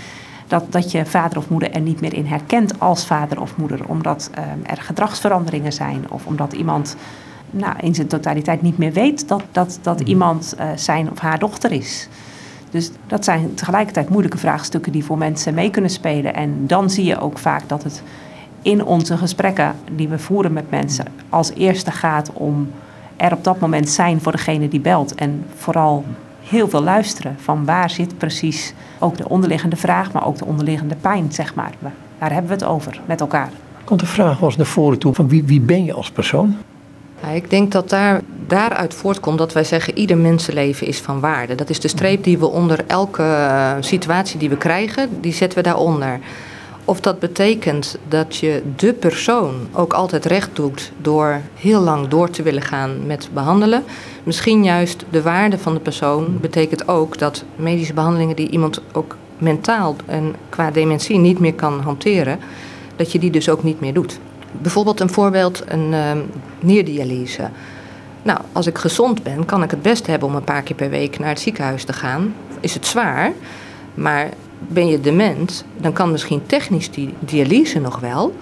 Dat, 0.47 0.71
dat 0.71 0.91
je 0.91 1.05
vader 1.05 1.37
of 1.37 1.49
moeder 1.49 1.71
er 1.71 1.81
niet 1.81 2.01
meer 2.01 2.13
in 2.13 2.25
herkent 2.25 2.79
als 2.79 3.05
vader 3.05 3.41
of 3.41 3.57
moeder. 3.57 3.79
Omdat 3.87 4.29
uh, 4.37 4.71
er 4.71 4.81
gedragsveranderingen 4.81 5.73
zijn. 5.73 6.05
Of 6.09 6.25
omdat 6.25 6.53
iemand 6.53 6.95
nou, 7.49 7.75
in 7.79 7.95
zijn 7.95 8.07
totaliteit 8.07 8.61
niet 8.61 8.77
meer 8.77 8.91
weet 8.91 9.27
dat, 9.27 9.43
dat, 9.51 9.79
dat 9.81 9.99
mhm. 9.99 10.09
iemand 10.09 10.55
uh, 10.59 10.65
zijn 10.75 11.11
of 11.11 11.19
haar 11.19 11.39
dochter 11.39 11.71
is. 11.71 12.07
Dus 12.69 12.91
dat 13.07 13.23
zijn 13.23 13.53
tegelijkertijd 13.53 14.09
moeilijke 14.09 14.37
vraagstukken 14.37 14.91
die 14.91 15.05
voor 15.05 15.17
mensen 15.17 15.53
mee 15.53 15.69
kunnen 15.69 15.91
spelen. 15.91 16.33
En 16.33 16.67
dan 16.67 16.89
zie 16.89 17.05
je 17.05 17.19
ook 17.19 17.37
vaak 17.37 17.69
dat 17.69 17.83
het 17.83 18.03
in 18.61 18.85
onze 18.85 19.17
gesprekken 19.17 19.75
die 19.91 20.07
we 20.07 20.19
voeren 20.19 20.53
met 20.53 20.69
mensen 20.69 21.05
als 21.29 21.51
eerste 21.53 21.91
gaat 21.91 22.31
om 22.33 22.71
er 23.17 23.33
op 23.33 23.43
dat 23.43 23.59
moment 23.59 23.89
zijn 23.89 24.21
voor 24.21 24.31
degene 24.31 24.67
die 24.67 24.79
belt. 24.79 25.15
En 25.15 25.45
vooral 25.55 26.05
heel 26.43 26.69
veel 26.69 26.83
luisteren 26.83 27.35
van 27.39 27.65
waar 27.65 27.89
zit 27.89 28.17
precies 28.17 28.73
ook 28.99 29.17
de 29.17 29.29
onderliggende 29.29 29.75
vraag, 29.75 30.11
maar 30.11 30.25
ook 30.25 30.37
de 30.37 30.45
onderliggende 30.45 30.95
pijn, 30.95 31.31
zeg 31.31 31.55
maar. 31.55 31.71
Daar 32.19 32.31
hebben 32.31 32.51
we 32.51 32.57
het 32.57 32.63
over 32.63 33.01
met 33.05 33.21
elkaar. 33.21 33.49
Komt 33.83 33.99
de 33.99 34.05
vraag 34.05 34.39
was 34.39 34.57
naar 34.57 34.65
voren 34.65 34.99
toe 34.99 35.13
van 35.13 35.27
wie, 35.27 35.43
wie 35.43 35.61
ben 35.61 35.83
je 35.83 35.93
als 35.93 36.11
persoon? 36.11 36.57
ik 37.33 37.49
denk 37.49 37.71
dat 37.71 37.89
daar, 37.89 38.21
daaruit 38.47 38.93
voortkomt 38.93 39.37
dat 39.37 39.53
wij 39.53 39.63
zeggen 39.63 39.97
ieder 39.97 40.17
mensenleven 40.17 40.87
is 40.87 40.99
van 40.99 41.19
waarde. 41.19 41.55
Dat 41.55 41.69
is 41.69 41.79
de 41.79 41.87
streep 41.87 42.23
die 42.23 42.37
we 42.37 42.47
onder 42.47 42.83
elke 42.87 43.23
eh, 43.23 43.71
situatie 43.79 44.39
die 44.39 44.49
we 44.49 44.57
krijgen, 44.57 45.09
die 45.21 45.33
zetten 45.33 45.57
we 45.57 45.63
daaronder. 45.63 46.19
Of 46.89 46.99
dat 46.99 47.19
betekent 47.19 47.97
dat 48.07 48.35
je 48.35 48.63
de 48.75 48.93
persoon 48.93 49.53
ook 49.73 49.93
altijd 49.93 50.25
recht 50.25 50.49
doet 50.53 50.91
door 51.01 51.41
heel 51.55 51.81
lang 51.81 52.07
door 52.07 52.29
te 52.29 52.43
willen 52.43 52.61
gaan 52.61 53.05
met 53.05 53.29
behandelen. 53.33 53.83
Misschien 54.23 54.63
juist 54.63 55.05
de 55.09 55.21
waarde 55.21 55.57
van 55.57 55.73
de 55.73 55.79
persoon 55.79 56.37
betekent 56.41 56.87
ook 56.87 57.17
dat 57.17 57.43
medische 57.55 57.93
behandelingen 57.93 58.35
die 58.35 58.49
iemand 58.49 58.81
ook 58.91 59.17
mentaal 59.37 59.95
en 60.05 60.35
qua 60.49 60.71
dementie 60.71 61.17
niet 61.17 61.39
meer 61.39 61.53
kan 61.53 61.79
hanteren, 61.79 62.39
dat 62.95 63.11
je 63.11 63.19
die 63.19 63.31
dus 63.31 63.49
ook 63.49 63.63
niet 63.63 63.79
meer 63.79 63.93
doet. 63.93 64.19
Bijvoorbeeld 64.51 64.99
een 64.99 65.09
voorbeeld, 65.09 65.63
een 65.67 65.91
uh, 65.91 66.11
nierdialyse. 66.59 67.49
Nou, 68.21 68.39
als 68.51 68.67
ik 68.67 68.77
gezond 68.77 69.23
ben, 69.23 69.45
kan 69.45 69.63
ik 69.63 69.71
het 69.71 69.81
best 69.81 70.07
hebben 70.07 70.27
om 70.27 70.35
een 70.35 70.43
paar 70.43 70.63
keer 70.63 70.75
per 70.75 70.89
week 70.89 71.19
naar 71.19 71.29
het 71.29 71.39
ziekenhuis 71.39 71.83
te 71.83 71.93
gaan. 71.93 72.35
Is 72.59 72.73
het 72.73 72.85
zwaar, 72.85 73.31
maar 73.93 74.29
ben 74.67 74.87
je 74.87 74.99
dement, 74.99 75.65
dan 75.77 75.93
kan 75.93 76.11
misschien 76.11 76.41
technisch 76.45 76.91
die 76.91 77.13
dialyse 77.19 77.79
nog 77.79 77.99
wel. 77.99 78.35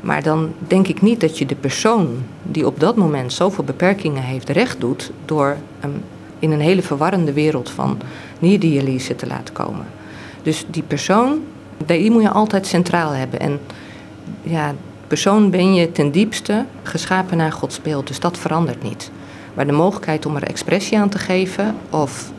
Maar 0.00 0.22
dan 0.22 0.52
denk 0.66 0.88
ik 0.88 1.02
niet 1.02 1.20
dat 1.20 1.38
je 1.38 1.46
de 1.46 1.54
persoon 1.54 2.08
die 2.42 2.66
op 2.66 2.80
dat 2.80 2.96
moment 2.96 3.32
zoveel 3.32 3.64
beperkingen 3.64 4.22
heeft 4.22 4.48
recht 4.48 4.80
doet 4.80 5.12
door 5.24 5.56
hem 5.80 6.02
in 6.38 6.50
een 6.50 6.60
hele 6.60 6.82
verwarrende 6.82 7.32
wereld 7.32 7.70
van 7.70 7.98
nierdialyse 8.38 9.16
te 9.16 9.26
laten 9.26 9.54
komen. 9.54 9.86
Dus 10.42 10.64
die 10.70 10.82
persoon, 10.82 11.40
die 11.86 12.10
moet 12.10 12.22
je 12.22 12.30
altijd 12.30 12.66
centraal 12.66 13.10
hebben. 13.10 13.40
En 13.40 13.60
ja, 14.42 14.74
persoon 15.06 15.50
ben 15.50 15.74
je 15.74 15.92
ten 15.92 16.10
diepste 16.10 16.64
geschapen 16.82 17.36
naar 17.36 17.52
Gods 17.52 17.82
beeld, 17.82 18.06
dus 18.06 18.20
dat 18.20 18.38
verandert 18.38 18.82
niet. 18.82 19.10
Maar 19.54 19.66
de 19.66 19.72
mogelijkheid 19.72 20.26
om 20.26 20.36
er 20.36 20.42
expressie 20.42 20.98
aan 20.98 21.08
te 21.08 21.18
geven 21.18 21.76
of 21.90 22.32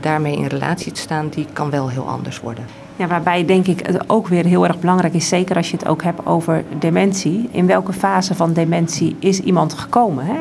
daarmee 0.00 0.36
in 0.36 0.46
relatie 0.46 0.92
te 0.92 1.00
staan, 1.00 1.28
die 1.28 1.46
kan 1.52 1.70
wel 1.70 1.88
heel 1.88 2.08
anders 2.08 2.40
worden. 2.40 2.64
Ja, 2.96 3.06
waarbij 3.06 3.44
denk 3.44 3.66
ik 3.66 3.86
het 3.86 4.10
ook 4.10 4.28
weer 4.28 4.44
heel 4.44 4.66
erg 4.66 4.78
belangrijk 4.78 5.14
is, 5.14 5.28
zeker 5.28 5.56
als 5.56 5.70
je 5.70 5.76
het 5.76 5.88
ook 5.88 6.02
hebt 6.02 6.26
over 6.26 6.64
dementie. 6.78 7.48
In 7.50 7.66
welke 7.66 7.92
fase 7.92 8.34
van 8.34 8.52
dementie 8.52 9.16
is 9.18 9.40
iemand 9.40 9.74
gekomen? 9.74 10.24
Hè? 10.24 10.34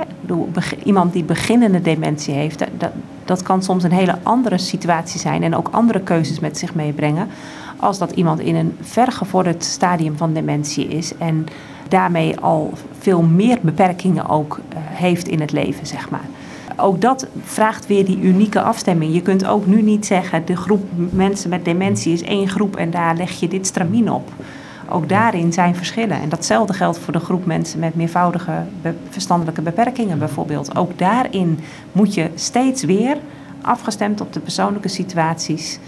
Iemand 0.84 1.13
die 1.13 1.23
beginnende 1.23 1.82
dementie 1.82 2.34
heeft, 2.34 2.60
dat, 2.60 2.91
dat 3.25 3.43
kan 3.43 3.63
soms 3.63 3.84
een 3.84 3.91
hele 3.91 4.17
andere 4.23 4.58
situatie 4.58 5.19
zijn 5.19 5.43
en 5.43 5.56
ook 5.56 5.69
andere 5.71 5.99
keuzes 5.99 6.39
met 6.39 6.58
zich 6.58 6.75
meebrengen. 6.75 7.27
Als 7.75 7.97
dat 7.97 8.12
iemand 8.12 8.39
in 8.39 8.56
een 8.56 8.77
vergevorderd 8.82 9.63
stadium 9.63 10.17
van 10.17 10.34
dementie 10.34 10.88
is 10.88 11.17
en 11.17 11.45
daarmee 11.88 12.39
al 12.39 12.73
veel 12.99 13.21
meer 13.21 13.58
beperkingen 13.62 14.30
ook 14.30 14.60
uh, 14.73 14.80
heeft 14.80 15.27
in 15.27 15.41
het 15.41 15.51
leven, 15.51 15.88
zeg 15.88 16.10
maar 16.10 16.25
ook 16.77 17.01
dat 17.01 17.27
vraagt 17.43 17.87
weer 17.87 18.05
die 18.05 18.19
unieke 18.19 18.61
afstemming. 18.61 19.13
Je 19.13 19.21
kunt 19.21 19.45
ook 19.45 19.65
nu 19.65 19.81
niet 19.81 20.05
zeggen, 20.05 20.45
de 20.45 20.55
groep 20.55 20.83
mensen 21.09 21.49
met 21.49 21.65
dementie 21.65 22.13
is 22.13 22.21
één 22.21 22.47
groep 22.47 22.75
en 22.75 22.91
daar 22.91 23.15
leg 23.15 23.39
je 23.39 23.47
dit 23.47 23.67
stramien 23.67 24.11
op. 24.11 24.31
Ook 24.89 25.09
daarin 25.09 25.53
zijn 25.53 25.75
verschillen. 25.75 26.21
En 26.21 26.29
datzelfde 26.29 26.73
geldt 26.73 26.99
voor 26.99 27.13
de 27.13 27.19
groep 27.19 27.45
mensen 27.45 27.79
met 27.79 27.95
meervoudige 27.95 28.63
verstandelijke 29.09 29.61
beperkingen 29.61 30.19
bijvoorbeeld. 30.19 30.75
Ook 30.77 30.97
daarin 30.97 31.59
moet 31.91 32.13
je 32.13 32.29
steeds 32.35 32.83
weer, 32.83 33.17
afgestemd 33.61 34.21
op 34.21 34.33
de 34.33 34.39
persoonlijke 34.39 34.87
situaties, 34.87 35.79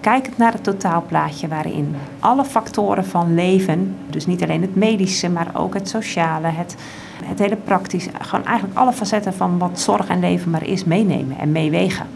kijkend 0.00 0.38
naar 0.38 0.52
het 0.52 0.64
totaalplaatje 0.64 1.48
waarin 1.48 1.94
alle 2.18 2.44
factoren 2.44 3.04
van 3.04 3.34
leven, 3.34 3.96
dus 4.10 4.26
niet 4.26 4.42
alleen 4.42 4.62
het 4.62 4.76
medische, 4.76 5.28
maar 5.28 5.50
ook 5.52 5.74
het 5.74 5.88
sociale, 5.88 6.48
het 6.48 6.76
het 7.24 7.38
hele 7.38 7.56
praktische, 7.56 8.10
gewoon 8.20 8.44
eigenlijk 8.46 8.78
alle 8.78 8.92
facetten 8.92 9.34
van 9.34 9.58
wat 9.58 9.80
zorg 9.80 10.08
en 10.08 10.20
leven 10.20 10.50
maar 10.50 10.66
is 10.66 10.84
meenemen 10.84 11.38
en 11.38 11.52
meewegen. 11.52 12.06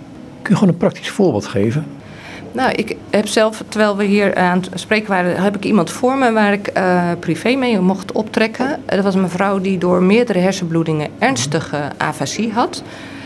Kun 0.42 0.52
je 0.52 0.58
gewoon 0.58 0.72
een 0.72 0.80
praktisch 0.80 1.10
voorbeeld 1.10 1.46
geven? 1.46 1.86
Nou, 2.52 2.72
ik 2.72 2.96
heb 3.10 3.26
zelf, 3.26 3.62
terwijl 3.68 3.96
we 3.96 4.04
hier 4.04 4.34
aan 4.34 4.58
het 4.58 4.70
spreken 4.74 5.08
waren, 5.08 5.42
heb 5.42 5.56
ik 5.56 5.64
iemand 5.64 5.90
voor 5.90 6.18
me 6.18 6.32
waar 6.32 6.52
ik 6.52 6.70
uh, 6.76 7.10
privé 7.20 7.54
mee 7.54 7.80
mocht 7.80 8.12
optrekken. 8.12 8.80
Dat 8.86 9.04
was 9.04 9.14
een 9.14 9.20
mevrouw 9.20 9.60
die 9.60 9.78
door 9.78 10.02
meerdere 10.02 10.38
hersenbloedingen 10.38 11.08
ernstige 11.18 11.90
afasie 11.96 12.52
had. 12.52 12.82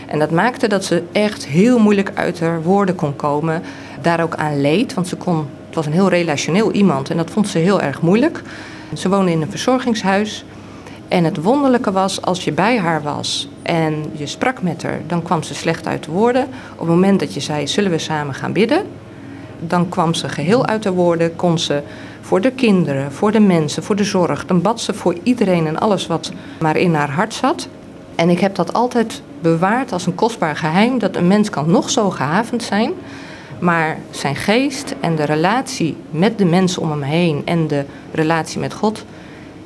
En 0.06 0.18
dat 0.18 0.30
maakte 0.30 0.68
dat 0.68 0.84
ze 0.84 1.02
echt 1.12 1.46
heel 1.46 1.78
moeilijk 1.78 2.10
uit 2.14 2.40
haar 2.40 2.62
woorden 2.62 2.94
kon 2.94 3.16
komen. 3.16 3.62
Daar 4.00 4.22
ook 4.22 4.34
aan 4.34 4.60
leed, 4.60 4.94
want 4.94 5.08
ze 5.08 5.16
kon, 5.16 5.46
het 5.66 5.74
was 5.74 5.86
een 5.86 5.92
heel 5.92 6.08
relationeel 6.08 6.72
iemand 6.72 7.10
en 7.10 7.16
dat 7.16 7.30
vond 7.30 7.48
ze 7.48 7.58
heel 7.58 7.80
erg 7.80 8.00
moeilijk. 8.00 8.42
Ze 8.94 9.08
woonde 9.08 9.30
in 9.30 9.42
een 9.42 9.50
verzorgingshuis. 9.50 10.44
En 11.16 11.24
het 11.24 11.42
wonderlijke 11.42 11.92
was, 11.92 12.22
als 12.22 12.44
je 12.44 12.52
bij 12.52 12.78
haar 12.78 13.02
was 13.02 13.48
en 13.62 14.04
je 14.12 14.26
sprak 14.26 14.62
met 14.62 14.82
haar, 14.82 15.00
dan 15.06 15.22
kwam 15.22 15.42
ze 15.42 15.54
slecht 15.54 15.86
uit 15.86 16.04
de 16.04 16.10
woorden. 16.10 16.42
Op 16.72 16.78
het 16.78 16.88
moment 16.88 17.20
dat 17.20 17.34
je 17.34 17.40
zei, 17.40 17.68
zullen 17.68 17.90
we 17.90 17.98
samen 17.98 18.34
gaan 18.34 18.52
bidden? 18.52 18.82
Dan 19.60 19.88
kwam 19.88 20.14
ze 20.14 20.28
geheel 20.28 20.66
uit 20.66 20.82
de 20.82 20.92
woorden, 20.92 21.36
kon 21.36 21.58
ze 21.58 21.82
voor 22.20 22.40
de 22.40 22.50
kinderen, 22.50 23.12
voor 23.12 23.32
de 23.32 23.40
mensen, 23.40 23.82
voor 23.82 23.96
de 23.96 24.04
zorg. 24.04 24.46
Dan 24.46 24.62
bad 24.62 24.80
ze 24.80 24.94
voor 24.94 25.16
iedereen 25.22 25.66
en 25.66 25.78
alles 25.78 26.06
wat 26.06 26.32
maar 26.60 26.76
in 26.76 26.94
haar 26.94 27.10
hart 27.10 27.34
zat. 27.34 27.68
En 28.14 28.30
ik 28.30 28.40
heb 28.40 28.54
dat 28.54 28.72
altijd 28.72 29.22
bewaard 29.40 29.92
als 29.92 30.06
een 30.06 30.14
kostbaar 30.14 30.56
geheim, 30.56 30.98
dat 30.98 31.16
een 31.16 31.26
mens 31.26 31.50
kan 31.50 31.70
nog 31.70 31.90
zo 31.90 32.10
gehavend 32.10 32.62
zijn, 32.62 32.92
maar 33.58 33.98
zijn 34.10 34.36
geest 34.36 34.94
en 35.00 35.16
de 35.16 35.24
relatie 35.24 35.96
met 36.10 36.38
de 36.38 36.44
mensen 36.44 36.82
om 36.82 36.90
hem 36.90 37.02
heen 37.02 37.42
en 37.44 37.66
de 37.66 37.84
relatie 38.12 38.60
met 38.60 38.74
God, 38.74 39.04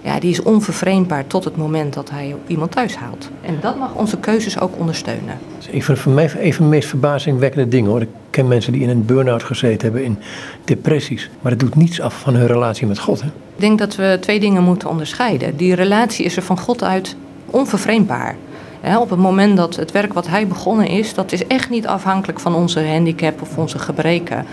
ja, 0.02 0.20
die 0.20 0.30
is 0.30 0.42
onvervreemdbaar 0.42 1.26
tot 1.26 1.44
het 1.44 1.56
moment 1.56 1.94
dat 1.94 2.10
hij 2.10 2.34
iemand 2.46 2.70
thuis 2.70 2.96
haalt. 2.96 3.30
En 3.40 3.58
dat 3.60 3.78
mag 3.78 3.94
onze 3.94 4.18
keuzes 4.18 4.60
ook 4.60 4.78
ondersteunen. 4.78 5.38
Ik 5.70 5.84
vind 5.84 5.98
voor 5.98 6.12
mij 6.12 6.30
een 6.38 6.54
van 6.54 6.64
de 6.64 6.70
meest 6.70 6.88
verbazingwekkende 6.88 7.68
dingen 7.68 7.90
hoor. 7.90 8.00
Ik 8.00 8.08
ken 8.30 8.48
mensen 8.48 8.72
die 8.72 8.82
in 8.82 8.88
een 8.88 9.04
burn-out 9.04 9.42
gezeten 9.42 9.80
hebben, 9.80 10.04
in 10.04 10.18
depressies. 10.64 11.30
Maar 11.40 11.52
het 11.52 11.60
doet 11.60 11.74
niets 11.74 12.00
af 12.00 12.20
van 12.20 12.34
hun 12.34 12.46
relatie 12.46 12.86
met 12.86 12.98
God. 12.98 13.20
Hè? 13.20 13.26
Ik 13.26 13.32
denk 13.66 13.78
dat 13.78 13.96
we 13.96 14.18
twee 14.20 14.40
dingen 14.40 14.62
moeten 14.62 14.88
onderscheiden. 14.88 15.56
Die 15.56 15.74
relatie 15.74 16.24
is 16.24 16.36
er 16.36 16.42
van 16.42 16.58
God 16.58 16.82
uit 16.82 17.16
onvervreemdbaar. 17.46 18.36
op 18.98 19.10
het 19.10 19.18
moment 19.18 19.56
dat 19.56 19.76
het 19.76 19.92
werk 19.92 20.12
wat 20.12 20.28
hij 20.28 20.46
begonnen 20.46 20.86
is, 20.86 21.14
dat 21.14 21.32
is 21.32 21.46
echt 21.46 21.70
niet 21.70 21.86
afhankelijk 21.86 22.40
van 22.40 22.54
onze 22.54 22.86
handicap 22.86 23.42
of 23.42 23.58
onze 23.58 23.78
gebreken. 23.78 24.46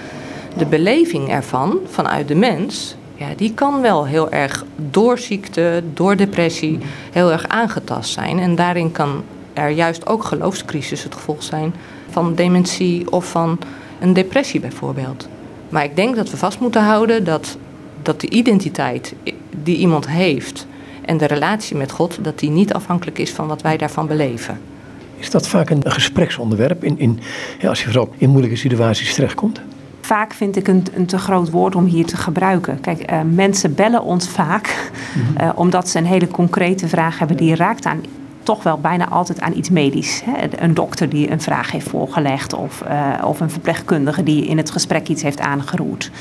De 0.58 0.66
beleving 0.66 1.30
ervan, 1.30 1.78
vanuit 1.90 2.28
de 2.28 2.36
mens, 2.36 2.97
ja, 3.18 3.28
die 3.36 3.54
kan 3.54 3.82
wel 3.82 4.06
heel 4.06 4.32
erg 4.32 4.66
door 4.76 5.18
ziekte, 5.18 5.84
door 5.94 6.16
depressie, 6.16 6.80
heel 7.12 7.32
erg 7.32 7.48
aangetast 7.48 8.14
zijn. 8.14 8.40
En 8.40 8.56
daarin 8.56 8.92
kan 8.92 9.24
er 9.54 9.70
juist 9.70 10.08
ook 10.08 10.24
geloofscrisis 10.24 11.04
het 11.04 11.16
gevolg 11.16 11.44
zijn 11.44 11.74
van 12.10 12.36
dementie 12.36 13.12
of 13.12 13.30
van 13.30 13.60
een 14.00 14.14
depressie 14.14 14.60
bijvoorbeeld. 14.60 15.28
Maar 15.70 15.84
ik 15.84 15.96
denk 15.96 16.16
dat 16.16 16.30
we 16.30 16.38
vast 16.38 16.60
moeten 16.60 16.84
houden 16.84 17.24
dat, 17.24 17.58
dat 18.02 18.22
de 18.22 18.30
identiteit 18.30 19.14
die 19.64 19.78
iemand 19.78 20.08
heeft 20.08 20.68
en 21.02 21.18
de 21.18 21.26
relatie 21.26 21.76
met 21.76 21.92
God, 21.92 22.18
dat 22.22 22.40
die 22.40 22.50
niet 22.50 22.74
afhankelijk 22.74 23.20
is 23.20 23.32
van 23.32 23.48
wat 23.48 23.62
wij 23.62 23.78
daarvan 23.78 24.08
beleven. 24.08 24.60
Is 25.18 25.30
dat 25.30 25.48
vaak 25.48 25.70
een 25.70 25.92
gespreksonderwerp 25.92 26.84
in, 26.84 27.00
in, 27.00 27.20
ja, 27.60 27.70
als 27.70 27.80
je 27.80 27.86
vooral 27.86 28.14
in 28.18 28.30
moeilijke 28.30 28.58
situaties 28.58 29.14
terechtkomt? 29.14 29.62
Vaak 30.08 30.34
vind 30.34 30.56
ik 30.56 30.68
een, 30.68 30.86
een 30.94 31.06
te 31.06 31.18
groot 31.18 31.50
woord 31.50 31.76
om 31.76 31.86
hier 31.86 32.06
te 32.06 32.18
gebruiken. 32.18 32.82
Kijk, 32.82 33.12
uh, 33.12 33.20
mensen 33.34 33.76
bellen 33.76 34.04
ons 34.04 34.30
vaak 34.30 34.92
uh, 35.42 35.50
omdat 35.64 35.90
ze 35.90 35.98
een 35.98 36.06
hele 36.06 36.28
concrete 36.28 36.88
vraag 36.88 37.20
hebben 37.20 37.38
die 37.38 37.56
raakt 37.56 37.86
aan 37.86 38.02
toch 38.44 38.64
wel 38.64 38.78
bijna 38.80 39.10
altijd 39.10 39.42
aan 39.42 39.58
iets 39.58 39.70
medisch. 39.70 40.22
Hè? 40.26 40.64
Een 40.64 40.74
dokter 40.74 41.10
die 41.10 41.32
een 41.32 41.42
vraag 41.42 41.72
heeft 41.72 41.90
voorgelegd 41.90 42.54
of, 42.54 42.84
uh, 42.88 43.24
of 43.26 43.40
een 43.40 43.50
verpleegkundige 43.50 44.24
die 44.24 44.46
in 44.46 44.58
het 44.58 44.72
gesprek 44.72 45.08
iets 45.08 45.22
heeft 45.22 45.40
aangeroerd. 45.40 46.12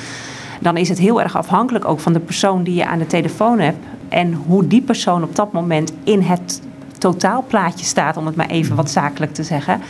Dan 0.60 0.76
is 0.76 0.88
het 0.88 0.98
heel 0.98 1.22
erg 1.22 1.36
afhankelijk 1.36 1.84
ook 1.84 2.00
van 2.00 2.12
de 2.12 2.20
persoon 2.20 2.62
die 2.62 2.74
je 2.74 2.86
aan 2.86 2.98
de 2.98 3.06
telefoon 3.06 3.58
hebt 3.58 3.78
en 4.08 4.32
hoe 4.32 4.66
die 4.66 4.82
persoon 4.82 5.22
op 5.22 5.36
dat 5.36 5.52
moment 5.52 5.92
in 6.04 6.20
het 6.20 6.60
totaalplaatje 7.12 7.84
staat, 7.84 8.16
om 8.16 8.26
het 8.26 8.36
maar 8.36 8.48
even 8.48 8.76
wat 8.76 8.90
zakelijk 8.90 9.34
te 9.34 9.42
zeggen, 9.42 9.80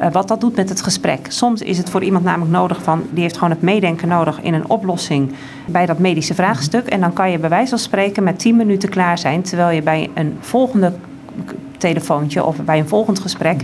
uh, 0.00 0.12
wat 0.12 0.28
dat 0.28 0.40
doet 0.40 0.56
met 0.56 0.68
het 0.68 0.82
gesprek. 0.82 1.26
Soms 1.28 1.60
is 1.60 1.78
het 1.78 1.90
voor 1.90 2.02
iemand 2.02 2.24
namelijk 2.24 2.50
nodig 2.50 2.82
van, 2.82 3.02
die 3.10 3.22
heeft 3.22 3.34
gewoon 3.34 3.50
het 3.50 3.62
meedenken 3.62 4.08
nodig 4.08 4.40
in 4.40 4.54
een 4.54 4.68
oplossing 4.68 5.32
bij 5.66 5.86
dat 5.86 5.98
medische 5.98 6.34
vraagstuk. 6.34 6.86
En 6.86 7.00
dan 7.00 7.12
kan 7.12 7.30
je 7.30 7.38
bij 7.38 7.48
wijze 7.48 7.68
van 7.68 7.78
spreken 7.78 8.22
met 8.22 8.38
10 8.38 8.56
minuten 8.56 8.88
klaar 8.88 9.18
zijn, 9.18 9.42
terwijl 9.42 9.74
je 9.74 9.82
bij 9.82 10.10
een 10.14 10.36
volgende 10.40 10.92
telefoontje 11.78 12.44
of 12.44 12.56
bij 12.56 12.78
een 12.78 12.88
volgend 12.88 13.18
gesprek 13.18 13.60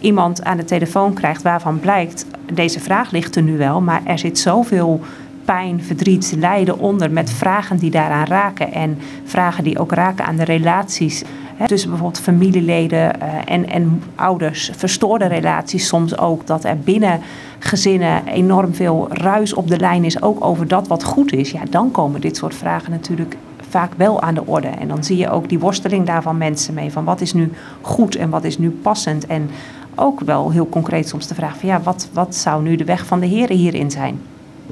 iemand 0.00 0.44
aan 0.44 0.56
de 0.56 0.64
telefoon 0.64 1.14
krijgt 1.14 1.42
waarvan 1.42 1.80
blijkt, 1.80 2.26
deze 2.52 2.80
vraag 2.80 3.10
ligt 3.10 3.36
er 3.36 3.42
nu 3.42 3.56
wel, 3.56 3.80
maar 3.80 4.02
er 4.04 4.18
zit 4.18 4.38
zoveel 4.38 5.00
pijn, 5.44 5.82
verdriet, 5.82 6.34
lijden 6.38 6.78
onder 6.78 7.10
met 7.10 7.30
vragen 7.30 7.76
die 7.76 7.90
daaraan 7.90 8.26
raken 8.26 8.72
en 8.72 8.98
vragen 9.24 9.64
die 9.64 9.78
ook 9.78 9.92
raken 9.92 10.24
aan 10.24 10.36
de 10.36 10.44
relaties 10.44 11.22
tussen 11.66 11.90
bijvoorbeeld 11.90 12.22
familieleden 12.22 13.12
uh, 13.22 13.28
en, 13.44 13.68
en 13.68 14.02
ouders, 14.14 14.70
verstoorde 14.76 15.26
relaties 15.26 15.86
soms 15.86 16.18
ook, 16.18 16.46
dat 16.46 16.64
er 16.64 16.78
binnen 16.78 17.20
gezinnen 17.58 18.26
enorm 18.26 18.74
veel 18.74 19.08
ruis 19.10 19.54
op 19.54 19.68
de 19.68 19.78
lijn 19.78 20.04
is, 20.04 20.22
ook 20.22 20.44
over 20.44 20.68
dat 20.68 20.88
wat 20.88 21.04
goed 21.04 21.32
is, 21.32 21.50
ja, 21.50 21.60
dan 21.70 21.90
komen 21.90 22.20
dit 22.20 22.36
soort 22.36 22.54
vragen 22.54 22.90
natuurlijk 22.90 23.36
vaak 23.68 23.92
wel 23.96 24.20
aan 24.20 24.34
de 24.34 24.46
orde. 24.46 24.68
En 24.68 24.88
dan 24.88 25.04
zie 25.04 25.16
je 25.16 25.30
ook 25.30 25.48
die 25.48 25.58
worsteling 25.58 26.06
daarvan 26.06 26.38
mensen 26.38 26.74
mee, 26.74 26.92
van 26.92 27.04
wat 27.04 27.20
is 27.20 27.32
nu 27.32 27.52
goed 27.80 28.16
en 28.16 28.30
wat 28.30 28.44
is 28.44 28.58
nu 28.58 28.70
passend. 28.70 29.26
En 29.26 29.50
ook 29.94 30.20
wel 30.20 30.50
heel 30.50 30.68
concreet 30.68 31.08
soms 31.08 31.26
de 31.26 31.34
vraag 31.34 31.56
van 31.56 31.68
ja, 31.68 31.80
wat, 31.80 32.08
wat 32.12 32.34
zou 32.34 32.62
nu 32.62 32.76
de 32.76 32.84
weg 32.84 33.06
van 33.06 33.20
de 33.20 33.26
heren 33.26 33.56
hierin 33.56 33.90
zijn? 33.90 34.20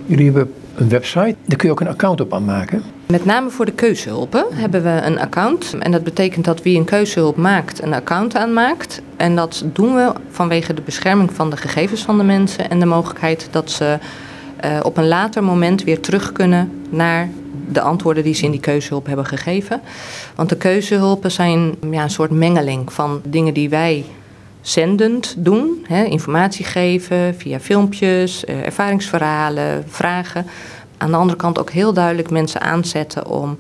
Jullie 0.07 0.25
hebben 0.25 0.53
een 0.75 0.89
website, 0.89 1.37
daar 1.45 1.57
kun 1.57 1.69
je 1.69 1.71
ook 1.71 1.81
een 1.81 1.89
account 1.89 2.21
op 2.21 2.35
aanmaken. 2.35 2.83
Met 3.07 3.25
name 3.25 3.51
voor 3.51 3.65
de 3.65 3.73
keuzehulpen 3.73 4.45
hebben 4.51 4.83
we 4.83 5.01
een 5.05 5.19
account. 5.19 5.77
En 5.79 5.91
dat 5.91 6.05
betekent 6.05 6.45
dat 6.45 6.63
wie 6.63 6.79
een 6.79 6.85
keuzehulp 6.85 7.37
maakt, 7.37 7.83
een 7.83 7.95
account 7.95 8.37
aanmaakt. 8.37 9.03
En 9.17 9.37
dat 9.37 9.65
doen 9.73 9.95
we 9.95 10.13
vanwege 10.31 10.75
de 10.75 10.83
bescherming 10.83 11.33
van 11.33 11.51
de 11.51 11.57
gegevens 11.57 12.03
van 12.03 12.19
de 12.19 12.25
mensen 12.25 12.71
en 12.71 12.81
de 12.81 12.87
mogelijkheid 12.87 13.49
dat 13.51 13.71
ze 13.71 13.99
uh, 14.65 14.81
op 14.83 14.97
een 14.97 15.09
later 15.09 15.45
moment 15.45 15.85
weer 15.85 16.01
terug 16.01 16.33
kunnen 16.33 16.83
naar 16.91 17.29
de 17.69 17.81
antwoorden 17.81 18.23
die 18.25 18.35
ze 18.35 18.45
in 18.45 18.51
die 18.51 18.61
keuzehulp 18.61 19.07
hebben 19.07 19.27
gegeven. 19.27 19.81
Want 20.35 20.49
de 20.49 20.57
keuzehulpen 20.57 21.31
zijn 21.31 21.75
ja, 21.91 22.03
een 22.03 22.11
soort 22.11 22.31
mengeling 22.31 22.93
van 22.93 23.21
dingen 23.25 23.55
die 23.55 23.69
wij 23.69 24.05
zendend 24.63 25.35
doen. 25.39 25.85
Hè, 25.89 26.05
informatie 26.05 26.65
geven 26.65 27.35
via 27.35 27.61
filmpjes, 27.61 28.45
eh, 28.45 28.65
ervaringsverhalen, 28.65 29.85
vragen. 29.89 30.47
Aan 30.97 31.11
de 31.11 31.17
andere 31.17 31.39
kant 31.39 31.59
ook 31.59 31.71
heel 31.71 31.93
duidelijk 31.93 32.31
mensen 32.31 32.61
aanzetten 32.61 33.27
om 33.27 33.59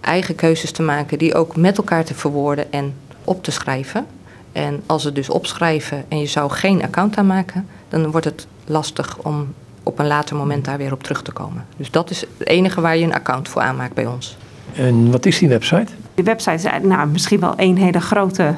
eigen 0.00 0.34
keuzes 0.34 0.72
te 0.72 0.82
maken 0.82 1.18
die 1.18 1.34
ook 1.34 1.56
met 1.56 1.76
elkaar 1.76 2.04
te 2.04 2.14
verwoorden 2.14 2.72
en 2.72 2.94
op 3.24 3.42
te 3.42 3.50
schrijven. 3.50 4.06
En 4.52 4.82
als 4.86 5.02
ze 5.02 5.12
dus 5.12 5.28
opschrijven 5.28 6.04
en 6.08 6.18
je 6.18 6.26
zou 6.26 6.50
geen 6.50 6.82
account 6.82 7.16
aanmaken, 7.16 7.66
dan 7.88 8.10
wordt 8.10 8.26
het 8.26 8.46
lastig 8.66 9.18
om 9.18 9.54
op 9.82 9.98
een 9.98 10.06
later 10.06 10.36
moment 10.36 10.64
daar 10.64 10.78
weer 10.78 10.92
op 10.92 11.02
terug 11.02 11.22
te 11.22 11.32
komen. 11.32 11.66
Dus 11.76 11.90
dat 11.90 12.10
is 12.10 12.20
het 12.20 12.48
enige 12.48 12.80
waar 12.80 12.96
je 12.96 13.04
een 13.04 13.14
account 13.14 13.48
voor 13.48 13.62
aanmaakt 13.62 13.94
bij 13.94 14.06
ons. 14.06 14.36
En 14.74 15.10
wat 15.10 15.26
is 15.26 15.38
die 15.38 15.48
website? 15.48 15.92
Die 16.14 16.24
website 16.24 16.54
is 16.54 16.82
nou, 16.82 17.08
misschien 17.08 17.40
wel 17.40 17.52
een 17.56 17.76
hele 17.76 18.00
grote 18.00 18.54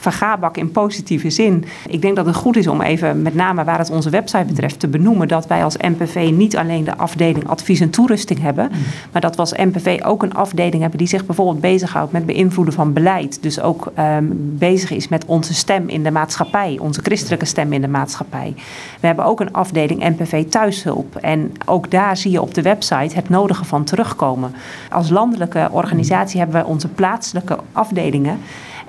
vergaarbak 0.00 0.56
in 0.56 0.70
positieve 0.70 1.30
zin. 1.30 1.64
Ik 1.88 2.02
denk 2.02 2.16
dat 2.16 2.26
het 2.26 2.36
goed 2.36 2.56
is 2.56 2.66
om 2.66 2.80
even, 2.80 3.22
met 3.22 3.34
name 3.34 3.64
waar 3.64 3.78
het 3.78 3.90
onze 3.90 4.10
website 4.10 4.44
betreft, 4.44 4.80
te 4.80 4.88
benoemen 4.88 5.28
dat 5.28 5.46
wij 5.46 5.64
als 5.64 5.76
MPV 5.76 6.30
niet 6.34 6.56
alleen 6.56 6.84
de 6.84 6.96
afdeling 6.96 7.48
advies 7.48 7.80
en 7.80 7.90
toerusting 7.90 8.40
hebben, 8.40 8.68
mm. 8.72 8.78
maar 9.12 9.20
dat 9.20 9.34
we 9.34 9.40
als 9.40 9.52
MPV 9.52 10.00
ook 10.04 10.22
een 10.22 10.34
afdeling 10.34 10.80
hebben 10.80 10.98
die 10.98 11.08
zich 11.08 11.26
bijvoorbeeld 11.26 11.60
bezighoudt 11.60 12.12
met 12.12 12.26
beïnvloeden 12.26 12.74
van 12.74 12.92
beleid. 12.92 13.42
Dus 13.42 13.60
ook 13.60 13.92
um, 13.98 14.56
bezig 14.58 14.90
is 14.90 15.08
met 15.08 15.24
onze 15.24 15.54
stem 15.54 15.88
in 15.88 16.02
de 16.02 16.10
maatschappij, 16.10 16.78
onze 16.80 17.00
christelijke 17.02 17.44
stem 17.44 17.72
in 17.72 17.80
de 17.80 17.88
maatschappij. 17.88 18.54
We 19.00 19.06
hebben 19.06 19.24
ook 19.24 19.40
een 19.40 19.52
afdeling 19.52 20.08
MPV 20.08 20.44
thuishulp. 20.48 21.16
En 21.16 21.52
ook 21.66 21.90
daar 21.90 22.16
zie 22.16 22.30
je 22.30 22.42
op 22.42 22.54
de 22.54 22.62
website 22.62 23.14
het 23.14 23.28
nodige 23.28 23.64
van 23.64 23.84
terugkomen. 23.84 24.54
Als 24.90 25.10
landelijke 25.10 25.68
organisatie 25.72 26.40
hebben 26.40 26.60
we 26.60 26.66
onze 26.66 26.88
plaatselijke 26.88 27.58
afdelingen. 27.72 28.38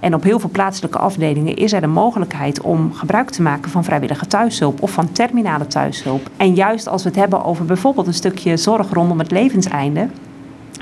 En 0.01 0.13
op 0.13 0.23
heel 0.23 0.39
veel 0.39 0.49
plaatselijke 0.49 0.97
afdelingen 0.97 1.55
is 1.55 1.73
er 1.73 1.81
de 1.81 1.87
mogelijkheid 1.87 2.61
om 2.61 2.93
gebruik 2.93 3.29
te 3.29 3.41
maken 3.41 3.71
van 3.71 3.83
vrijwillige 3.83 4.27
thuishulp 4.27 4.81
of 4.81 4.91
van 4.91 5.11
terminale 5.11 5.67
thuishulp. 5.67 6.29
En 6.37 6.53
juist 6.53 6.87
als 6.87 7.03
we 7.03 7.09
het 7.09 7.17
hebben 7.17 7.43
over 7.43 7.65
bijvoorbeeld 7.65 8.07
een 8.07 8.13
stukje 8.13 8.57
zorg 8.57 8.89
rondom 8.89 9.19
het 9.19 9.31
levenseinde. 9.31 10.07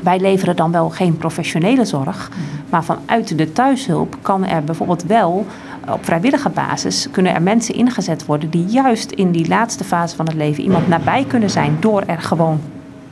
Wij 0.04 0.20
leveren 0.20 0.56
dan 0.56 0.72
wel 0.72 0.90
geen 0.90 1.18
professionele 1.18 1.86
zorg, 1.86 2.32
maar 2.70 2.84
vanuit 2.84 3.38
de 3.38 3.52
thuishulp 3.52 4.16
kan 4.22 4.46
er 4.46 4.64
bijvoorbeeld 4.64 5.04
wel 5.04 5.46
op 5.92 6.06
vrijwillige 6.06 6.50
basis 6.50 7.08
kunnen 7.12 7.34
er 7.34 7.42
mensen 7.42 7.76
ingezet 7.76 8.26
worden 8.26 8.50
die 8.50 8.66
juist 8.66 9.12
in 9.12 9.32
die 9.32 9.48
laatste 9.48 9.84
fase 9.84 10.16
van 10.16 10.26
het 10.26 10.36
leven 10.36 10.64
iemand 10.64 10.88
nabij 10.88 11.26
kunnen 11.28 11.50
zijn 11.50 11.78
door 11.80 12.02
er 12.02 12.22
gewoon 12.22 12.60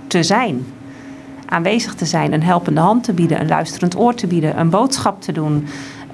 te 0.08 0.24
zijn. 0.24 0.66
Aanwezig 1.46 1.94
te 1.94 2.06
zijn, 2.06 2.34
een 2.34 2.44
helpende 2.44 2.82
hand 2.82 3.04
te 3.04 3.14
bieden, 3.14 3.40
een 3.42 3.48
luisterend 3.48 3.98
oor 3.98 4.14
te 4.14 4.28
bieden, 4.28 4.60
een 4.60 4.70
boodschap 4.70 5.22
te 5.22 5.32
doen, 5.32 5.68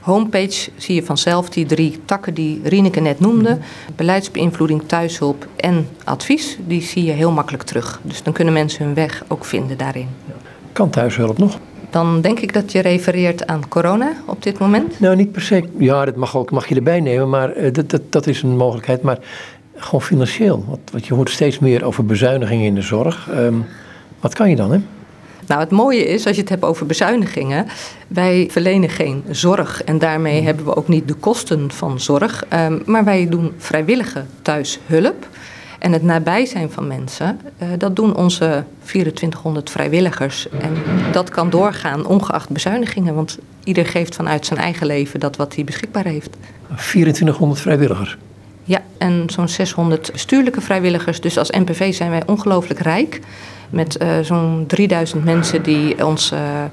homepage 0.00 0.70
zie 0.76 0.94
je 0.94 1.02
vanzelf 1.02 1.48
die 1.48 1.66
drie 1.66 2.00
takken 2.04 2.34
die 2.34 2.60
Rieneke 2.64 3.00
net 3.00 3.20
noemde. 3.20 3.58
Beleidsbeïnvloeding, 3.96 4.82
thuishulp 4.86 5.46
en 5.56 5.88
advies. 6.04 6.58
Die 6.66 6.82
zie 6.82 7.04
je 7.04 7.12
heel 7.12 7.30
makkelijk 7.30 7.62
terug. 7.62 8.00
Dus 8.02 8.22
dan 8.22 8.32
kunnen 8.32 8.54
mensen 8.54 8.84
hun 8.84 8.94
weg 8.94 9.24
ook 9.28 9.44
vinden 9.44 9.78
daarin. 9.78 10.08
Kan 10.72 10.90
thuishulp 10.90 11.38
nog? 11.38 11.58
Dan 11.90 12.20
denk 12.20 12.40
ik 12.40 12.52
dat 12.52 12.72
je 12.72 12.80
refereert 12.80 13.46
aan 13.46 13.68
corona 13.68 14.12
op 14.26 14.42
dit 14.42 14.58
moment. 14.58 15.00
Nou, 15.00 15.16
niet 15.16 15.32
per 15.32 15.42
se. 15.42 15.64
Ja, 15.78 16.04
dat 16.04 16.16
mag, 16.16 16.36
ook, 16.36 16.50
mag 16.50 16.68
je 16.68 16.74
erbij 16.74 17.00
nemen, 17.00 17.28
maar 17.28 17.56
uh, 17.56 17.72
dat, 17.72 17.90
dat, 17.90 18.02
dat 18.08 18.26
is 18.26 18.42
een 18.42 18.56
mogelijkheid. 18.56 19.02
Maar 19.02 19.18
gewoon 19.76 20.02
financieel. 20.02 20.64
Want, 20.68 20.90
want 20.92 21.06
je 21.06 21.14
hoort 21.14 21.30
steeds 21.30 21.58
meer 21.58 21.84
over 21.84 22.04
bezuinigingen 22.04 22.66
in 22.66 22.74
de 22.74 22.82
zorg. 22.82 23.28
Um, 23.36 23.64
wat 24.20 24.34
kan 24.34 24.50
je 24.50 24.56
dan, 24.56 24.72
hè? 24.72 24.78
Nou, 25.50 25.62
het 25.62 25.70
mooie 25.70 26.06
is, 26.06 26.26
als 26.26 26.34
je 26.34 26.40
het 26.40 26.50
hebt 26.50 26.64
over 26.64 26.86
bezuinigingen, 26.86 27.66
wij 28.08 28.48
verlenen 28.50 28.88
geen 28.88 29.24
zorg 29.30 29.82
en 29.84 29.98
daarmee 29.98 30.36
hmm. 30.36 30.46
hebben 30.46 30.64
we 30.64 30.76
ook 30.76 30.88
niet 30.88 31.08
de 31.08 31.14
kosten 31.14 31.70
van 31.70 32.00
zorg, 32.00 32.44
um, 32.52 32.82
maar 32.86 33.04
wij 33.04 33.28
doen 33.28 33.52
vrijwillige 33.58 34.24
thuishulp. 34.42 35.28
En 35.78 35.92
het 35.92 36.02
nabij 36.02 36.46
zijn 36.46 36.70
van 36.70 36.86
mensen, 36.86 37.40
uh, 37.62 37.68
dat 37.78 37.96
doen 37.96 38.16
onze 38.16 38.64
2400 38.84 39.70
vrijwilligers. 39.70 40.48
En 40.48 40.72
dat 41.12 41.28
kan 41.28 41.50
doorgaan 41.50 42.06
ongeacht 42.06 42.48
bezuinigingen, 42.48 43.14
want 43.14 43.38
ieder 43.64 43.86
geeft 43.86 44.14
vanuit 44.14 44.46
zijn 44.46 44.60
eigen 44.60 44.86
leven 44.86 45.20
dat 45.20 45.36
wat 45.36 45.54
hij 45.54 45.64
beschikbaar 45.64 46.04
heeft. 46.04 46.36
2400 46.76 47.60
vrijwilligers? 47.60 48.16
Ja, 48.64 48.82
en 48.98 49.24
zo'n 49.26 49.48
600 49.48 50.12
bestuurlijke 50.12 50.60
vrijwilligers. 50.60 51.20
Dus 51.20 51.38
als 51.38 51.50
NPV 51.50 51.94
zijn 51.94 52.10
wij 52.10 52.22
ongelooflijk 52.26 52.80
rijk. 52.80 53.20
Met 53.70 54.02
uh, 54.02 54.18
zo'n 54.22 54.64
3000 54.66 55.24
mensen 55.24 55.62
die 55.62 56.06
onze 56.06 56.34
uh, 56.34 56.64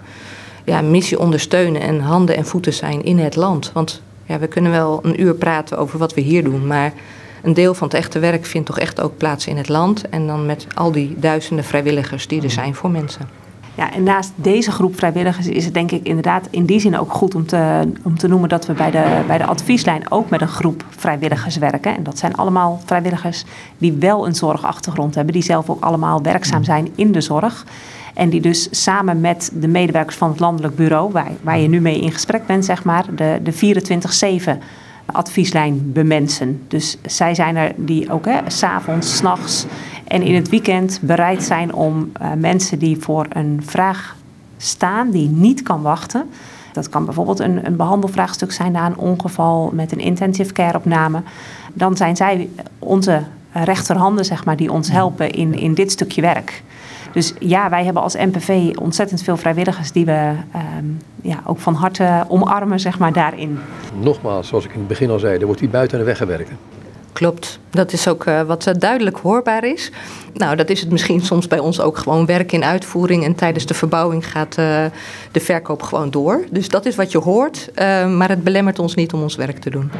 ja, 0.63 0.81
missie 0.81 1.19
ondersteunen 1.19 1.81
en 1.81 1.99
handen 1.99 2.35
en 2.35 2.45
voeten 2.45 2.73
zijn 2.73 3.03
in 3.03 3.19
het 3.19 3.35
land. 3.35 3.71
Want 3.73 4.01
ja, 4.25 4.39
we 4.39 4.47
kunnen 4.47 4.71
wel 4.71 4.99
een 5.03 5.21
uur 5.21 5.33
praten 5.33 5.77
over 5.77 5.99
wat 5.99 6.13
we 6.13 6.21
hier 6.21 6.43
doen, 6.43 6.67
maar 6.67 6.93
een 7.41 7.53
deel 7.53 7.73
van 7.73 7.87
het 7.87 7.97
echte 7.97 8.19
werk 8.19 8.45
vindt 8.45 8.67
toch 8.67 8.79
echt 8.79 9.01
ook 9.01 9.17
plaats 9.17 9.47
in 9.47 9.57
het 9.57 9.69
land. 9.69 10.09
En 10.09 10.27
dan 10.27 10.45
met 10.45 10.67
al 10.73 10.91
die 10.91 11.15
duizenden 11.17 11.65
vrijwilligers 11.65 12.27
die 12.27 12.41
er 12.41 12.51
zijn 12.51 12.75
voor 12.75 12.89
mensen. 12.89 13.46
Ja, 13.77 13.93
en 13.93 14.03
naast 14.03 14.31
deze 14.35 14.71
groep 14.71 14.97
vrijwilligers 14.97 15.47
is 15.47 15.65
het 15.65 15.73
denk 15.73 15.91
ik 15.91 16.07
inderdaad 16.07 16.47
in 16.49 16.65
die 16.65 16.79
zin 16.79 16.97
ook 16.97 17.13
goed 17.13 17.35
om 17.35 17.45
te, 17.45 17.89
om 18.03 18.17
te 18.17 18.27
noemen 18.27 18.49
dat 18.49 18.65
we 18.65 18.73
bij 18.73 18.91
de, 18.91 19.23
bij 19.27 19.37
de 19.37 19.45
advieslijn 19.45 20.11
ook 20.11 20.29
met 20.29 20.41
een 20.41 20.47
groep 20.47 20.85
vrijwilligers 20.89 21.57
werken. 21.57 21.95
En 21.95 22.03
dat 22.03 22.17
zijn 22.17 22.35
allemaal 22.35 22.81
vrijwilligers 22.85 23.43
die 23.77 23.93
wel 23.93 24.27
een 24.27 24.35
zorgachtergrond 24.35 25.15
hebben, 25.15 25.33
die 25.33 25.43
zelf 25.43 25.69
ook 25.69 25.83
allemaal 25.83 26.21
werkzaam 26.21 26.63
zijn 26.63 26.87
in 26.95 27.11
de 27.11 27.21
zorg. 27.21 27.65
En 28.13 28.29
die 28.29 28.41
dus 28.41 28.67
samen 28.71 29.21
met 29.21 29.51
de 29.53 29.67
medewerkers 29.67 30.15
van 30.15 30.29
het 30.29 30.39
landelijk 30.39 30.75
bureau, 30.75 31.11
waar, 31.11 31.31
waar 31.41 31.59
je 31.59 31.67
nu 31.67 31.81
mee 31.81 31.99
in 31.99 32.11
gesprek 32.11 32.45
bent, 32.45 32.65
zeg 32.65 32.83
maar, 32.83 33.05
de, 33.15 33.39
de 33.43 33.53
24-7 34.55 34.57
advieslijn 35.05 35.91
bemensen. 35.91 36.61
Dus 36.67 36.97
zij 37.05 37.35
zijn 37.35 37.55
er 37.55 37.71
die 37.75 38.11
ook 38.11 38.25
s'avonds, 38.47 39.15
s'nachts 39.15 39.65
en 40.07 40.21
in 40.21 40.35
het 40.35 40.49
weekend 40.49 40.99
bereid 41.01 41.43
zijn 41.43 41.73
om 41.73 42.11
uh, 42.21 42.31
mensen 42.33 42.79
die 42.79 42.97
voor 42.97 43.25
een 43.29 43.61
vraag 43.65 44.15
staan 44.57 45.09
die 45.09 45.29
niet 45.29 45.61
kan 45.61 45.81
wachten. 45.81 46.29
Dat 46.73 46.89
kan 46.89 47.05
bijvoorbeeld 47.05 47.39
een, 47.39 47.65
een 47.65 47.75
behandelvraagstuk 47.75 48.51
zijn 48.51 48.71
na 48.71 48.85
een 48.85 48.97
ongeval 48.97 49.71
met 49.73 49.91
een 49.91 49.99
intensive 49.99 50.53
care 50.53 50.77
opname. 50.77 51.21
Dan 51.73 51.97
zijn 51.97 52.15
zij 52.15 52.49
onze 52.79 53.23
rechterhanden, 53.51 54.25
zeg 54.25 54.45
maar, 54.45 54.55
die 54.55 54.71
ons 54.71 54.91
helpen 54.91 55.31
in, 55.31 55.53
in 55.53 55.73
dit 55.73 55.91
stukje 55.91 56.21
werk. 56.21 56.63
Dus 57.11 57.33
ja, 57.39 57.69
wij 57.69 57.83
hebben 57.83 58.03
als 58.03 58.13
NPV 58.13 58.75
ontzettend 58.79 59.23
veel 59.23 59.37
vrijwilligers 59.37 59.91
die 59.91 60.05
we 60.05 60.31
ehm, 60.51 60.85
ja, 61.21 61.39
ook 61.45 61.59
van 61.59 61.73
harte 61.73 62.25
omarmen, 62.27 62.79
zeg 62.79 62.99
maar, 62.99 63.13
daarin. 63.13 63.59
Nogmaals, 63.99 64.47
zoals 64.47 64.65
ik 64.65 64.71
in 64.71 64.79
het 64.79 64.87
begin 64.87 65.09
al 65.09 65.19
zei, 65.19 65.39
er 65.39 65.45
wordt 65.45 65.59
hier 65.61 65.69
buiten 65.69 65.97
de 65.97 66.03
weg 66.03 66.17
gewerkt. 66.17 66.51
Klopt, 67.17 67.59
dat 67.69 67.93
is 67.93 68.07
ook 68.07 68.25
uh, 68.25 68.41
wat 68.41 68.73
duidelijk 68.77 69.17
hoorbaar 69.17 69.63
is. 69.63 69.91
Nou, 70.33 70.55
dat 70.55 70.69
is 70.69 70.79
het 70.79 70.91
misschien 70.91 71.21
soms 71.21 71.47
bij 71.47 71.59
ons 71.59 71.79
ook 71.79 71.97
gewoon 71.97 72.25
werk 72.25 72.51
in 72.51 72.63
uitvoering. 72.63 73.23
En 73.23 73.35
tijdens 73.35 73.65
de 73.65 73.73
verbouwing 73.73 74.31
gaat 74.31 74.57
uh, 74.59 74.85
de 75.31 75.39
verkoop 75.39 75.81
gewoon 75.81 76.09
door. 76.09 76.45
Dus 76.51 76.69
dat 76.69 76.85
is 76.85 76.95
wat 76.95 77.11
je 77.11 77.17
hoort, 77.17 77.69
uh, 77.75 78.15
maar 78.15 78.29
het 78.29 78.43
belemmert 78.43 78.79
ons 78.79 78.95
niet 78.95 79.13
om 79.13 79.21
ons 79.21 79.35
werk 79.35 79.57
te 79.57 79.69
doen. 79.69 79.91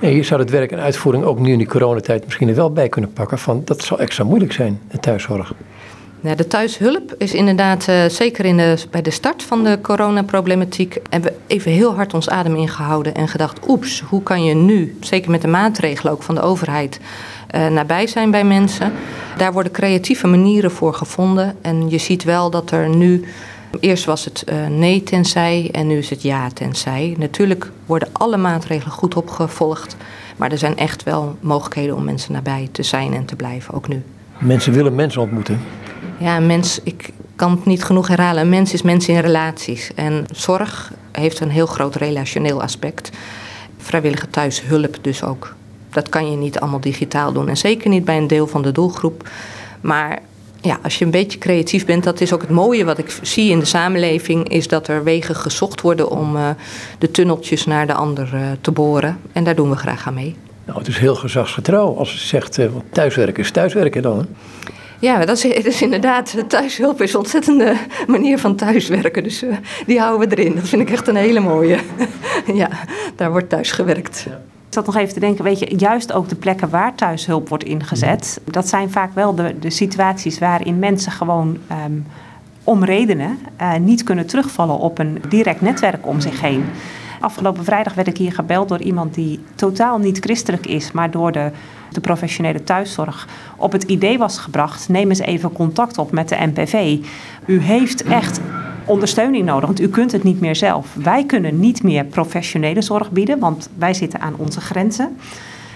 Nee, 0.00 0.16
je 0.16 0.22
zou 0.22 0.40
het 0.40 0.50
werk 0.50 0.72
en 0.72 0.78
uitvoering 0.78 1.24
ook 1.24 1.38
nu 1.38 1.52
in 1.52 1.58
die 1.58 1.66
coronatijd 1.66 2.24
misschien 2.24 2.48
er 2.48 2.54
wel 2.54 2.72
bij 2.72 2.88
kunnen 2.88 3.12
pakken. 3.12 3.38
Van, 3.38 3.62
dat 3.64 3.82
zal 3.82 3.98
extra 3.98 4.24
moeilijk 4.24 4.52
zijn, 4.52 4.80
de 4.90 4.98
thuiszorg. 4.98 5.52
De 6.22 6.46
thuishulp 6.46 7.14
is 7.18 7.34
inderdaad, 7.34 7.86
uh, 7.88 8.04
zeker 8.04 8.44
in 8.44 8.56
de, 8.56 8.76
bij 8.90 9.02
de 9.02 9.10
start 9.10 9.42
van 9.42 9.64
de 9.64 9.78
coronaproblematiek, 9.82 10.98
hebben 11.10 11.32
we 11.32 11.54
even 11.54 11.72
heel 11.72 11.94
hard 11.94 12.14
ons 12.14 12.28
adem 12.28 12.56
ingehouden 12.56 13.14
en 13.14 13.28
gedacht, 13.28 13.68
oeps, 13.68 14.00
hoe 14.00 14.22
kan 14.22 14.44
je 14.44 14.54
nu, 14.54 14.96
zeker 15.00 15.30
met 15.30 15.42
de 15.42 15.48
maatregelen 15.48 16.12
ook 16.12 16.22
van 16.22 16.34
de 16.34 16.40
overheid, 16.40 17.00
uh, 17.54 17.66
nabij 17.66 18.06
zijn 18.06 18.30
bij 18.30 18.44
mensen. 18.44 18.92
Daar 19.36 19.52
worden 19.52 19.72
creatieve 19.72 20.26
manieren 20.26 20.70
voor 20.70 20.94
gevonden 20.94 21.56
en 21.60 21.90
je 21.90 21.98
ziet 21.98 22.24
wel 22.24 22.50
dat 22.50 22.70
er 22.70 22.88
nu 22.88 23.24
Eerst 23.80 24.04
was 24.04 24.24
het 24.24 24.44
uh, 24.48 24.66
nee 24.66 25.02
tenzij 25.02 25.68
en 25.72 25.86
nu 25.86 25.96
is 25.96 26.10
het 26.10 26.22
ja 26.22 26.48
tenzij. 26.48 27.14
Natuurlijk 27.18 27.70
worden 27.86 28.08
alle 28.12 28.36
maatregelen 28.36 28.92
goed 28.92 29.14
opgevolgd, 29.14 29.96
maar 30.36 30.52
er 30.52 30.58
zijn 30.58 30.76
echt 30.76 31.02
wel 31.02 31.36
mogelijkheden 31.40 31.96
om 31.96 32.04
mensen 32.04 32.32
nabij 32.32 32.68
te 32.72 32.82
zijn 32.82 33.14
en 33.14 33.24
te 33.24 33.36
blijven, 33.36 33.74
ook 33.74 33.88
nu. 33.88 34.02
Mensen 34.38 34.72
willen 34.72 34.94
mensen 34.94 35.20
ontmoeten. 35.20 35.60
Ja, 36.20 36.36
een 36.36 36.46
mens, 36.46 36.80
ik 36.82 37.10
kan 37.36 37.50
het 37.50 37.64
niet 37.64 37.84
genoeg 37.84 38.08
herhalen. 38.08 38.42
Een 38.42 38.48
mens 38.48 38.72
is 38.72 38.82
mens 38.82 39.08
in 39.08 39.18
relaties. 39.18 39.90
En 39.94 40.24
zorg 40.32 40.92
heeft 41.12 41.40
een 41.40 41.50
heel 41.50 41.66
groot 41.66 41.94
relationeel 41.94 42.62
aspect. 42.62 43.10
Vrijwillige 43.78 44.30
thuishulp 44.30 44.98
dus 45.00 45.22
ook. 45.22 45.54
Dat 45.90 46.08
kan 46.08 46.30
je 46.30 46.36
niet 46.36 46.60
allemaal 46.60 46.80
digitaal 46.80 47.32
doen. 47.32 47.48
En 47.48 47.56
zeker 47.56 47.90
niet 47.90 48.04
bij 48.04 48.16
een 48.16 48.26
deel 48.26 48.46
van 48.46 48.62
de 48.62 48.72
doelgroep. 48.72 49.28
Maar 49.80 50.18
ja, 50.60 50.78
als 50.82 50.98
je 50.98 51.04
een 51.04 51.10
beetje 51.10 51.38
creatief 51.38 51.86
bent, 51.86 52.04
dat 52.04 52.20
is 52.20 52.32
ook 52.32 52.40
het 52.40 52.50
mooie 52.50 52.84
wat 52.84 52.98
ik 52.98 53.18
zie 53.22 53.50
in 53.50 53.58
de 53.58 53.64
samenleving, 53.64 54.48
is 54.48 54.68
dat 54.68 54.88
er 54.88 55.04
wegen 55.04 55.34
gezocht 55.34 55.80
worden 55.80 56.10
om 56.10 56.36
uh, 56.36 56.48
de 56.98 57.10
tunneltjes 57.10 57.66
naar 57.66 57.86
de 57.86 57.94
ander 57.94 58.30
uh, 58.34 58.40
te 58.60 58.70
boren. 58.70 59.18
En 59.32 59.44
daar 59.44 59.54
doen 59.54 59.70
we 59.70 59.76
graag 59.76 60.06
aan 60.06 60.14
mee. 60.14 60.36
Nou, 60.64 60.78
het 60.78 60.88
is 60.88 60.98
heel 60.98 61.14
gezagsgetrouw 61.14 61.96
als 61.96 62.12
je 62.12 62.18
zegt 62.18 62.58
uh, 62.58 62.66
thuiswerken 62.92 63.42
is 63.42 63.50
thuiswerken 63.50 64.02
dan. 64.02 64.26
Ja, 65.00 65.24
dat 65.24 65.44
is, 65.44 65.82
inderdaad, 65.82 66.34
thuishulp 66.46 67.02
is 67.02 67.12
een 67.12 67.18
ontzettende 67.18 67.76
manier 68.06 68.38
van 68.38 68.56
thuiswerken. 68.56 69.22
Dus 69.22 69.42
uh, 69.42 69.56
die 69.86 70.00
houden 70.00 70.28
we 70.28 70.36
erin. 70.36 70.54
Dat 70.54 70.68
vind 70.68 70.82
ik 70.82 70.90
echt 70.90 71.08
een 71.08 71.16
hele 71.16 71.40
mooie. 71.40 71.78
ja, 72.54 72.68
daar 73.16 73.30
wordt 73.30 73.48
thuis 73.48 73.72
gewerkt. 73.72 74.26
Ik 74.26 74.76
zat 74.76 74.86
nog 74.86 74.96
even 74.96 75.14
te 75.14 75.20
denken, 75.20 75.44
weet 75.44 75.58
je, 75.58 75.74
juist 75.76 76.12
ook 76.12 76.28
de 76.28 76.34
plekken 76.34 76.70
waar 76.70 76.94
thuishulp 76.94 77.48
wordt 77.48 77.64
ingezet, 77.64 78.40
dat 78.44 78.68
zijn 78.68 78.90
vaak 78.90 79.14
wel 79.14 79.34
de, 79.34 79.58
de 79.58 79.70
situaties 79.70 80.38
waarin 80.38 80.78
mensen 80.78 81.12
gewoon 81.12 81.58
um, 81.86 82.06
om 82.64 82.84
redenen 82.84 83.38
uh, 83.60 83.74
niet 83.74 84.02
kunnen 84.02 84.26
terugvallen 84.26 84.78
op 84.78 84.98
een 84.98 85.22
direct 85.28 85.60
netwerk 85.60 86.06
om 86.06 86.20
zich 86.20 86.40
heen. 86.40 86.64
Afgelopen 87.20 87.64
vrijdag 87.64 87.94
werd 87.94 88.08
ik 88.08 88.16
hier 88.16 88.32
gebeld 88.32 88.68
door 88.68 88.80
iemand 88.80 89.14
die 89.14 89.40
totaal 89.54 89.98
niet 89.98 90.18
christelijk 90.18 90.66
is, 90.66 90.92
maar 90.92 91.10
door 91.10 91.32
de, 91.32 91.50
de 91.90 92.00
professionele 92.00 92.64
thuiszorg 92.64 93.28
op 93.56 93.72
het 93.72 93.82
idee 93.82 94.18
was 94.18 94.38
gebracht: 94.38 94.88
neem 94.88 95.08
eens 95.08 95.18
even 95.18 95.52
contact 95.52 95.98
op 95.98 96.12
met 96.12 96.28
de 96.28 96.36
NPV. 96.54 96.98
U 97.46 97.60
heeft 97.60 98.02
echt 98.02 98.40
ondersteuning 98.84 99.44
nodig, 99.44 99.66
want 99.66 99.80
u 99.80 99.88
kunt 99.88 100.12
het 100.12 100.22
niet 100.22 100.40
meer 100.40 100.56
zelf. 100.56 100.94
Wij 100.94 101.24
kunnen 101.24 101.60
niet 101.60 101.82
meer 101.82 102.04
professionele 102.04 102.82
zorg 102.82 103.10
bieden, 103.10 103.38
want 103.38 103.68
wij 103.78 103.94
zitten 103.94 104.20
aan 104.20 104.34
onze 104.36 104.60
grenzen. 104.60 105.16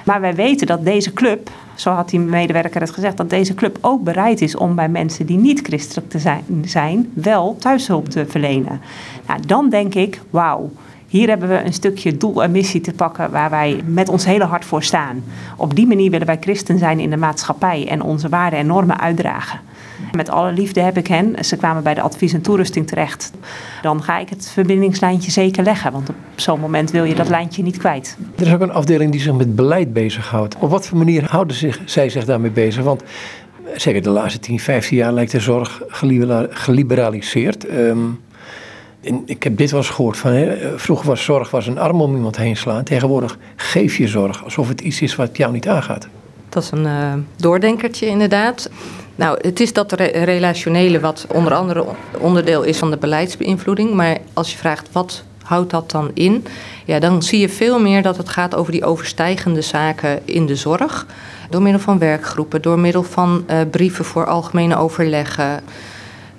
Maar 0.04 0.20
wij 0.20 0.34
weten 0.34 0.66
dat 0.66 0.84
deze 0.84 1.12
club, 1.12 1.50
zo 1.74 1.90
had 1.90 2.08
die 2.08 2.20
medewerker 2.20 2.80
het 2.80 2.90
gezegd, 2.90 3.16
dat 3.16 3.30
deze 3.30 3.54
club 3.54 3.78
ook 3.80 4.02
bereid 4.02 4.40
is 4.40 4.56
om 4.56 4.74
bij 4.74 4.88
mensen 4.88 5.26
die 5.26 5.38
niet 5.38 5.60
christelijk 5.60 6.10
te 6.10 6.18
zijn, 6.18 6.44
zijn 6.64 7.10
wel 7.14 7.56
thuishulp 7.58 8.08
te 8.08 8.26
verlenen. 8.26 8.80
Nou, 9.26 9.40
dan 9.46 9.68
denk 9.68 9.94
ik, 9.94 10.20
wauw. 10.30 10.70
Hier 11.14 11.28
hebben 11.28 11.48
we 11.48 11.64
een 11.64 11.72
stukje 11.72 12.16
doel 12.16 12.42
en 12.42 12.50
missie 12.50 12.80
te 12.80 12.92
pakken 12.92 13.30
waar 13.30 13.50
wij 13.50 13.80
met 13.86 14.08
ons 14.08 14.24
hele 14.24 14.44
hart 14.44 14.64
voor 14.64 14.82
staan. 14.82 15.24
Op 15.56 15.74
die 15.74 15.86
manier 15.86 16.10
willen 16.10 16.26
wij 16.26 16.36
christen 16.40 16.78
zijn 16.78 17.00
in 17.00 17.10
de 17.10 17.16
maatschappij 17.16 17.88
en 17.88 18.02
onze 18.02 18.28
waarden 18.28 18.58
en 18.58 18.66
normen 18.66 19.00
uitdragen. 19.00 19.60
Met 20.12 20.28
alle 20.28 20.52
liefde 20.52 20.80
heb 20.80 20.96
ik 20.96 21.06
hen. 21.06 21.44
Ze 21.44 21.56
kwamen 21.56 21.82
bij 21.82 21.94
de 21.94 22.00
advies 22.00 22.32
en 22.32 22.40
toerusting 22.40 22.86
terecht. 22.86 23.32
Dan 23.82 24.02
ga 24.02 24.18
ik 24.18 24.28
het 24.28 24.50
verbindingslijntje 24.52 25.30
zeker 25.30 25.64
leggen. 25.64 25.92
Want 25.92 26.08
op 26.08 26.14
zo'n 26.34 26.60
moment 26.60 26.90
wil 26.90 27.04
je 27.04 27.14
dat 27.14 27.28
lijntje 27.28 27.62
niet 27.62 27.76
kwijt. 27.76 28.16
Er 28.36 28.46
is 28.46 28.52
ook 28.52 28.60
een 28.60 28.72
afdeling 28.72 29.10
die 29.10 29.20
zich 29.20 29.34
met 29.34 29.56
beleid 29.56 29.92
bezighoudt. 29.92 30.56
Op 30.58 30.70
wat 30.70 30.86
voor 30.86 30.98
manier 30.98 31.24
houden 31.30 31.56
zich, 31.56 31.80
zij 31.84 32.08
zich 32.08 32.24
daarmee 32.24 32.50
bezig? 32.50 32.84
Want 32.84 33.02
zeker 33.76 34.02
de 34.02 34.10
laatste 34.10 34.38
10, 34.38 34.60
15 34.60 34.96
jaar 34.96 35.12
lijkt 35.12 35.30
de 35.30 35.40
zorg 35.40 35.82
geliberaliseerd. 36.50 37.70
Um, 37.70 38.20
ik 39.26 39.42
heb 39.42 39.56
dit 39.56 39.70
wel 39.70 39.80
eens 39.80 39.90
gehoord 39.90 40.16
van, 40.16 40.32
hè, 40.32 40.78
vroeger 40.78 41.06
was 41.06 41.24
zorg 41.24 41.50
was 41.50 41.66
een 41.66 41.78
arm 41.78 42.00
om 42.00 42.14
iemand 42.14 42.36
heen 42.36 42.56
slaan. 42.56 42.84
Tegenwoordig 42.84 43.38
geef 43.56 43.96
je 43.96 44.08
zorg 44.08 44.44
alsof 44.44 44.68
het 44.68 44.80
iets 44.80 45.00
is 45.00 45.16
wat 45.16 45.36
jou 45.36 45.52
niet 45.52 45.68
aangaat. 45.68 46.08
Dat 46.48 46.62
is 46.62 46.70
een 46.70 46.84
uh, 46.84 47.12
doordenkertje 47.36 48.06
inderdaad. 48.06 48.70
Nou, 49.16 49.38
het 49.40 49.60
is 49.60 49.72
dat 49.72 49.92
relationele 49.92 51.00
wat 51.00 51.26
onder 51.32 51.54
andere 51.54 51.84
onderdeel 52.18 52.62
is 52.62 52.78
van 52.78 52.90
de 52.90 52.96
beleidsbeïnvloeding. 52.96 53.92
Maar 53.92 54.18
als 54.32 54.52
je 54.52 54.58
vraagt 54.58 54.88
wat 54.92 55.24
houdt 55.42 55.70
dat 55.70 55.90
dan 55.90 56.10
in? 56.14 56.46
Ja, 56.84 56.98
dan 56.98 57.22
zie 57.22 57.40
je 57.40 57.48
veel 57.48 57.80
meer 57.80 58.02
dat 58.02 58.16
het 58.16 58.28
gaat 58.28 58.54
over 58.54 58.72
die 58.72 58.84
overstijgende 58.84 59.62
zaken 59.62 60.20
in 60.24 60.46
de 60.46 60.56
zorg. 60.56 61.06
Door 61.50 61.62
middel 61.62 61.80
van 61.80 61.98
werkgroepen, 61.98 62.62
door 62.62 62.78
middel 62.78 63.02
van 63.02 63.44
uh, 63.50 63.56
brieven 63.70 64.04
voor 64.04 64.26
algemene 64.26 64.76
overleggen. 64.76 65.62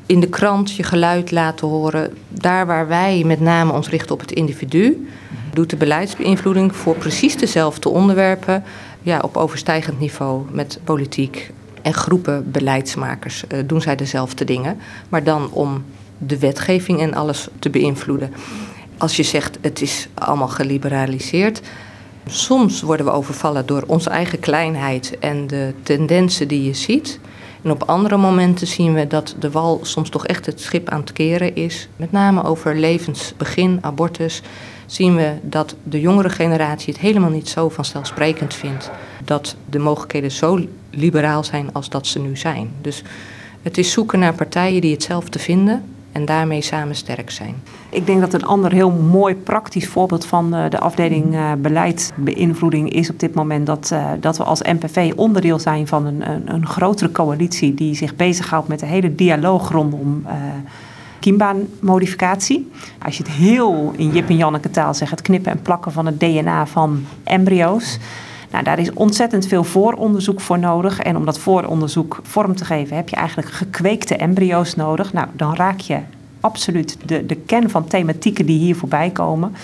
In 0.05 0.19
de 0.19 0.29
krant 0.29 0.71
je 0.71 0.83
geluid 0.83 1.31
laten 1.31 1.67
horen. 1.67 2.17
Daar 2.29 2.65
waar 2.65 2.87
wij 2.87 3.23
met 3.25 3.39
name 3.39 3.71
ons 3.71 3.89
richten 3.89 4.13
op 4.13 4.19
het 4.19 4.31
individu, 4.31 5.07
doet 5.53 5.69
de 5.69 5.75
beleidsbeïnvloeding 5.75 6.75
voor 6.75 6.95
precies 6.95 7.37
dezelfde 7.37 7.89
onderwerpen 7.89 8.63
ja, 9.01 9.19
op 9.19 9.37
overstijgend 9.37 9.99
niveau 9.99 10.45
met 10.51 10.79
politiek, 10.83 11.51
en 11.85 11.93
groepen 11.93 12.51
beleidsmakers 12.51 13.43
uh, 13.47 13.59
doen 13.65 13.81
zij 13.81 13.95
dezelfde 13.95 14.45
dingen, 14.45 14.77
maar 15.09 15.23
dan 15.23 15.51
om 15.51 15.83
de 16.17 16.39
wetgeving 16.39 16.99
en 16.99 17.13
alles 17.13 17.47
te 17.59 17.69
beïnvloeden. 17.69 18.33
Als 18.97 19.15
je 19.15 19.23
zegt 19.23 19.57
het 19.61 19.81
is 19.81 20.07
allemaal 20.13 20.47
geliberaliseerd, 20.47 21.61
soms 22.27 22.81
worden 22.81 23.05
we 23.05 23.11
overvallen 23.11 23.65
door 23.65 23.83
onze 23.87 24.09
eigen 24.09 24.39
kleinheid 24.39 25.19
en 25.19 25.47
de 25.47 25.73
tendensen 25.83 26.47
die 26.47 26.63
je 26.63 26.73
ziet. 26.73 27.19
En 27.65 27.71
op 27.71 27.83
andere 27.83 28.17
momenten 28.17 28.67
zien 28.67 28.93
we 28.93 29.07
dat 29.07 29.35
de 29.39 29.51
wal 29.51 29.79
soms 29.81 30.09
toch 30.09 30.25
echt 30.25 30.45
het 30.45 30.61
schip 30.61 30.89
aan 30.89 30.99
het 30.99 31.13
keren 31.13 31.55
is. 31.55 31.87
Met 31.95 32.11
name 32.11 32.43
over 32.43 32.75
levensbegin, 32.75 33.77
abortus 33.81 34.41
zien 34.85 35.15
we 35.15 35.33
dat 35.41 35.75
de 35.83 35.99
jongere 36.01 36.29
generatie 36.29 36.93
het 36.93 37.01
helemaal 37.01 37.29
niet 37.29 37.49
zo 37.49 37.69
vanzelfsprekend 37.69 38.53
vindt 38.53 38.91
dat 39.23 39.55
de 39.69 39.79
mogelijkheden 39.79 40.31
zo 40.31 40.59
liberaal 40.89 41.43
zijn 41.43 41.73
als 41.73 41.89
dat 41.89 42.07
ze 42.07 42.19
nu 42.19 42.37
zijn. 42.37 42.71
Dus 42.81 43.03
het 43.61 43.77
is 43.77 43.91
zoeken 43.91 44.19
naar 44.19 44.33
partijen 44.33 44.81
die 44.81 44.93
hetzelfde 44.93 45.39
vinden 45.39 45.83
en 46.15 46.25
daarmee 46.25 46.61
samen 46.61 46.95
sterk 46.95 47.31
zijn. 47.31 47.55
Ik 47.89 48.05
denk 48.05 48.19
dat 48.19 48.33
een 48.33 48.45
ander 48.45 48.71
heel 48.71 48.91
mooi 48.91 49.35
praktisch 49.35 49.87
voorbeeld 49.87 50.25
van 50.25 50.53
eh, 50.53 50.69
de 50.69 50.79
afdeling 50.79 51.33
uh, 51.33 51.51
beleidsbeïnvloeding 51.57 52.93
is 52.93 53.09
op 53.09 53.19
dit 53.19 53.33
moment 53.33 53.65
dat, 53.65 53.89
uh, 53.93 54.11
dat 54.19 54.37
we 54.37 54.43
als 54.43 54.61
NPV 54.61 55.13
onderdeel 55.15 55.59
zijn 55.59 55.87
van 55.87 56.05
een, 56.05 56.29
een, 56.29 56.53
een 56.53 56.67
grotere 56.67 57.11
coalitie 57.11 57.73
die 57.73 57.95
zich 57.95 58.15
bezighoudt 58.15 58.67
met 58.67 58.79
de 58.79 58.85
hele 58.85 59.15
dialoog 59.15 59.71
rondom 59.71 60.23
uh, 60.25 60.31
kiembaanmodificatie. 61.19 62.71
Als 63.01 63.17
je 63.17 63.23
het 63.23 63.31
heel 63.31 63.93
in 63.95 64.09
Jip 64.09 64.29
en 64.29 64.37
Janneke 64.37 64.69
taal 64.69 64.93
zegt, 64.93 65.11
het 65.11 65.21
knippen 65.21 65.51
en 65.51 65.61
plakken 65.61 65.91
van 65.91 66.05
het 66.05 66.19
DNA 66.19 66.65
van 66.65 67.05
embryo's. 67.23 67.99
Nou, 68.55 68.67
daar 68.67 68.79
is 68.79 68.93
ontzettend 68.93 69.47
veel 69.47 69.63
vooronderzoek 69.63 70.41
voor 70.41 70.59
nodig. 70.59 70.99
En 70.99 71.17
om 71.17 71.25
dat 71.25 71.39
vooronderzoek 71.39 72.19
vorm 72.23 72.55
te 72.55 72.65
geven, 72.65 72.95
heb 72.95 73.09
je 73.09 73.15
eigenlijk 73.15 73.49
gekweekte 73.49 74.15
embryo's 74.15 74.75
nodig. 74.75 75.13
Nou, 75.13 75.27
dan 75.33 75.55
raak 75.55 75.79
je 75.79 75.99
absoluut 76.39 76.97
de, 77.05 77.25
de 77.25 77.35
kern 77.35 77.69
van 77.69 77.87
thematieken 77.87 78.45
die 78.45 78.59
hier 78.59 78.75
voorbij 78.75 79.09
komen. 79.09 79.55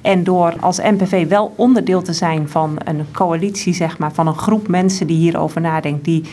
En 0.00 0.24
door 0.24 0.54
als 0.60 0.78
NPV 0.78 1.28
wel 1.28 1.52
onderdeel 1.56 2.02
te 2.02 2.12
zijn 2.12 2.48
van 2.48 2.76
een 2.84 3.06
coalitie, 3.12 3.74
zeg 3.74 3.98
maar, 3.98 4.12
van 4.12 4.26
een 4.26 4.38
groep 4.38 4.68
mensen 4.68 5.06
die 5.06 5.16
hierover 5.16 5.60
nadenkt, 5.60 6.04
die 6.04 6.24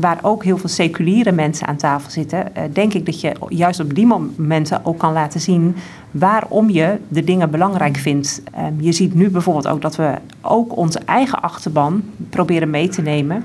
waar 0.00 0.18
ook 0.22 0.44
heel 0.44 0.58
veel 0.58 0.68
seculiere 0.68 1.32
mensen 1.32 1.66
aan 1.66 1.76
tafel 1.76 2.10
zitten, 2.10 2.54
eh, 2.54 2.62
denk 2.72 2.94
ik 2.94 3.06
dat 3.06 3.20
je 3.20 3.32
juist 3.48 3.80
op 3.80 3.94
die 3.94 4.06
momenten 4.06 4.84
ook 4.84 4.98
kan 4.98 5.12
laten 5.12 5.40
zien 5.40 5.76
waarom 6.10 6.70
je 6.70 6.98
de 7.08 7.24
dingen 7.24 7.50
belangrijk 7.50 7.96
vindt. 7.96 8.42
Ehm, 8.52 8.72
je 8.80 8.92
ziet 8.92 9.14
nu 9.14 9.30
bijvoorbeeld 9.30 9.68
ook 9.68 9.82
dat 9.82 9.96
we 9.96 10.14
ook 10.40 10.76
onze 10.76 10.98
eigen 10.98 11.42
achterban 11.42 12.02
proberen 12.30 12.70
mee 12.70 12.88
te 12.88 13.02
nemen 13.02 13.44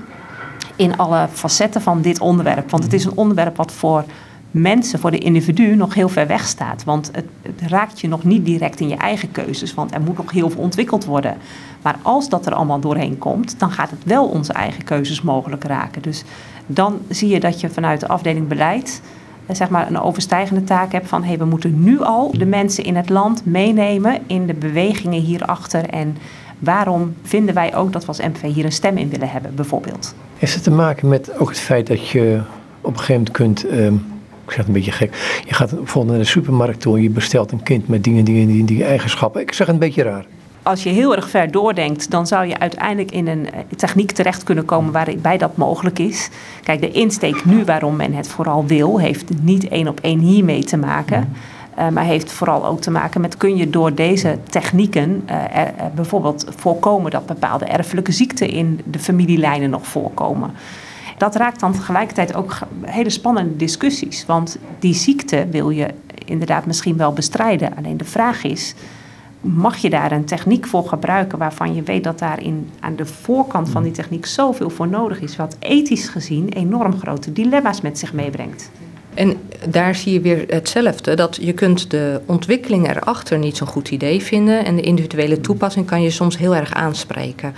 in 0.76 0.96
alle 0.96 1.28
facetten 1.32 1.80
van 1.80 2.00
dit 2.00 2.20
onderwerp. 2.20 2.70
Want 2.70 2.84
het 2.84 2.92
is 2.92 3.04
een 3.04 3.16
onderwerp 3.16 3.56
wat 3.56 3.72
voor 3.72 4.04
mensen, 4.50 4.98
voor 4.98 5.10
de 5.10 5.18
individu, 5.18 5.76
nog 5.76 5.94
heel 5.94 6.08
ver 6.08 6.26
weg 6.26 6.46
staat. 6.46 6.84
Want 6.84 7.10
het, 7.12 7.24
het, 7.42 7.70
raakt 7.70 8.00
je 8.00 8.08
nog 8.08 8.24
niet 8.24 8.44
direct 8.44 8.80
in 8.80 8.88
je 8.88 8.96
eigen 8.96 9.30
keuzes, 9.30 9.74
want 9.74 9.94
er 9.94 10.00
moet 10.00 10.16
nog 10.16 10.32
heel 10.32 10.50
veel 10.50 10.60
ontwikkeld 10.60 11.04
worden. 11.04 11.36
Maar 11.82 11.96
als 12.02 12.28
dat 12.28 12.46
er 12.46 12.54
allemaal 12.54 12.80
doorheen 12.80 13.18
komt, 13.18 13.58
dan 13.58 13.70
gaat 13.70 13.90
het 13.90 14.04
wel 14.04 14.26
onze 14.26 14.52
eigen 14.52 14.84
keuzes 14.84 15.22
mogelijk 15.22 15.64
raken. 15.64 16.02
Dus 16.02 16.24
dan 16.66 16.98
zie 17.08 17.28
je 17.28 17.40
dat 17.40 17.60
je 17.60 17.70
vanuit 17.70 18.00
de 18.00 18.08
afdeling 18.08 18.48
beleid 18.48 19.02
eh, 19.46 19.56
zeg 19.56 19.68
maar 19.68 19.86
een 19.86 20.00
overstijgende 20.00 20.64
taak 20.64 20.92
hebt 20.92 21.08
van 21.08 21.24
hey, 21.24 21.38
we 21.38 21.44
moeten 21.44 21.82
nu 21.82 22.00
al 22.00 22.30
de 22.38 22.46
mensen 22.46 22.84
in 22.84 22.96
het 22.96 23.08
land 23.08 23.46
meenemen 23.46 24.18
in 24.26 24.46
de 24.46 24.54
bewegingen 24.54 25.20
hierachter. 25.20 25.88
En 25.88 26.16
waarom 26.58 27.14
vinden 27.22 27.54
wij 27.54 27.74
ook 27.74 27.92
dat 27.92 28.02
we 28.02 28.08
als 28.08 28.20
MV 28.20 28.54
hier 28.54 28.64
een 28.64 28.72
stem 28.72 28.96
in 28.96 29.08
willen 29.08 29.30
hebben, 29.30 29.54
bijvoorbeeld? 29.54 30.14
Heeft 30.38 30.54
het 30.54 30.62
te 30.62 30.70
maken 30.70 31.08
met 31.08 31.38
ook 31.38 31.48
het 31.48 31.60
feit 31.60 31.86
dat 31.86 32.08
je 32.08 32.40
op 32.80 32.92
een 32.92 32.98
gegeven 32.98 33.14
moment 33.14 33.30
kunt. 33.30 33.66
Ehm, 33.66 33.94
ik 34.44 34.50
zeg 34.50 34.56
het 34.56 34.66
een 34.66 34.72
beetje 34.72 34.92
gek. 34.92 35.42
Je 35.46 35.54
gaat 35.54 35.70
bijvoorbeeld 35.70 36.14
naar 36.14 36.24
de 36.24 36.30
supermarkt 36.30 36.80
toe 36.80 36.96
en 36.96 37.02
je 37.02 37.10
bestelt 37.10 37.52
een 37.52 37.62
kind 37.62 37.88
met 37.88 38.04
dingen, 38.04 38.24
dingen, 38.24 38.46
die, 38.46 38.64
die 38.64 38.84
eigenschappen. 38.84 39.40
Ik 39.40 39.52
zeg 39.52 39.68
een 39.68 39.78
beetje 39.78 40.02
raar 40.02 40.26
als 40.62 40.82
je 40.82 40.90
heel 40.90 41.16
erg 41.16 41.30
ver 41.30 41.50
doordenkt, 41.50 42.10
dan 42.10 42.26
zou 42.26 42.46
je 42.46 42.58
uiteindelijk 42.58 43.10
in 43.10 43.28
een 43.28 43.52
eh, 43.52 43.60
techniek 43.76 44.12
terecht 44.12 44.42
kunnen 44.42 44.64
komen 44.64 44.92
waarbij 44.92 45.38
dat 45.38 45.56
mogelijk 45.56 45.98
is. 45.98 46.28
Kijk, 46.62 46.80
de 46.80 46.90
insteek 46.90 47.44
nu 47.44 47.64
waarom 47.64 47.96
men 47.96 48.12
het 48.12 48.28
vooral 48.28 48.66
wil, 48.66 49.00
heeft 49.00 49.42
niet 49.42 49.68
één 49.68 49.88
op 49.88 50.00
één 50.00 50.18
hiermee 50.18 50.64
te 50.64 50.76
maken. 50.76 51.32
Uh, 51.78 51.88
maar 51.88 52.04
heeft 52.04 52.32
vooral 52.32 52.66
ook 52.66 52.80
te 52.80 52.90
maken 52.90 53.20
met 53.20 53.36
kun 53.36 53.56
je 53.56 53.70
door 53.70 53.94
deze 53.94 54.38
technieken 54.50 55.22
uh, 55.30 55.62
bijvoorbeeld 55.94 56.46
voorkomen 56.56 57.10
dat 57.10 57.26
bepaalde 57.26 57.64
erfelijke 57.64 58.12
ziekten 58.12 58.48
in 58.48 58.80
de 58.84 58.98
familielijnen 58.98 59.70
nog 59.70 59.86
voorkomen. 59.86 60.50
Dat 61.18 61.36
raakt 61.36 61.60
dan 61.60 61.72
tegelijkertijd 61.72 62.34
ook 62.34 62.58
hele 62.82 63.10
spannende 63.10 63.56
discussies. 63.56 64.26
Want 64.26 64.58
die 64.78 64.94
ziekte 64.94 65.46
wil 65.50 65.70
je 65.70 65.88
inderdaad 66.24 66.66
misschien 66.66 66.96
wel 66.96 67.12
bestrijden. 67.12 67.76
Alleen 67.76 67.96
de 67.96 68.04
vraag 68.04 68.44
is, 68.44 68.74
mag 69.42 69.76
je 69.76 69.90
daar 69.90 70.12
een 70.12 70.24
techniek 70.24 70.66
voor 70.66 70.88
gebruiken 70.88 71.38
waarvan 71.38 71.74
je 71.74 71.82
weet 71.82 72.04
dat 72.04 72.18
daar 72.18 72.42
in, 72.42 72.70
aan 72.80 72.96
de 72.96 73.06
voorkant 73.06 73.68
van 73.68 73.82
die 73.82 73.92
techniek 73.92 74.26
zoveel 74.26 74.70
voor 74.70 74.88
nodig 74.88 75.20
is, 75.20 75.36
wat 75.36 75.56
ethisch 75.58 76.08
gezien 76.08 76.48
enorm 76.48 76.98
grote 76.98 77.32
dilemma's 77.32 77.80
met 77.80 77.98
zich 77.98 78.12
meebrengt. 78.12 78.70
En 79.14 79.36
daar 79.68 79.94
zie 79.94 80.12
je 80.12 80.20
weer 80.20 80.44
hetzelfde, 80.48 81.14
dat 81.14 81.38
je 81.40 81.52
kunt 81.52 81.90
de 81.90 82.20
ontwikkeling 82.26 82.88
erachter 82.88 83.38
niet 83.38 83.56
zo'n 83.56 83.66
goed 83.66 83.90
idee 83.90 84.22
vinden 84.22 84.64
en 84.64 84.76
de 84.76 84.82
individuele 84.82 85.40
toepassing 85.40 85.86
kan 85.86 86.02
je 86.02 86.10
soms 86.10 86.38
heel 86.38 86.56
erg 86.56 86.74
aanspreken. 86.74 87.54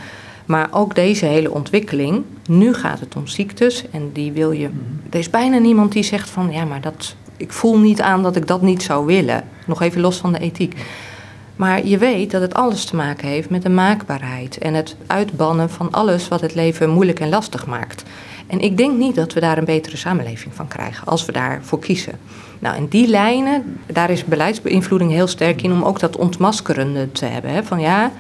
Maar 0.47 0.69
ook 0.71 0.95
deze 0.95 1.27
hele 1.27 1.53
ontwikkeling, 1.53 2.23
nu 2.49 2.75
gaat 2.75 3.01
het 3.01 3.17
om 3.17 3.27
ziektes 3.27 3.85
en 3.91 4.11
die 4.13 4.33
wil 4.33 4.51
je. 4.51 4.69
Er 5.11 5.19
is 5.19 5.31
bijna 5.31 5.59
niemand 5.59 5.93
die 5.93 6.03
zegt 6.03 6.31
van 6.31 6.53
ja, 6.53 6.65
maar 6.65 6.81
dat, 6.81 7.17
ik 7.37 7.53
voel 7.53 7.79
niet 7.79 8.01
aan 8.01 8.23
dat 8.23 8.37
ik 8.37 8.47
dat 8.47 8.63
niet 8.63 8.83
zou 8.83 9.07
willen. 9.07 9.45
Nog 9.67 9.83
even 9.83 10.01
los 10.01 10.17
van 10.17 10.33
de 10.33 10.39
ethiek. 10.39 10.77
Maar 11.57 11.87
je 11.87 11.99
weet 11.99 12.31
dat 12.31 12.41
het 12.41 12.55
alles 12.55 12.85
te 12.85 12.97
maken 12.97 13.29
heeft 13.29 13.51
met 13.51 13.63
de 13.63 13.69
maakbaarheid 13.69 14.59
en 14.59 14.75
het 14.75 14.97
uitbannen 15.07 15.71
van 15.71 15.91
alles 15.91 16.29
wat 16.29 16.41
het 16.41 16.55
leven 16.55 16.91
moeilijk 16.91 17.21
en 17.21 17.29
lastig 17.29 17.67
maakt. 17.67 18.03
En 18.47 18.61
ik 18.61 18.77
denk 18.77 18.99
niet 18.99 19.15
dat 19.15 19.33
we 19.33 19.41
daar 19.41 19.59
een 19.59 19.65
betere 19.65 19.97
samenleving 19.97 20.55
van 20.55 20.69
krijgen 20.69 21.07
als 21.07 21.25
we 21.25 21.33
daarvoor 21.33 21.79
kiezen. 21.79 22.19
Nou, 22.59 22.77
in 22.77 22.87
die 22.87 23.09
lijnen, 23.09 23.79
daar 23.87 24.11
is 24.11 24.25
beleidsbeïnvloeding 24.25 25.11
heel 25.11 25.27
sterk 25.27 25.63
in 25.63 25.73
om 25.73 25.83
ook 25.83 26.01
dat 26.01 26.17
ontmaskerende 26.17 27.13
te 27.13 27.25
hebben. 27.25 27.51
Hè? 27.51 27.65
Van 27.65 27.81
ja, 27.81 28.11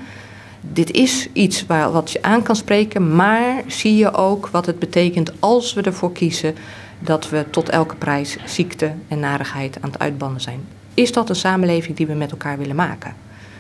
dit 0.61 0.91
is 0.91 1.28
iets 1.32 1.66
waar, 1.66 1.93
wat 1.93 2.11
je 2.11 2.22
aan 2.22 2.43
kan 2.43 2.57
spreken, 2.57 3.16
maar 3.16 3.62
zie 3.66 3.97
je 3.97 4.12
ook 4.12 4.49
wat 4.49 4.66
het 4.66 4.78
betekent 4.78 5.32
als 5.39 5.74
we 5.74 5.82
ervoor 5.82 6.12
kiezen 6.12 6.55
dat 6.99 7.28
we 7.28 7.45
tot 7.51 7.68
elke 7.68 7.95
prijs 7.95 8.37
ziekte 8.45 8.93
en 9.09 9.20
narigheid 9.20 9.78
aan 9.80 9.91
het 9.91 9.99
uitbannen 9.99 10.41
zijn. 10.41 10.61
Is 10.95 11.12
dat 11.12 11.28
een 11.28 11.36
samenleving 11.36 11.97
die 11.97 12.07
we 12.07 12.12
met 12.12 12.30
elkaar 12.30 12.59
willen 12.59 12.76
maken? 12.76 13.14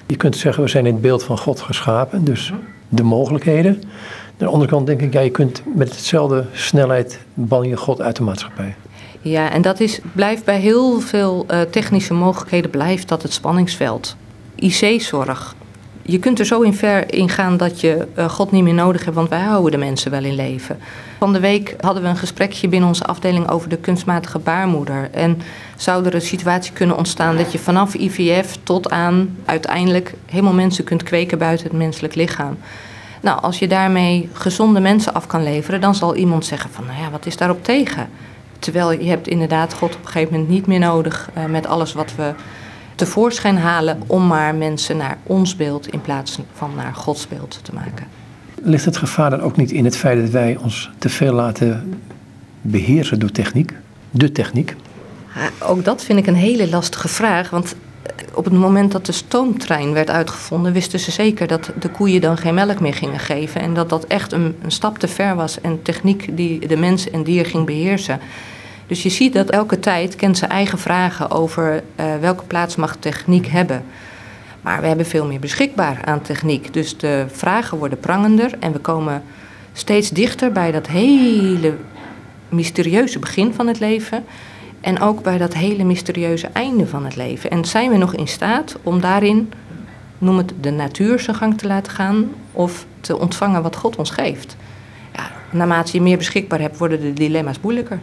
Je 0.06 0.16
kunt 0.16 0.36
zeggen, 0.36 0.62
we 0.62 0.68
zijn 0.68 0.86
in 0.86 0.92
het 0.92 1.02
beeld 1.02 1.24
van 1.24 1.38
God 1.38 1.60
geschapen, 1.60 2.24
dus 2.24 2.52
de 2.88 3.02
mogelijkheden. 3.02 3.72
Aan 3.82 4.36
de 4.36 4.46
andere 4.46 4.70
kant 4.70 4.86
denk 4.86 5.00
ik, 5.00 5.12
ja, 5.12 5.20
je 5.20 5.30
kunt 5.30 5.62
met 5.74 5.88
hetzelfde 5.88 6.44
snelheid 6.52 7.20
ban 7.34 7.68
je 7.68 7.76
God 7.76 8.00
uit 8.00 8.16
de 8.16 8.22
maatschappij. 8.22 8.74
Ja, 9.20 9.50
en 9.50 9.62
dat 9.62 9.80
is, 9.80 10.00
blijft 10.12 10.44
bij 10.44 10.60
heel 10.60 11.00
veel 11.00 11.46
uh, 11.50 11.60
technische 11.60 12.14
mogelijkheden 12.14 12.70
blijft 12.70 13.08
dat 13.08 13.22
het 13.22 13.32
spanningsveld. 13.32 14.16
IC-zorg. 14.54 15.54
Je 16.06 16.18
kunt 16.18 16.38
er 16.38 16.46
zo 16.46 16.60
in 16.60 16.74
ver 16.74 17.14
in 17.14 17.28
gaan 17.28 17.56
dat 17.56 17.80
je 17.80 18.06
uh, 18.18 18.28
God 18.28 18.50
niet 18.50 18.62
meer 18.62 18.74
nodig 18.74 19.04
hebt, 19.04 19.16
want 19.16 19.28
wij 19.28 19.40
houden 19.40 19.70
de 19.70 19.78
mensen 19.78 20.10
wel 20.10 20.24
in 20.24 20.34
leven. 20.34 20.78
Van 21.18 21.32
de 21.32 21.40
week 21.40 21.74
hadden 21.80 22.02
we 22.02 22.08
een 22.08 22.16
gesprekje 22.16 22.68
binnen 22.68 22.88
onze 22.88 23.04
afdeling 23.04 23.48
over 23.48 23.68
de 23.68 23.76
kunstmatige 23.76 24.38
baarmoeder. 24.38 25.08
En 25.12 25.40
zou 25.76 26.04
er 26.04 26.14
een 26.14 26.20
situatie 26.20 26.72
kunnen 26.72 26.96
ontstaan 26.96 27.36
dat 27.36 27.52
je 27.52 27.58
vanaf 27.58 27.94
IVF 27.94 28.58
tot 28.62 28.90
aan 28.90 29.36
uiteindelijk 29.44 30.14
helemaal 30.26 30.52
mensen 30.52 30.84
kunt 30.84 31.02
kweken 31.02 31.38
buiten 31.38 31.66
het 31.66 31.76
menselijk 31.76 32.14
lichaam. 32.14 32.58
Nou, 33.20 33.40
als 33.40 33.58
je 33.58 33.68
daarmee 33.68 34.28
gezonde 34.32 34.80
mensen 34.80 35.14
af 35.14 35.26
kan 35.26 35.42
leveren, 35.42 35.80
dan 35.80 35.94
zal 35.94 36.16
iemand 36.16 36.44
zeggen 36.44 36.70
van, 36.70 36.86
nou 36.86 37.00
ja, 37.00 37.10
wat 37.10 37.26
is 37.26 37.36
daarop 37.36 37.64
tegen? 37.64 38.08
Terwijl 38.58 38.92
je 38.92 39.08
hebt 39.08 39.28
inderdaad 39.28 39.74
God 39.74 39.94
op 39.94 40.00
een 40.00 40.10
gegeven 40.10 40.32
moment 40.32 40.50
niet 40.50 40.66
meer 40.66 40.78
nodig 40.78 41.30
uh, 41.38 41.44
met 41.44 41.66
alles 41.66 41.92
wat 41.92 42.14
we 42.16 42.32
tevoorschijn 42.94 43.58
halen 43.58 44.02
om 44.06 44.26
maar 44.26 44.54
mensen 44.54 44.96
naar 44.96 45.18
ons 45.22 45.56
beeld 45.56 45.88
in 45.88 46.00
plaats 46.00 46.38
van 46.52 46.70
naar 46.76 46.94
Gods 46.94 47.28
beeld 47.28 47.58
te 47.62 47.74
maken. 47.74 48.06
Ligt 48.62 48.84
het 48.84 48.96
gevaar 48.96 49.30
dan 49.30 49.40
ook 49.40 49.56
niet 49.56 49.72
in 49.72 49.84
het 49.84 49.96
feit 49.96 50.20
dat 50.20 50.30
wij 50.30 50.56
ons 50.62 50.90
te 50.98 51.08
veel 51.08 51.32
laten 51.32 52.00
beheersen 52.60 53.18
door 53.18 53.30
techniek? 53.30 53.72
De 54.10 54.32
techniek? 54.32 54.74
ook 55.58 55.84
dat 55.84 56.04
vind 56.04 56.18
ik 56.18 56.26
een 56.26 56.34
hele 56.34 56.68
lastige 56.68 57.08
vraag. 57.08 57.50
Want 57.50 57.74
op 58.34 58.44
het 58.44 58.54
moment 58.54 58.92
dat 58.92 59.06
de 59.06 59.12
stoomtrein 59.12 59.92
werd 59.92 60.10
uitgevonden, 60.10 60.72
wisten 60.72 61.00
ze 61.00 61.10
zeker 61.10 61.46
dat 61.46 61.70
de 61.80 61.88
koeien 61.88 62.20
dan 62.20 62.36
geen 62.36 62.54
melk 62.54 62.80
meer 62.80 62.94
gingen 62.94 63.18
geven. 63.18 63.60
En 63.60 63.74
dat 63.74 63.88
dat 63.88 64.04
echt 64.04 64.32
een, 64.32 64.56
een 64.62 64.70
stap 64.70 64.98
te 64.98 65.08
ver 65.08 65.34
was 65.34 65.60
en 65.60 65.82
techniek 65.82 66.36
die 66.36 66.66
de 66.66 66.76
mens 66.76 67.10
en 67.10 67.22
dier 67.22 67.46
ging 67.46 67.66
beheersen. 67.66 68.20
Dus 68.86 69.02
je 69.02 69.08
ziet 69.08 69.32
dat 69.32 69.50
elke 69.50 69.78
tijd 69.78 70.16
kent 70.16 70.38
zijn 70.38 70.50
eigen 70.50 70.78
vragen 70.78 71.30
over 71.30 71.82
uh, 72.00 72.16
welke 72.20 72.44
plaats 72.44 72.76
mag 72.76 72.96
techniek 72.96 73.46
hebben. 73.46 73.84
Maar 74.60 74.80
we 74.80 74.86
hebben 74.86 75.06
veel 75.06 75.26
meer 75.26 75.40
beschikbaar 75.40 76.00
aan 76.04 76.22
techniek. 76.22 76.72
Dus 76.72 76.96
de 76.96 77.26
vragen 77.32 77.78
worden 77.78 77.98
prangender 77.98 78.50
en 78.60 78.72
we 78.72 78.78
komen 78.78 79.22
steeds 79.72 80.10
dichter 80.10 80.52
bij 80.52 80.72
dat 80.72 80.86
hele 80.86 81.74
mysterieuze 82.48 83.18
begin 83.18 83.54
van 83.54 83.66
het 83.66 83.80
leven. 83.80 84.24
En 84.80 85.00
ook 85.00 85.22
bij 85.22 85.38
dat 85.38 85.54
hele 85.54 85.84
mysterieuze 85.84 86.48
einde 86.52 86.86
van 86.86 87.04
het 87.04 87.16
leven. 87.16 87.50
En 87.50 87.64
zijn 87.64 87.90
we 87.90 87.96
nog 87.96 88.14
in 88.14 88.28
staat 88.28 88.76
om 88.82 89.00
daarin, 89.00 89.52
noem 90.18 90.36
het 90.36 90.52
de 90.60 90.70
natuur 90.70 91.20
zijn 91.20 91.36
gang 91.36 91.58
te 91.58 91.66
laten 91.66 91.92
gaan 91.92 92.30
of 92.52 92.86
te 93.00 93.18
ontvangen 93.18 93.62
wat 93.62 93.76
God 93.76 93.96
ons 93.96 94.10
geeft? 94.10 94.56
Ja, 95.12 95.30
naarmate 95.50 95.96
je 95.96 96.02
meer 96.02 96.18
beschikbaar 96.18 96.60
hebt, 96.60 96.78
worden 96.78 97.00
de 97.00 97.12
dilemma's 97.12 97.60
moeilijker. 97.60 97.98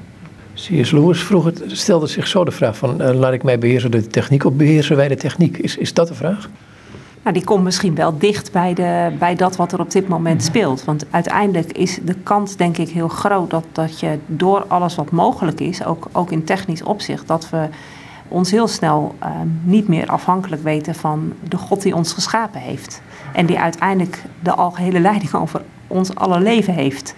C.S. 0.54 0.92
Lewis 0.92 1.24
vroeg 1.24 1.46
het, 1.46 1.64
stelde 1.68 2.08
zich 2.08 2.28
zo 2.28 2.44
de 2.44 2.52
vraag 2.52 2.78
van, 2.78 3.02
uh, 3.02 3.14
laat 3.14 3.34
ik 3.34 3.44
mij 3.44 3.60
beheersen 3.60 3.92
door 3.92 4.02
de 4.02 4.08
techniek 4.08 4.46
of 4.46 4.54
beheersen 4.54 4.96
wij 4.96 5.08
de 5.08 5.16
techniek? 5.16 5.58
Is, 5.58 5.78
is 5.78 5.94
dat 5.94 6.08
de 6.08 6.14
vraag? 6.14 6.50
Nou, 7.24 7.34
die 7.34 7.44
komt 7.44 7.64
misschien 7.64 7.96
wel 7.96 8.18
dicht 8.18 8.52
bij, 8.52 8.74
de, 8.74 9.12
bij 9.20 9.36
dat 9.36 9.56
wat 9.56 9.72
er 9.72 9.80
op 9.80 9.92
dit 9.92 10.08
moment 10.08 10.44
speelt. 10.44 10.86
Want 10.86 11.06
uiteindelijk 11.10 11.72
is 11.72 12.00
de 12.04 12.14
kans 12.14 12.56
denk 12.56 12.78
ik 12.78 12.90
heel 12.90 13.08
groot 13.08 13.50
dat, 13.50 13.66
dat 13.72 14.00
je 14.00 14.18
door 14.26 14.66
alles 14.68 14.96
wat 14.96 15.12
mogelijk 15.12 15.60
is, 15.60 15.86
ook, 15.86 16.08
ook 16.12 16.32
in 16.32 16.44
technisch 16.44 16.84
opzicht, 16.84 17.28
dat 17.28 17.50
we 17.50 17.68
ons 18.28 18.52
heel 18.52 18.68
snel 18.68 19.16
uh, 19.24 19.30
niet 19.64 19.88
meer 19.88 20.08
afhankelijk 20.08 20.64
weten 20.64 20.96
van 20.96 21.34
de 21.50 21.58
God 21.58 21.82
die 21.82 21.96
ons 21.96 22.14
geschapen 22.14 22.62
heeft. 22.62 23.02
En 23.34 23.46
die 23.46 23.60
uiteindelijk 23.60 24.24
de 24.44 24.54
algehele 24.54 25.00
leiding 25.00 25.34
over 25.34 25.62
ons 25.88 26.16
alle 26.16 26.40
leven 26.40 26.74
heeft. 26.74 27.16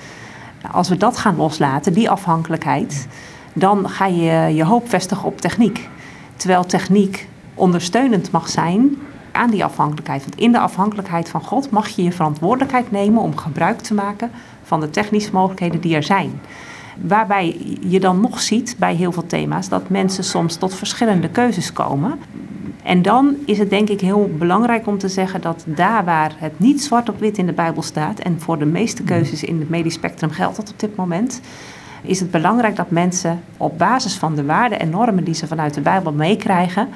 Als 0.72 0.90
we 0.90 0.98
dat 0.98 1.18
gaan 1.18 1.36
loslaten, 1.36 1.94
die 1.94 2.10
afhankelijkheid, 2.10 3.08
dan 3.54 3.90
ga 3.90 4.06
je 4.06 4.56
je 4.56 4.64
hoop 4.64 4.90
vestigen 4.90 5.28
op 5.28 5.42
techniek. 5.42 5.90
Terwijl 6.36 6.66
techniek 6.66 7.28
ondersteunend 7.54 8.32
mag 8.32 8.50
zijn 8.50 8.98
aan 9.32 9.50
die 9.50 9.64
afhankelijkheid. 9.64 10.22
Want 10.22 10.36
in 10.36 10.52
de 10.52 10.60
afhankelijkheid 10.60 11.30
van 11.30 11.42
God 11.42 11.70
mag 11.70 11.88
je 11.88 12.04
je 12.04 12.12
verantwoordelijkheid 12.12 12.92
nemen 12.92 13.22
om 13.22 13.38
gebruik 13.38 13.80
te 13.80 13.94
maken 13.94 14.32
van 14.64 14.80
de 14.80 14.90
technische 14.90 15.32
mogelijkheden 15.32 15.82
die 15.82 15.96
er 15.96 16.04
zijn. 16.04 16.42
Waarbij 17.02 17.78
je 17.82 18.00
dan 18.00 18.22
nog 18.22 18.42
ziet 18.42 18.76
bij 18.80 18.96
heel 18.96 19.12
veel 19.12 19.26
thema's 19.26 19.70
dat 19.70 19.90
mensen 19.90 20.24
soms 20.24 20.56
tot 20.56 20.76
verschillende 20.76 21.30
keuzes 21.30 21.74
komen. 21.74 22.20
En 22.84 23.02
dan 23.02 23.36
is 23.46 23.58
het 23.58 23.70
denk 23.70 23.90
ik 23.90 24.02
heel 24.02 24.30
belangrijk 24.38 24.88
om 24.88 24.98
te 24.98 25.08
zeggen 25.08 25.42
dat 25.42 25.64
daar 25.66 26.06
waar 26.06 26.36
het 26.38 26.60
niet 26.60 26.84
zwart 26.84 27.10
op 27.10 27.20
wit 27.20 27.38
in 27.38 27.46
de 27.46 27.54
Bijbel 27.54 27.82
staat, 27.82 28.20
en 28.20 28.42
voor 28.42 28.60
de 28.60 28.66
meeste 28.66 29.04
keuzes 29.04 29.44
in 29.44 29.60
het 29.60 29.70
medisch 29.70 29.94
spectrum 29.94 30.32
geldt 30.32 30.56
dat 30.56 30.72
op 30.72 30.80
dit 30.80 30.96
moment, 30.96 31.42
is 32.02 32.20
het 32.20 32.32
belangrijk 32.32 32.76
dat 32.76 32.92
mensen 32.92 33.44
op 33.58 33.78
basis 33.78 34.16
van 34.16 34.36
de 34.36 34.46
waarden 34.46 34.80
en 34.80 34.90
normen 34.90 35.24
die 35.24 35.34
ze 35.34 35.48
vanuit 35.48 35.74
de 35.74 35.82
Bijbel 35.82 36.12
meekrijgen, 36.12 36.88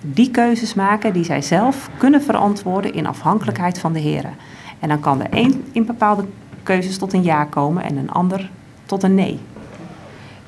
die 0.00 0.30
keuzes 0.30 0.74
maken 0.74 1.12
die 1.12 1.24
zij 1.24 1.42
zelf 1.42 1.90
kunnen 1.96 2.22
verantwoorden 2.22 2.94
in 2.94 3.06
afhankelijkheid 3.06 3.78
van 3.78 3.92
de 3.92 3.98
Heer. 3.98 4.24
En 4.78 4.88
dan 4.88 5.00
kan 5.00 5.18
de 5.18 5.26
een 5.30 5.64
in 5.72 5.86
bepaalde 5.86 6.24
keuzes 6.62 6.98
tot 6.98 7.12
een 7.12 7.22
ja 7.22 7.44
komen 7.44 7.82
en 7.82 7.96
een 7.96 8.10
ander 8.10 8.50
tot 8.86 9.02
een 9.02 9.14
nee. 9.14 9.38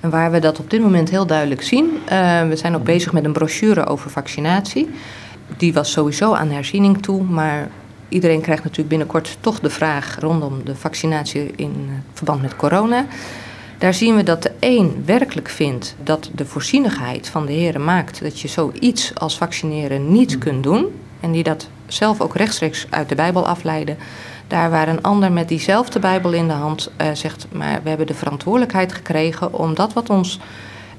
En 0.01 0.11
waar 0.11 0.30
we 0.30 0.38
dat 0.38 0.59
op 0.59 0.70
dit 0.70 0.80
moment 0.80 1.11
heel 1.11 1.26
duidelijk 1.26 1.62
zien, 1.62 1.84
uh, 1.84 2.48
we 2.48 2.57
zijn 2.57 2.74
ook 2.74 2.84
bezig 2.84 3.12
met 3.12 3.24
een 3.24 3.32
brochure 3.32 3.86
over 3.86 4.11
vaccinatie. 4.11 4.88
Die 5.57 5.72
was 5.72 5.92
sowieso 5.92 6.34
aan 6.34 6.51
herziening 6.51 7.03
toe, 7.03 7.22
maar 7.22 7.68
iedereen 8.09 8.40
krijgt 8.40 8.62
natuurlijk 8.62 8.88
binnenkort 8.88 9.36
toch 9.40 9.61
de 9.61 9.70
vraag 9.70 10.16
rondom 10.20 10.64
de 10.64 10.76
vaccinatie 10.76 11.53
in 11.57 11.90
verband 12.12 12.42
met 12.42 12.57
corona. 12.57 13.07
Daar 13.78 13.94
zien 13.94 14.16
we 14.16 14.22
dat 14.22 14.42
de 14.42 14.53
een 14.61 15.03
werkelijk 15.07 15.48
vindt 15.48 15.96
dat 16.03 16.30
de 16.34 16.46
voorzienigheid 16.46 17.28
van 17.28 17.46
de 17.46 17.53
heren 17.53 17.84
maakt 17.84 18.22
dat 18.22 18.40
je 18.40 18.48
zoiets 18.48 19.14
als 19.14 19.38
vaccineren 19.38 20.12
niet 20.12 20.38
kunt 20.38 20.62
doen. 20.62 20.86
En 21.20 21.32
die 21.32 21.42
dat 21.42 21.68
zelf 21.86 22.20
ook 22.20 22.36
rechtstreeks 22.36 22.86
uit 22.90 23.09
de 23.09 23.14
Bijbel 23.14 23.46
afleiden. 23.46 23.96
Daar 24.51 24.70
waar 24.70 24.88
een 24.88 25.03
ander 25.03 25.32
met 25.32 25.48
diezelfde 25.48 25.98
Bijbel 25.98 26.32
in 26.32 26.48
de 26.48 26.55
hand 26.55 26.90
uh, 27.01 27.07
zegt, 27.12 27.46
maar 27.53 27.80
we 27.82 27.88
hebben 27.88 28.07
de 28.07 28.14
verantwoordelijkheid 28.14 28.92
gekregen 28.92 29.55
om 29.55 29.74
dat 29.74 29.92
wat, 29.92 30.11
ons, 30.11 30.38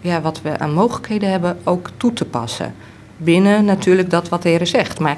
ja, 0.01 0.21
wat 0.21 0.41
we 0.41 0.59
aan 0.59 0.73
mogelijkheden 0.73 1.29
hebben 1.29 1.57
ook 1.63 1.89
toe 1.97 2.13
te 2.13 2.25
passen. 2.25 2.73
Binnen 3.17 3.65
natuurlijk 3.65 4.09
dat 4.09 4.29
wat 4.29 4.41
de 4.41 4.49
Heer 4.49 4.67
zegt, 4.67 4.99
maar 4.99 5.17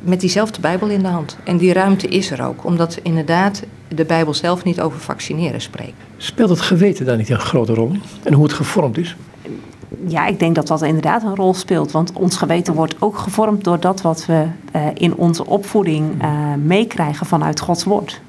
met 0.00 0.20
diezelfde 0.20 0.60
Bijbel 0.60 0.88
in 0.88 1.02
de 1.02 1.08
hand. 1.08 1.36
En 1.44 1.56
die 1.56 1.72
ruimte 1.72 2.08
is 2.08 2.30
er 2.30 2.44
ook, 2.44 2.64
omdat 2.64 2.98
inderdaad 3.02 3.62
de 3.88 4.04
Bijbel 4.04 4.34
zelf 4.34 4.64
niet 4.64 4.80
over 4.80 5.00
vaccineren 5.00 5.60
spreekt. 5.60 6.02
Speelt 6.16 6.50
het 6.50 6.60
geweten 6.60 7.06
daar 7.06 7.16
niet 7.16 7.30
een 7.30 7.40
grote 7.40 7.74
rol 7.74 7.88
in? 7.88 8.02
En 8.22 8.32
hoe 8.32 8.44
het 8.44 8.52
gevormd 8.52 8.98
is? 8.98 9.16
Ja, 10.06 10.26
ik 10.26 10.38
denk 10.38 10.54
dat 10.54 10.66
dat 10.66 10.82
inderdaad 10.82 11.22
een 11.22 11.36
rol 11.36 11.54
speelt. 11.54 11.92
Want 11.92 12.12
ons 12.12 12.36
geweten 12.36 12.74
wordt 12.74 12.94
ook 12.98 13.18
gevormd 13.18 13.64
door 13.64 13.80
dat 13.80 14.00
wat 14.00 14.26
we 14.26 14.46
uh, 14.76 14.86
in 14.94 15.14
onze 15.14 15.46
opvoeding 15.46 16.22
uh, 16.22 16.54
meekrijgen 16.64 17.26
vanuit 17.26 17.60
Gods 17.60 17.84
woord. 17.84 18.20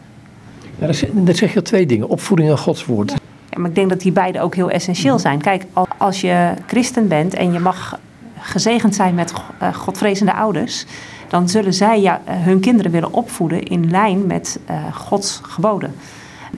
Ja, 0.80 0.88
dat 1.12 1.38
zeg 1.38 1.54
je 1.54 1.62
twee 1.62 1.86
dingen: 1.86 2.10
opvoeding 2.10 2.50
en 2.50 2.58
Gods 2.58 2.86
woord. 2.86 3.12
Ja, 3.50 3.60
maar 3.60 3.70
ik 3.70 3.76
denk 3.76 3.90
dat 3.90 4.02
die 4.02 4.12
beide 4.12 4.42
ook 4.42 4.56
heel 4.56 4.70
essentieel 4.70 5.20
zijn. 5.20 5.42
Kijk, 5.42 5.66
als 5.98 6.22
je 6.22 6.54
christen 6.68 7.08
bent 7.08 7.34
en 7.34 7.54
je 7.54 7.60
mag 7.60 8.00
gezegend 8.40 8.96
zijn 8.96 9.16
met 9.16 9.34
uh, 9.62 9.74
godvrezende 9.74 10.34
ouders, 10.34 10.86
dan 11.28 11.50
zullen 11.50 11.74
zij 11.74 12.02
ja, 12.02 12.22
hun 12.26 12.60
kinderen 12.60 12.92
willen 12.92 13.14
opvoeden 13.14 13.64
in 13.64 13.90
lijn 13.90 14.28
met 14.28 14.60
Gods 14.94 15.40
geboden. 15.44 15.94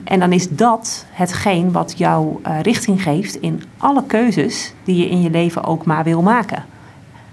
En 0.04 0.18
dan 0.18 0.32
is 0.32 0.48
dat 0.48 1.06
hetgeen 1.10 1.72
wat 1.72 1.94
jou 1.96 2.38
uh, 2.46 2.60
richting 2.60 3.02
geeft 3.02 3.34
in 3.34 3.62
alle 3.76 4.04
keuzes 4.06 4.72
die 4.84 4.96
je 4.96 5.08
in 5.08 5.20
je 5.20 5.30
leven 5.30 5.64
ook 5.64 5.84
maar 5.84 6.04
wil 6.04 6.22
maken. 6.22 6.64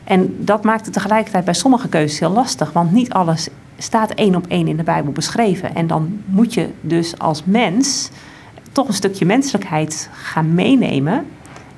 En 0.04 0.36
dat 0.40 0.64
maakt 0.64 0.86
het 0.86 0.94
tegelijkertijd 0.94 1.46
bij 1.46 1.54
sommige 1.54 1.90
keuzes 1.90 2.20
heel 2.20 2.32
lastig, 2.32 2.72
want 2.72 2.92
niet 2.92 3.14
alles 3.14 3.50
staat 3.78 4.12
één 4.12 4.36
op 4.36 4.48
één 4.48 4.68
in 4.68 4.78
de 4.78 4.84
Bijbel 4.84 5.12
beschreven. 5.12 5.76
En 5.76 5.88
dan 5.88 6.22
moet 6.26 6.54
je 6.54 6.70
dus 6.82 7.20
als 7.20 7.44
mens 7.44 8.10
toch 8.72 8.88
een 8.88 8.94
stukje 8.94 9.26
menselijkheid 9.26 10.10
gaan 10.14 10.54
meenemen 10.54 11.26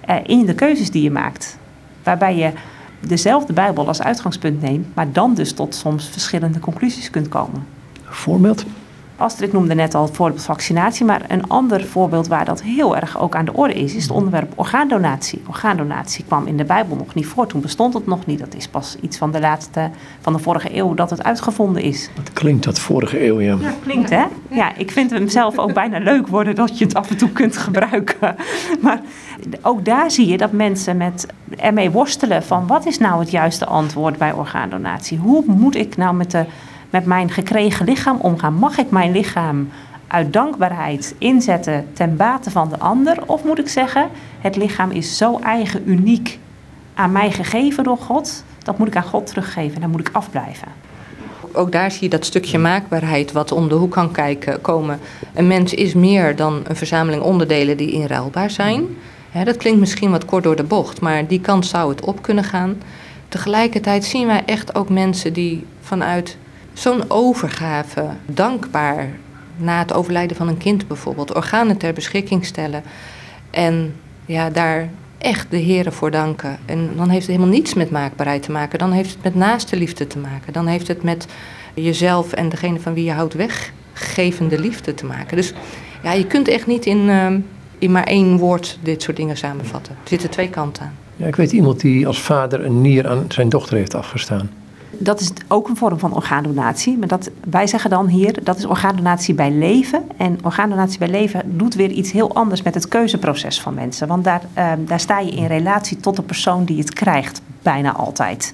uh, 0.10 0.16
in 0.26 0.46
de 0.46 0.56
keuzes 0.56 0.92
die 0.92 1.04
je 1.04 1.12
maakt. 1.12 1.58
Waarbij 2.04 2.36
je 2.36 2.52
dezelfde 3.00 3.54
Bijbel 3.54 3.88
als 3.88 4.02
uitgangspunt 4.02 4.62
neemt, 4.62 4.96
maar 4.96 5.12
dan 5.12 5.34
dus 5.34 5.54
tot 5.54 5.76
soms 5.76 6.10
verschillende 6.10 6.60
conclusies 6.60 7.10
kunt 7.10 7.28
komen. 7.28 7.68
Voorbeeld? 8.04 8.66
Astrid 9.18 9.53
noemde 9.53 9.76
net 9.76 9.95
al 9.95 10.03
het 10.03 10.16
voorbeeld 10.16 10.43
vaccinatie, 10.43 11.05
maar 11.05 11.22
een 11.28 11.47
ander 11.47 11.86
voorbeeld 11.86 12.28
waar 12.28 12.45
dat 12.45 12.61
heel 12.61 12.95
erg 12.95 13.20
ook 13.20 13.36
aan 13.36 13.45
de 13.45 13.53
orde 13.53 13.74
is, 13.74 13.95
is 13.95 14.03
het 14.03 14.11
onderwerp 14.11 14.51
orgaandonatie. 14.55 15.41
Orgaandonatie 15.47 16.26
kwam 16.26 16.47
in 16.47 16.57
de 16.57 16.63
Bijbel 16.63 16.95
nog 16.95 17.13
niet 17.13 17.26
voor, 17.26 17.47
toen 17.47 17.61
bestond 17.61 17.93
het 17.93 18.07
nog 18.07 18.26
niet. 18.26 18.39
Dat 18.39 18.55
is 18.55 18.68
pas 18.68 18.97
iets 19.01 19.18
van 19.18 19.32
de 19.32 19.39
laatste, 19.39 19.89
van 20.22 20.34
de 20.34 20.39
vorige 20.39 20.78
eeuw 20.78 20.93
dat 20.93 21.09
het 21.09 21.24
uitgevonden 21.24 21.82
is. 21.82 22.09
Het 22.13 22.34
klinkt 22.34 22.63
dat 22.63 22.80
vorige 22.80 23.26
eeuw, 23.26 23.39
ja. 23.39 23.57
Ja, 23.59 23.74
klinkt 23.84 24.09
hè? 24.09 24.24
Ja, 24.49 24.76
ik 24.78 24.91
vind 24.91 25.11
hem 25.11 25.28
zelf 25.28 25.57
ook 25.57 25.74
bijna 25.74 25.99
leuk 25.99 26.28
worden 26.28 26.55
dat 26.55 26.78
je 26.78 26.86
het 26.86 26.95
af 26.95 27.09
en 27.09 27.18
toe 27.18 27.30
kunt 27.30 27.57
gebruiken. 27.57 28.36
Maar 28.82 29.01
ook 29.61 29.86
daar 29.86 30.11
zie 30.11 30.28
je 30.28 30.38
dat 30.38 30.51
mensen 30.51 30.97
met 30.97 31.28
ermee 31.57 31.91
worstelen 31.91 32.43
van 32.43 32.68
wat 32.68 32.86
is 32.86 32.97
nou 32.97 33.20
het 33.20 33.32
juiste 33.32 33.66
antwoord 33.66 34.18
bij 34.18 34.32
orgaandonatie? 34.34 35.18
Hoe 35.18 35.43
moet 35.45 35.76
ik 35.76 35.97
nou 35.97 36.16
met 36.16 36.32
de 36.32 36.45
met 36.96 37.06
mijn 37.06 37.30
gekregen 37.30 37.86
lichaam 37.86 38.18
omgaan? 38.20 38.54
Mag 38.54 38.78
ik 38.78 38.91
mijn 38.91 39.12
lichaam 39.12 39.70
uit 40.08 40.34
dankbaarheid 40.34 41.16
inzetten 41.18 41.88
ten 41.93 42.16
bate 42.16 42.52
van 42.52 42.70
de 42.70 42.80
ander? 42.80 43.18
Of 43.26 43.43
moet 43.43 43.60
ik 43.60 43.68
zeggen, 43.68 44.10
het 44.39 44.56
lichaam 44.56 44.91
is 44.91 45.18
zo 45.18 45.39
eigen, 45.39 45.89
uniek 45.89 46.39
aan 46.93 47.12
mij 47.12 47.32
gegeven 47.32 47.84
door 47.84 47.98
God, 47.98 48.43
dat 48.64 48.78
moet 48.78 48.88
ik 48.88 48.96
aan 48.96 49.04
God 49.04 49.28
teruggeven 49.28 49.76
en 49.76 49.82
daar 49.82 49.89
moet 49.89 50.08
ik 50.08 50.10
afblijven. 50.12 50.68
Ook 51.54 51.72
daar 51.72 51.91
zie 51.91 52.04
je 52.04 52.10
dat 52.10 52.26
stukje 52.26 52.58
maakbaarheid 52.58 53.32
wat 53.32 53.52
om 53.52 53.68
de 53.68 53.76
hoek 53.76 53.91
kan 53.91 54.12
kijken, 54.12 54.62
komen. 54.62 55.00
Een 55.34 55.48
mens 55.48 55.74
is 55.74 55.93
meer 55.93 56.36
dan 56.36 56.62
een 56.68 56.76
verzameling 56.76 57.24
onderdelen 57.24 57.78
die 57.78 57.91
inruilbaar 57.91 58.50
zijn. 58.50 58.86
dat 59.43 59.58
klinkt 59.58 59.80
misschien 59.80 60.12
wat 60.12 60.26
kort 60.26 60.43
door 60.43 60.56
de 60.56 60.64
bocht, 60.64 61.02
maar 61.02 61.28
die 61.28 61.41
kant 61.41 61.66
zou 61.66 61.89
het 61.89 62.06
op 62.06 62.22
kunnen 62.22 62.43
gaan. 62.43 62.82
Tegelijkertijd 63.30 64.06
zien 64.06 64.28
wij 64.28 64.43
echt 64.46 64.76
ook 64.76 64.89
mensen 64.89 65.34
die 65.34 65.66
vanuit 65.82 66.38
zo'n 66.76 67.04
overgave, 67.08 68.06
dankbaar 68.26 69.10
na 69.58 69.80
het 69.80 69.94
overlijden 69.94 70.38
van 70.38 70.48
een 70.48 70.58
kind 70.58 70.88
bijvoorbeeld, 70.88 71.36
organen 71.36 71.78
ter 71.78 71.94
beschikking 71.94 72.46
stellen 72.46 72.84
en 73.50 73.96
ja, 74.26 74.50
daar 74.50 74.90
echt 75.18 75.52
de 75.52 75.58
heren 75.58 75.94
voor 75.94 76.12
danken. 76.12 76.58
En 76.66 76.90
dan 76.96 77.10
heeft 77.10 77.28
het 77.28 77.36
helemaal 77.36 77.56
niets 77.56 77.74
met 77.74 77.92
maakbaarheid 77.92 78.44
te 78.44 78.52
maken, 78.52 78.80
dan 78.80 78.92
heeft 78.92 79.14
het 79.14 79.24
met 79.24 79.36
naaste 79.36 79.78
liefde 79.78 80.08
te 80.08 80.20
maken, 80.20 80.54
dan 80.54 80.68
heeft 80.68 80.88
het 80.88 81.04
met 81.04 81.28
jezelf 81.74 82.34
en 82.34 82.50
degene 82.50 82.80
van 82.80 82.94
wie 82.94 83.04
je 83.04 83.12
houdt 83.12 83.34
weggevende 83.34 84.60
liefde 84.60 84.94
te 84.94 85.06
maken. 85.06 85.38
Dus 85.38 85.54
ja, 86.04 86.12
je 86.12 86.28
kunt 86.28 86.48
echt 86.48 86.68
niet 86.68 86.86
in, 86.86 87.08
uh, 87.08 87.28
in 87.78 87.92
maar 87.92 88.04
één 88.04 88.38
woord 88.38 88.80
dit 88.82 89.02
soort 89.02 89.18
dingen 89.18 89.38
samenvatten. 89.38 89.94
Er 90.04 90.10
zitten 90.10 90.30
twee 90.30 90.50
kanten 90.50 90.84
aan. 90.84 90.94
Ja, 91.16 91.28
ik 91.28 91.36
weet 91.36 91.52
iemand 91.52 91.80
die 91.80 92.08
als 92.08 92.22
vader 92.22 92.66
een 92.66 92.82
nier 92.82 93.08
aan 93.08 93.26
zijn 93.28 93.50
dochter 93.50 93.78
heeft 93.78 93.96
afgestaan. 93.96 94.50
Dat 94.98 95.20
is 95.20 95.32
ook 95.48 95.68
een 95.68 95.78
vorm 95.78 96.00
van 96.00 96.14
orgaandonatie. 96.14 96.98
Maar 96.98 97.08
dat, 97.08 97.30
wij 97.50 97.68
zeggen 97.68 97.89
dan 97.89 98.08
hier, 98.08 98.43
dat 98.43 98.58
is 98.58 98.66
orgaandonatie 98.66 99.34
bij 99.34 99.52
leven. 99.52 100.04
En 100.18 100.38
orgaandonatie 100.43 101.00
bij 101.00 101.08
leven 101.08 101.58
doet 101.58 101.76
weer 101.76 101.91
iets 101.91 102.12
heel 102.12 102.36
anders 102.36 102.62
met 102.62 102.74
het 102.74 102.88
keuzeproces 102.88 103.62
van 103.62 103.74
mensen. 103.74 104.08
Want 104.08 104.24
daar, 104.24 104.41
uh, 104.58 104.72
daar 104.80 105.00
sta 105.00 105.20
je 105.20 105.32
in 105.32 105.46
relatie 105.46 105.98
tot 105.98 106.16
de 106.16 106.22
persoon 106.22 106.66
die 106.66 106.78
het 106.78 106.93
krijgt, 106.93 107.41
bijna 107.62 107.93
altijd. 107.93 108.54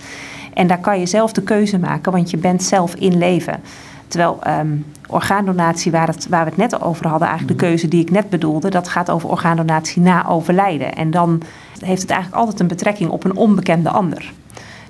En 0.54 0.68
daar 0.68 0.80
kan 0.80 1.00
je 1.00 1.06
zelf 1.06 1.32
de 1.32 1.42
keuze 1.42 1.80
maken, 1.80 2.12
want 2.12 2.30
je 2.30 2.38
bent 2.38 2.64
zelf 2.64 2.96
in 2.96 3.18
leven. 3.18 3.60
Terwijl 4.08 4.39
um, 4.48 4.86
orgaandonatie, 5.08 5.92
waar, 5.92 6.16
waar 6.30 6.44
we 6.44 6.50
het 6.50 6.58
net 6.58 6.82
over 6.82 7.08
hadden, 7.08 7.28
eigenlijk 7.28 7.60
de 7.60 7.66
keuze 7.66 7.88
die 7.88 8.02
ik 8.02 8.12
net 8.12 8.30
bedoelde, 8.30 8.70
dat 8.70 8.88
gaat 8.88 9.10
over 9.10 9.30
orgaandonatie 9.30 10.02
na 10.02 10.28
overlijden. 10.28 10.96
En 10.96 11.12
dan 11.12 11.42
heeft 11.80 12.02
het 12.02 12.12
eigenlijk 12.12 12.42
altijd 12.42 12.60
een 12.60 12.68
betrekking 12.68 13.10
op 13.10 13.24
een 13.24 13.36
onbekende 13.36 13.89
ander. 13.89 14.34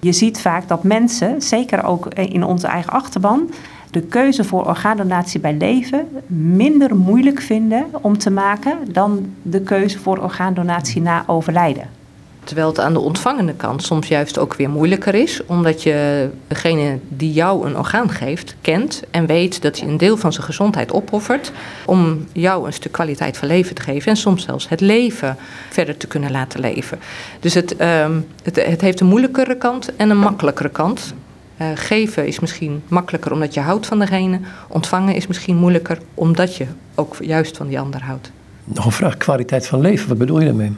Je 0.01 0.11
ziet 0.11 0.41
vaak 0.41 0.67
dat 0.67 0.83
mensen, 0.83 1.41
zeker 1.41 1.83
ook 1.83 2.13
in 2.13 2.43
onze 2.43 2.67
eigen 2.67 2.93
achterban, 2.93 3.49
de 3.91 4.01
keuze 4.01 4.43
voor 4.43 4.65
orgaandonatie 4.67 5.39
bij 5.39 5.53
leven 5.53 6.07
minder 6.27 6.95
moeilijk 6.95 7.41
vinden 7.41 7.85
om 8.01 8.17
te 8.17 8.31
maken 8.31 8.77
dan 8.91 9.33
de 9.41 9.61
keuze 9.61 9.99
voor 9.99 10.17
orgaandonatie 10.17 11.01
na 11.01 11.23
overlijden. 11.27 12.00
Terwijl 12.43 12.67
het 12.67 12.79
aan 12.79 12.93
de 12.93 12.99
ontvangende 12.99 13.53
kant 13.53 13.83
soms 13.83 14.07
juist 14.07 14.37
ook 14.37 14.53
weer 14.53 14.69
moeilijker 14.69 15.15
is, 15.15 15.45
omdat 15.45 15.83
je 15.83 16.29
degene 16.47 16.99
die 17.07 17.33
jou 17.33 17.65
een 17.65 17.77
orgaan 17.77 18.09
geeft 18.09 18.55
kent 18.61 19.03
en 19.11 19.25
weet 19.25 19.61
dat 19.61 19.79
hij 19.79 19.89
een 19.89 19.97
deel 19.97 20.17
van 20.17 20.33
zijn 20.33 20.45
gezondheid 20.45 20.91
opoffert 20.91 21.51
om 21.85 22.27
jou 22.31 22.65
een 22.65 22.73
stuk 22.73 22.91
kwaliteit 22.91 23.37
van 23.37 23.47
leven 23.47 23.75
te 23.75 23.81
geven 23.81 24.11
en 24.11 24.17
soms 24.17 24.43
zelfs 24.43 24.69
het 24.69 24.81
leven 24.81 25.37
verder 25.69 25.97
te 25.97 26.07
kunnen 26.07 26.31
laten 26.31 26.59
leven. 26.59 26.99
Dus 27.39 27.53
het, 27.53 27.75
uh, 27.81 28.05
het, 28.43 28.55
het 28.65 28.81
heeft 28.81 28.99
een 28.99 29.07
moeilijkere 29.07 29.57
kant 29.57 29.95
en 29.95 30.09
een 30.09 30.19
makkelijkere 30.19 30.69
kant. 30.69 31.13
Uh, 31.61 31.67
geven 31.75 32.27
is 32.27 32.39
misschien 32.39 32.83
makkelijker 32.87 33.31
omdat 33.31 33.53
je 33.53 33.59
houdt 33.59 33.85
van 33.85 33.99
degene, 33.99 34.39
ontvangen 34.67 35.15
is 35.15 35.27
misschien 35.27 35.57
moeilijker 35.57 35.97
omdat 36.13 36.55
je 36.55 36.65
ook 36.95 37.15
juist 37.19 37.57
van 37.57 37.67
die 37.67 37.79
ander 37.79 38.01
houdt. 38.03 38.31
Nog 38.73 38.85
een 38.85 38.91
vraag, 38.91 39.17
kwaliteit 39.17 39.67
van 39.67 39.81
leven, 39.81 40.09
wat 40.09 40.17
bedoel 40.17 40.39
je 40.39 40.45
daarmee? 40.45 40.71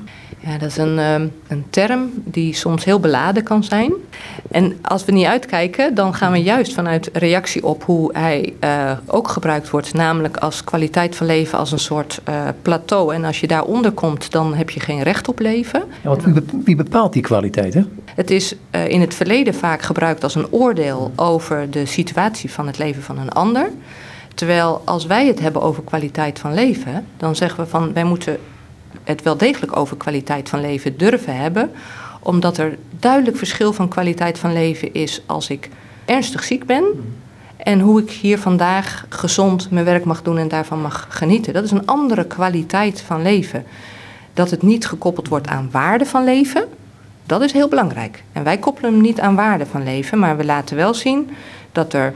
Ja, 0.45 0.57
dat 0.57 0.69
is 0.69 0.77
een, 0.77 0.99
ehm, 0.99 1.27
een 1.47 1.65
term 1.69 2.09
die 2.15 2.53
soms 2.53 2.85
heel 2.85 2.99
beladen 2.99 3.43
kan 3.43 3.63
zijn. 3.63 3.93
En 4.51 4.77
als 4.81 5.05
we 5.05 5.11
niet 5.11 5.25
uitkijken, 5.25 5.95
dan 5.95 6.13
gaan 6.13 6.31
we 6.31 6.37
juist 6.37 6.73
vanuit 6.73 7.09
reactie 7.13 7.65
op 7.65 7.83
hoe 7.83 8.17
hij 8.17 8.53
uh, 8.63 8.91
ook 9.05 9.27
gebruikt 9.27 9.69
wordt, 9.69 9.93
namelijk 9.93 10.37
als 10.37 10.63
kwaliteit 10.63 11.15
van 11.15 11.25
leven 11.25 11.57
als 11.57 11.71
een 11.71 11.79
soort 11.79 12.21
uh, 12.29 12.47
plateau. 12.61 13.13
En 13.13 13.25
als 13.25 13.39
je 13.39 13.47
daaronder 13.47 13.91
komt, 13.91 14.31
dan 14.31 14.53
heb 14.53 14.69
je 14.69 14.79
geen 14.79 15.01
recht 15.01 15.27
op 15.27 15.39
leven. 15.39 15.83
Ja, 16.01 16.09
want 16.09 16.23
wie 16.63 16.75
bepaalt 16.75 17.13
die 17.13 17.21
kwaliteit? 17.21 17.73
Hè? 17.73 17.81
Het 18.05 18.31
is 18.31 18.55
uh, 18.75 18.89
in 18.89 19.01
het 19.01 19.13
verleden 19.13 19.53
vaak 19.53 19.81
gebruikt 19.81 20.23
als 20.23 20.35
een 20.35 20.51
oordeel 20.51 21.11
over 21.15 21.69
de 21.69 21.85
situatie 21.85 22.51
van 22.51 22.67
het 22.67 22.77
leven 22.77 23.03
van 23.03 23.19
een 23.19 23.31
ander. 23.31 23.69
Terwijl 24.33 24.81
als 24.85 25.05
wij 25.05 25.27
het 25.27 25.39
hebben 25.39 25.61
over 25.61 25.83
kwaliteit 25.83 26.39
van 26.39 26.53
leven, 26.53 27.05
dan 27.17 27.35
zeggen 27.35 27.63
we 27.63 27.69
van 27.69 27.93
wij 27.93 28.03
moeten 28.03 28.37
het 29.03 29.21
wel 29.21 29.37
degelijk 29.37 29.75
over 29.75 29.97
kwaliteit 29.97 30.49
van 30.49 30.61
leven 30.61 30.97
durven 30.97 31.35
hebben, 31.35 31.71
omdat 32.19 32.57
er 32.57 32.77
duidelijk 32.99 33.37
verschil 33.37 33.73
van 33.73 33.87
kwaliteit 33.87 34.39
van 34.39 34.53
leven 34.53 34.93
is 34.93 35.21
als 35.25 35.49
ik 35.49 35.69
ernstig 36.05 36.43
ziek 36.43 36.65
ben 36.65 36.85
en 37.57 37.79
hoe 37.79 38.01
ik 38.01 38.11
hier 38.11 38.39
vandaag 38.39 39.05
gezond 39.09 39.71
mijn 39.71 39.85
werk 39.85 40.03
mag 40.03 40.21
doen 40.21 40.37
en 40.37 40.47
daarvan 40.47 40.81
mag 40.81 41.07
genieten. 41.09 41.53
Dat 41.53 41.63
is 41.63 41.71
een 41.71 41.85
andere 41.85 42.25
kwaliteit 42.25 43.01
van 43.01 43.21
leven. 43.21 43.65
Dat 44.33 44.49
het 44.49 44.61
niet 44.61 44.87
gekoppeld 44.87 45.27
wordt 45.27 45.47
aan 45.47 45.69
waarde 45.71 46.05
van 46.05 46.23
leven, 46.23 46.67
dat 47.25 47.41
is 47.41 47.51
heel 47.51 47.67
belangrijk. 47.67 48.23
En 48.31 48.43
wij 48.43 48.57
koppelen 48.57 48.93
hem 48.93 49.01
niet 49.01 49.19
aan 49.19 49.35
waarde 49.35 49.65
van 49.65 49.83
leven, 49.83 50.19
maar 50.19 50.37
we 50.37 50.45
laten 50.45 50.75
wel 50.75 50.93
zien 50.93 51.29
dat 51.71 51.93
er 51.93 52.13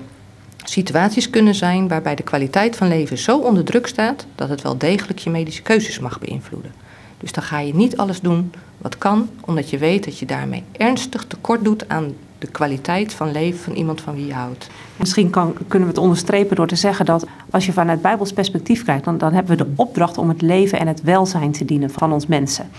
situaties 0.70 1.30
kunnen 1.30 1.56
zijn 1.56 1.88
waarbij 1.88 2.16
de 2.16 2.24
kwaliteit 2.24 2.76
van 2.76 2.88
leven 2.88 3.18
zo 3.18 3.38
onder 3.38 3.64
druk 3.64 3.88
staat 3.88 4.26
dat 4.36 4.50
het 4.50 4.62
wel 4.62 4.78
degelijk 4.78 5.20
je 5.20 5.30
medische 5.30 5.62
keuzes 5.62 6.00
mag 6.00 6.20
beïnvloeden. 6.20 6.72
Dus 7.18 7.32
dan 7.32 7.44
ga 7.44 7.60
je 7.60 7.76
niet 7.76 7.98
alles 7.98 8.22
doen 8.22 8.52
wat 8.78 8.98
kan, 8.98 9.30
omdat 9.42 9.70
je 9.70 9.78
weet 9.78 10.04
dat 10.04 10.20
je 10.20 10.26
daarmee 10.26 10.64
ernstig 10.72 11.26
tekort 11.26 11.64
doet 11.64 11.90
aan 11.90 12.14
de 12.40 12.48
kwaliteit 12.48 13.14
van 13.14 13.32
leven 13.32 13.60
van 13.60 13.74
iemand 13.74 14.02
van 14.02 14.16
wie 14.16 14.26
je 14.26 14.34
houdt. 14.34 14.68
Misschien 14.96 15.30
kan, 15.30 15.54
kunnen 15.68 15.88
we 15.88 15.94
het 15.94 16.04
onderstrepen 16.04 16.56
door 16.56 16.68
te 16.68 16.76
zeggen 16.76 17.06
dat 17.06 17.26
als 17.50 17.66
je 17.66 17.74
vanuit 17.74 18.02
Bijbels 18.02 18.34
perspectief 18.34 18.84
kijkt, 18.84 19.06
dan, 19.06 19.18
dan 19.18 19.34
hebben 19.34 19.58
we 19.58 19.64
de 19.64 19.72
opdracht 19.76 20.18
om 20.18 20.30
het 20.30 20.42
leven 20.42 20.80
en 20.80 20.88
het 20.88 21.02
welzijn 21.02 21.52
te 21.52 21.66
dienen 21.66 21.90
van 21.90 22.14
ons 22.14 22.26
mensen. 22.26 22.70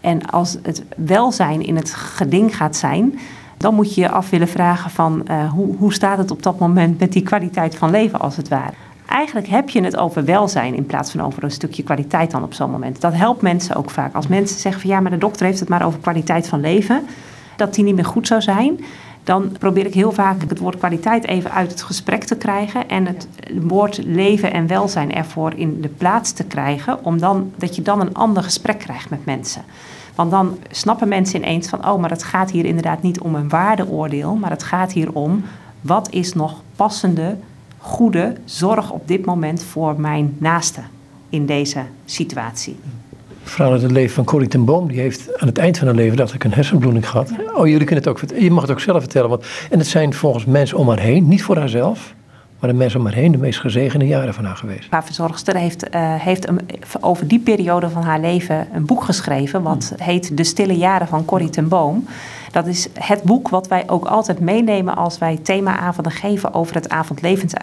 En 0.00 0.26
als 0.26 0.56
het 0.62 0.82
welzijn 0.96 1.62
in 1.62 1.76
het 1.76 1.94
geding 1.94 2.56
gaat 2.56 2.76
zijn, 2.76 3.18
dan 3.58 3.74
moet 3.74 3.94
je 3.94 4.00
je 4.00 4.10
af 4.10 4.30
willen 4.30 4.48
vragen 4.48 4.90
van 4.90 5.22
uh, 5.30 5.50
hoe, 5.52 5.76
hoe 5.76 5.92
staat 5.92 6.18
het 6.18 6.30
op 6.30 6.42
dat 6.42 6.58
moment 6.58 6.98
met 6.98 7.12
die 7.12 7.22
kwaliteit 7.22 7.76
van 7.76 7.90
leven 7.90 8.20
als 8.20 8.36
het 8.36 8.48
ware. 8.48 8.72
Eigenlijk 9.06 9.46
heb 9.46 9.68
je 9.68 9.82
het 9.82 9.96
over 9.96 10.24
welzijn 10.24 10.74
in 10.74 10.86
plaats 10.86 11.10
van 11.10 11.20
over 11.20 11.44
een 11.44 11.50
stukje 11.50 11.82
kwaliteit 11.82 12.30
dan 12.30 12.42
op 12.42 12.54
zo'n 12.54 12.70
moment. 12.70 13.00
Dat 13.00 13.14
helpt 13.14 13.42
mensen 13.42 13.76
ook 13.76 13.90
vaak. 13.90 14.14
Als 14.14 14.26
mensen 14.26 14.60
zeggen 14.60 14.80
van 14.80 14.90
ja, 14.90 15.00
maar 15.00 15.10
de 15.10 15.18
dokter 15.18 15.46
heeft 15.46 15.60
het 15.60 15.68
maar 15.68 15.86
over 15.86 15.98
kwaliteit 15.98 16.48
van 16.48 16.60
leven, 16.60 17.06
dat 17.56 17.74
die 17.74 17.84
niet 17.84 17.94
meer 17.94 18.04
goed 18.04 18.26
zou 18.26 18.40
zijn, 18.40 18.80
dan 19.24 19.56
probeer 19.58 19.86
ik 19.86 19.94
heel 19.94 20.12
vaak 20.12 20.40
het 20.48 20.58
woord 20.58 20.78
kwaliteit 20.78 21.26
even 21.26 21.52
uit 21.52 21.70
het 21.70 21.82
gesprek 21.82 22.24
te 22.24 22.36
krijgen 22.36 22.88
en 22.88 23.06
het 23.06 23.28
woord 23.60 24.04
leven 24.04 24.52
en 24.52 24.66
welzijn 24.66 25.14
ervoor 25.14 25.52
in 25.54 25.80
de 25.80 25.88
plaats 25.88 26.32
te 26.32 26.44
krijgen, 26.44 27.04
om 27.04 27.18
dan, 27.20 27.52
dat 27.56 27.76
je 27.76 27.82
dan 27.82 28.00
een 28.00 28.14
ander 28.14 28.42
gesprek 28.42 28.78
krijgt 28.78 29.10
met 29.10 29.24
mensen. 29.24 29.62
Want 30.18 30.30
dan 30.30 30.58
snappen 30.70 31.08
mensen 31.08 31.36
ineens 31.36 31.68
van, 31.68 31.88
oh, 31.88 32.00
maar 32.00 32.10
het 32.10 32.22
gaat 32.22 32.50
hier 32.50 32.64
inderdaad 32.64 33.02
niet 33.02 33.20
om 33.20 33.34
een 33.34 33.48
waardeoordeel, 33.48 34.34
maar 34.34 34.50
het 34.50 34.62
gaat 34.62 34.92
hier 34.92 35.12
om 35.12 35.44
wat 35.80 36.10
is 36.10 36.32
nog 36.32 36.62
passende, 36.76 37.36
goede 37.78 38.36
zorg 38.44 38.90
op 38.90 39.08
dit 39.08 39.24
moment 39.24 39.62
voor 39.62 40.00
mijn 40.00 40.36
naaste 40.38 40.80
in 41.28 41.46
deze 41.46 41.82
situatie. 42.04 42.76
Verhaal 43.42 43.72
uit 43.72 43.82
het 43.82 43.90
leven 43.90 44.14
van 44.14 44.24
Corrie 44.24 44.48
ten 44.48 44.64
Boom. 44.64 44.88
Die 44.88 45.00
heeft 45.00 45.38
aan 45.40 45.48
het 45.48 45.58
eind 45.58 45.78
van 45.78 45.86
haar 45.86 45.96
leven, 45.96 46.16
dacht 46.16 46.34
ik, 46.34 46.44
een 46.44 46.52
hersenbloeding 46.52 47.08
gehad. 47.08 47.30
Oh, 47.54 47.66
jullie 47.66 47.78
kunnen 47.78 47.96
het 47.96 48.08
ook 48.08 48.18
vertellen. 48.18 48.42
Je 48.42 48.50
mag 48.50 48.62
het 48.62 48.70
ook 48.70 48.80
zelf 48.80 49.00
vertellen. 49.00 49.28
Want, 49.28 49.44
en 49.70 49.78
het 49.78 49.88
zijn 49.88 50.14
volgens 50.14 50.44
mensen 50.44 50.78
om 50.78 50.88
haar 50.88 51.00
heen, 51.00 51.28
niet 51.28 51.42
voor 51.42 51.56
haarzelf 51.56 52.14
maar 52.58 52.70
de 52.70 52.76
mensen 52.76 52.98
om 53.00 53.06
haar 53.06 53.14
heen 53.14 53.32
de 53.32 53.38
meest 53.38 53.60
gezegende 53.60 54.06
jaren 54.06 54.34
van 54.34 54.44
haar 54.44 54.56
geweest. 54.56 54.90
Haar 54.90 55.04
verzorgster 55.04 55.56
heeft, 55.56 55.94
uh, 55.94 56.14
heeft 56.14 56.48
een, 56.48 56.60
over 57.00 57.28
die 57.28 57.38
periode 57.38 57.90
van 57.90 58.02
haar 58.02 58.20
leven 58.20 58.68
een 58.72 58.86
boek 58.86 59.04
geschreven. 59.04 59.62
Wat 59.62 59.92
hmm. 59.96 60.06
heet 60.06 60.36
De 60.36 60.44
Stille 60.44 60.76
Jaren 60.76 61.08
van 61.08 61.24
Corrie 61.24 61.50
ten 61.50 61.68
Boom. 61.68 62.06
Dat 62.52 62.66
is 62.66 62.88
het 62.98 63.22
boek 63.22 63.48
wat 63.48 63.68
wij 63.68 63.88
ook 63.88 64.04
altijd 64.04 64.40
meenemen 64.40 64.96
als 64.96 65.18
wij 65.18 65.38
themaavonden 65.42 66.12
geven 66.12 66.54
over 66.54 66.74
het, 66.74 66.88
avond 66.88 67.20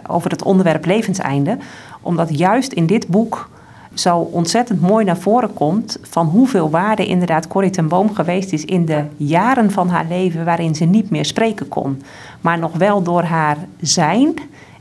over 0.08 0.32
het 0.32 0.44
onderwerp 0.44 0.86
levenseinde. 0.86 1.58
Omdat 2.02 2.38
juist 2.38 2.74
in 2.74 2.86
dit 2.86 3.08
boek 3.08 3.50
zo 3.94 4.18
ontzettend 4.18 4.82
mooi 4.82 5.06
naar 5.06 5.18
voren 5.18 5.54
komt 5.54 5.98
van 6.02 6.28
hoeveel 6.28 6.70
waarde 6.70 7.06
inderdaad 7.06 7.48
Corrie 7.48 7.70
ten 7.70 7.88
Boom 7.88 8.14
geweest 8.14 8.54
is 8.54 8.66
in 8.66 8.86
de 8.86 9.04
jaren 9.18 9.72
van 9.72 9.90
haar 9.90 10.06
leven 10.10 10.46
waarin 10.46 10.76
ze 10.76 10.86
niet 10.86 11.10
meer 11.10 11.26
spreken 11.26 11.68
kon. 11.68 12.02
Maar 12.42 12.60
nog 12.60 12.72
wel 12.78 13.04
door 13.04 13.24
haar 13.24 13.58
zijn 13.80 14.34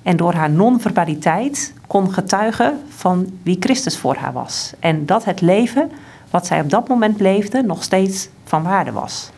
en 0.05 0.17
door 0.17 0.33
haar 0.33 0.51
non-verbaliteit 0.51 1.73
kon 1.87 2.13
getuigen 2.13 2.79
van 2.89 3.39
wie 3.43 3.57
Christus 3.61 3.99
voor 3.99 4.15
haar 4.15 4.33
was. 4.33 4.73
En 4.79 5.07
dat 5.07 5.25
het 5.25 5.41
leven 5.41 5.91
wat 6.31 6.47
zij 6.47 6.61
op 6.61 6.71
dat 6.71 6.89
moment 6.89 7.21
leefde 7.21 7.63
nog 7.63 7.83
steeds 7.83 8.29
van 8.45 8.63
waarde 8.63 8.93
was. 8.93 9.31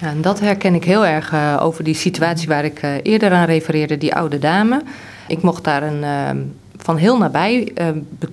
En 0.00 0.20
dat 0.20 0.40
herken 0.40 0.74
ik 0.74 0.84
heel 0.84 1.06
erg 1.06 1.32
uh, 1.32 1.56
over 1.60 1.84
die 1.84 1.94
situatie 1.94 2.48
waar 2.48 2.64
ik 2.64 2.82
uh, 2.82 2.90
eerder 3.02 3.32
aan 3.32 3.44
refereerde, 3.44 3.98
die 3.98 4.14
oude 4.14 4.38
dame. 4.38 4.82
Ik 5.28 5.42
mocht 5.42 5.64
daar 5.64 5.82
een, 5.82 6.02
uh, 6.02 6.42
van 6.76 6.96
heel 6.96 7.18
nabij 7.18 7.72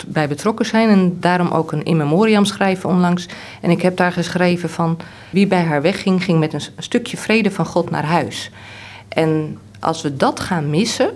bij 0.07 0.27
betrokken 0.27 0.65
zijn 0.65 0.89
en 0.89 1.17
daarom 1.19 1.47
ook 1.47 1.71
een 1.71 1.83
in 1.83 1.97
memoriam 1.97 2.45
schrijven 2.45 2.89
onlangs. 2.89 3.27
En 3.61 3.69
ik 3.69 3.81
heb 3.81 3.97
daar 3.97 4.11
geschreven 4.11 4.69
van 4.69 4.97
wie 5.29 5.47
bij 5.47 5.63
haar 5.63 5.81
wegging, 5.81 6.23
ging 6.23 6.39
met 6.39 6.53
een 6.53 6.61
stukje 6.77 7.17
vrede 7.17 7.51
van 7.51 7.65
God 7.65 7.89
naar 7.89 8.05
huis. 8.05 8.51
En 9.07 9.57
als 9.79 10.01
we 10.01 10.15
dat 10.15 10.39
gaan 10.39 10.69
missen, 10.69 11.09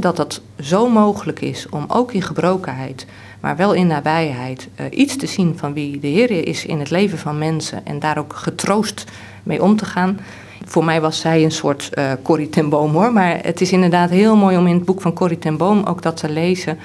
dat 0.00 0.18
het 0.18 0.40
zo 0.60 0.88
mogelijk 0.88 1.40
is 1.40 1.68
om 1.68 1.84
ook 1.88 2.12
in 2.12 2.22
gebrokenheid, 2.22 3.06
maar 3.40 3.56
wel 3.56 3.72
in 3.72 3.86
nabijheid, 3.86 4.68
uh, 4.80 4.86
iets 4.90 5.16
te 5.16 5.26
zien 5.26 5.58
van 5.58 5.72
wie 5.72 6.00
de 6.00 6.06
Heer 6.06 6.30
is 6.30 6.66
in 6.66 6.78
het 6.78 6.90
leven 6.90 7.18
van 7.18 7.38
mensen 7.38 7.86
en 7.86 7.98
daar 7.98 8.18
ook 8.18 8.32
getroost 8.36 9.04
mee 9.42 9.62
om 9.62 9.76
te 9.76 9.84
gaan. 9.84 10.20
Voor 10.64 10.84
mij 10.84 11.00
was 11.00 11.20
zij 11.20 11.44
een 11.44 11.50
soort 11.50 11.90
uh, 11.94 12.12
Corrie 12.22 12.48
ten 12.48 12.68
Boom 12.68 12.92
hoor, 12.92 13.12
maar 13.12 13.38
het 13.42 13.60
is 13.60 13.72
inderdaad 13.72 14.10
heel 14.10 14.36
mooi 14.36 14.56
om 14.56 14.66
in 14.66 14.74
het 14.74 14.84
boek 14.84 15.00
van 15.00 15.12
Corrie 15.12 15.38
ten 15.38 15.56
Boom 15.56 15.84
ook 15.84 16.02
dat 16.02 16.16
te 16.16 16.28
lezen 16.30 16.78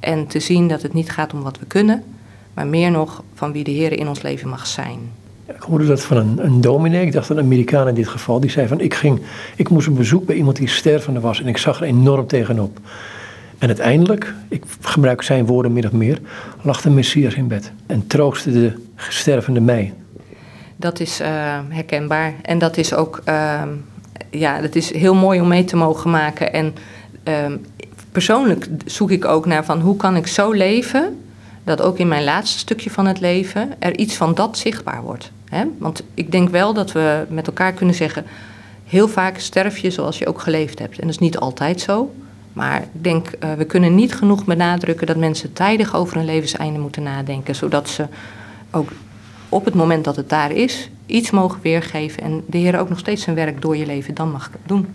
en 0.00 0.26
te 0.26 0.40
zien 0.40 0.68
dat 0.68 0.82
het 0.82 0.92
niet 0.92 1.10
gaat 1.10 1.32
om 1.32 1.42
wat 1.42 1.58
we 1.58 1.66
kunnen, 1.66 2.04
maar 2.54 2.66
meer 2.66 2.90
nog 2.90 3.22
van 3.34 3.52
wie 3.52 3.64
de 3.64 3.70
Heer 3.70 3.92
in 3.92 4.08
ons 4.08 4.22
leven 4.22 4.48
mag 4.48 4.66
zijn. 4.66 4.98
Ik 5.54 5.62
hoorde 5.62 5.86
dat 5.86 6.02
van 6.02 6.16
een, 6.16 6.44
een 6.44 6.60
dominee, 6.60 7.06
ik 7.06 7.12
dacht 7.12 7.28
een 7.28 7.38
Amerikaan 7.38 7.88
in 7.88 7.94
dit 7.94 8.08
geval, 8.08 8.40
die 8.40 8.50
zei 8.50 8.68
van 8.68 8.80
ik, 8.80 8.94
ging, 8.94 9.20
ik 9.56 9.68
moest 9.68 9.86
een 9.86 9.94
bezoek 9.94 10.26
bij 10.26 10.36
iemand 10.36 10.56
die 10.56 10.68
stervende 10.68 11.20
was 11.20 11.40
en 11.40 11.46
ik 11.46 11.56
zag 11.56 11.80
er 11.80 11.86
enorm 11.86 12.26
tegenop. 12.26 12.80
En 13.58 13.66
uiteindelijk, 13.66 14.34
ik 14.48 14.62
gebruik 14.80 15.22
zijn 15.22 15.46
woorden 15.46 15.72
min 15.72 15.86
of 15.86 15.92
meer, 15.92 16.20
lag 16.62 16.80
de 16.80 16.90
Messias 16.90 17.34
in 17.34 17.48
bed 17.48 17.72
en 17.86 18.06
troostte 18.06 18.52
de 18.52 18.72
stervende 18.96 19.60
mij. 19.60 19.92
Dat 20.76 21.00
is 21.00 21.20
uh, 21.20 21.28
herkenbaar 21.68 22.34
en 22.42 22.58
dat 22.58 22.76
is 22.76 22.94
ook, 22.94 23.22
uh, 23.28 23.62
ja, 24.30 24.60
dat 24.60 24.74
is 24.74 24.92
heel 24.92 25.14
mooi 25.14 25.40
om 25.40 25.48
mee 25.48 25.64
te 25.64 25.76
mogen 25.76 26.10
maken. 26.10 26.52
En 26.52 26.74
uh, 27.24 27.34
persoonlijk 28.12 28.68
zoek 28.84 29.10
ik 29.10 29.24
ook 29.24 29.46
naar 29.46 29.64
van 29.64 29.80
hoe 29.80 29.96
kan 29.96 30.16
ik 30.16 30.26
zo 30.26 30.52
leven 30.52 31.20
dat 31.64 31.82
ook 31.82 31.98
in 31.98 32.08
mijn 32.08 32.24
laatste 32.24 32.58
stukje 32.58 32.90
van 32.90 33.06
het 33.06 33.20
leven 33.20 33.70
er 33.78 33.96
iets 33.96 34.16
van 34.16 34.34
dat 34.34 34.58
zichtbaar 34.58 35.02
wordt. 35.02 35.32
Hè? 35.50 35.64
Want 35.78 36.02
ik 36.14 36.30
denk 36.30 36.48
wel 36.48 36.74
dat 36.74 36.92
we 36.92 37.26
met 37.28 37.46
elkaar 37.46 37.72
kunnen 37.72 37.94
zeggen, 37.94 38.24
heel 38.86 39.08
vaak 39.08 39.38
sterf 39.38 39.78
je 39.78 39.90
zoals 39.90 40.18
je 40.18 40.26
ook 40.26 40.40
geleefd 40.40 40.78
hebt. 40.78 40.98
En 40.98 41.00
dat 41.00 41.10
is 41.10 41.18
niet 41.18 41.38
altijd 41.38 41.80
zo. 41.80 42.14
Maar 42.52 42.82
ik 42.82 43.02
denk, 43.02 43.30
uh, 43.44 43.52
we 43.52 43.64
kunnen 43.64 43.94
niet 43.94 44.14
genoeg 44.14 44.44
benadrukken 44.44 45.06
dat 45.06 45.16
mensen 45.16 45.52
tijdig 45.52 45.94
over 45.94 46.16
hun 46.16 46.24
levenseinde 46.24 46.78
moeten 46.78 47.02
nadenken. 47.02 47.54
Zodat 47.54 47.88
ze 47.88 48.06
ook 48.70 48.88
op 49.48 49.64
het 49.64 49.74
moment 49.74 50.04
dat 50.04 50.16
het 50.16 50.28
daar 50.28 50.52
is, 50.52 50.90
iets 51.06 51.30
mogen 51.30 51.60
weergeven. 51.62 52.22
En 52.22 52.42
de 52.46 52.58
Heer 52.58 52.78
ook 52.78 52.88
nog 52.88 52.98
steeds 52.98 53.22
zijn 53.22 53.36
werk 53.36 53.62
door 53.62 53.76
je 53.76 53.86
leven 53.86 54.14
dan 54.14 54.30
mag 54.30 54.50
doen 54.66 54.86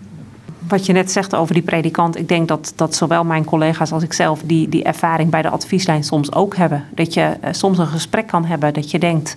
wat 0.68 0.86
je 0.86 0.92
net 0.92 1.10
zegt 1.10 1.34
over 1.34 1.54
die 1.54 1.62
predikant, 1.62 2.18
ik 2.18 2.28
denk 2.28 2.48
dat, 2.48 2.72
dat 2.76 2.94
zowel 2.94 3.24
mijn 3.24 3.44
collega's 3.44 3.92
als 3.92 4.02
ik 4.02 4.12
zelf 4.12 4.40
die, 4.44 4.68
die 4.68 4.82
ervaring 4.82 5.30
bij 5.30 5.42
de 5.42 5.48
advieslijn 5.48 6.04
soms 6.04 6.32
ook 6.32 6.56
hebben. 6.56 6.84
Dat 6.94 7.14
je 7.14 7.36
uh, 7.44 7.48
soms 7.52 7.78
een 7.78 7.86
gesprek 7.86 8.26
kan 8.26 8.44
hebben 8.44 8.74
dat 8.74 8.90
je 8.90 8.98
denkt, 8.98 9.36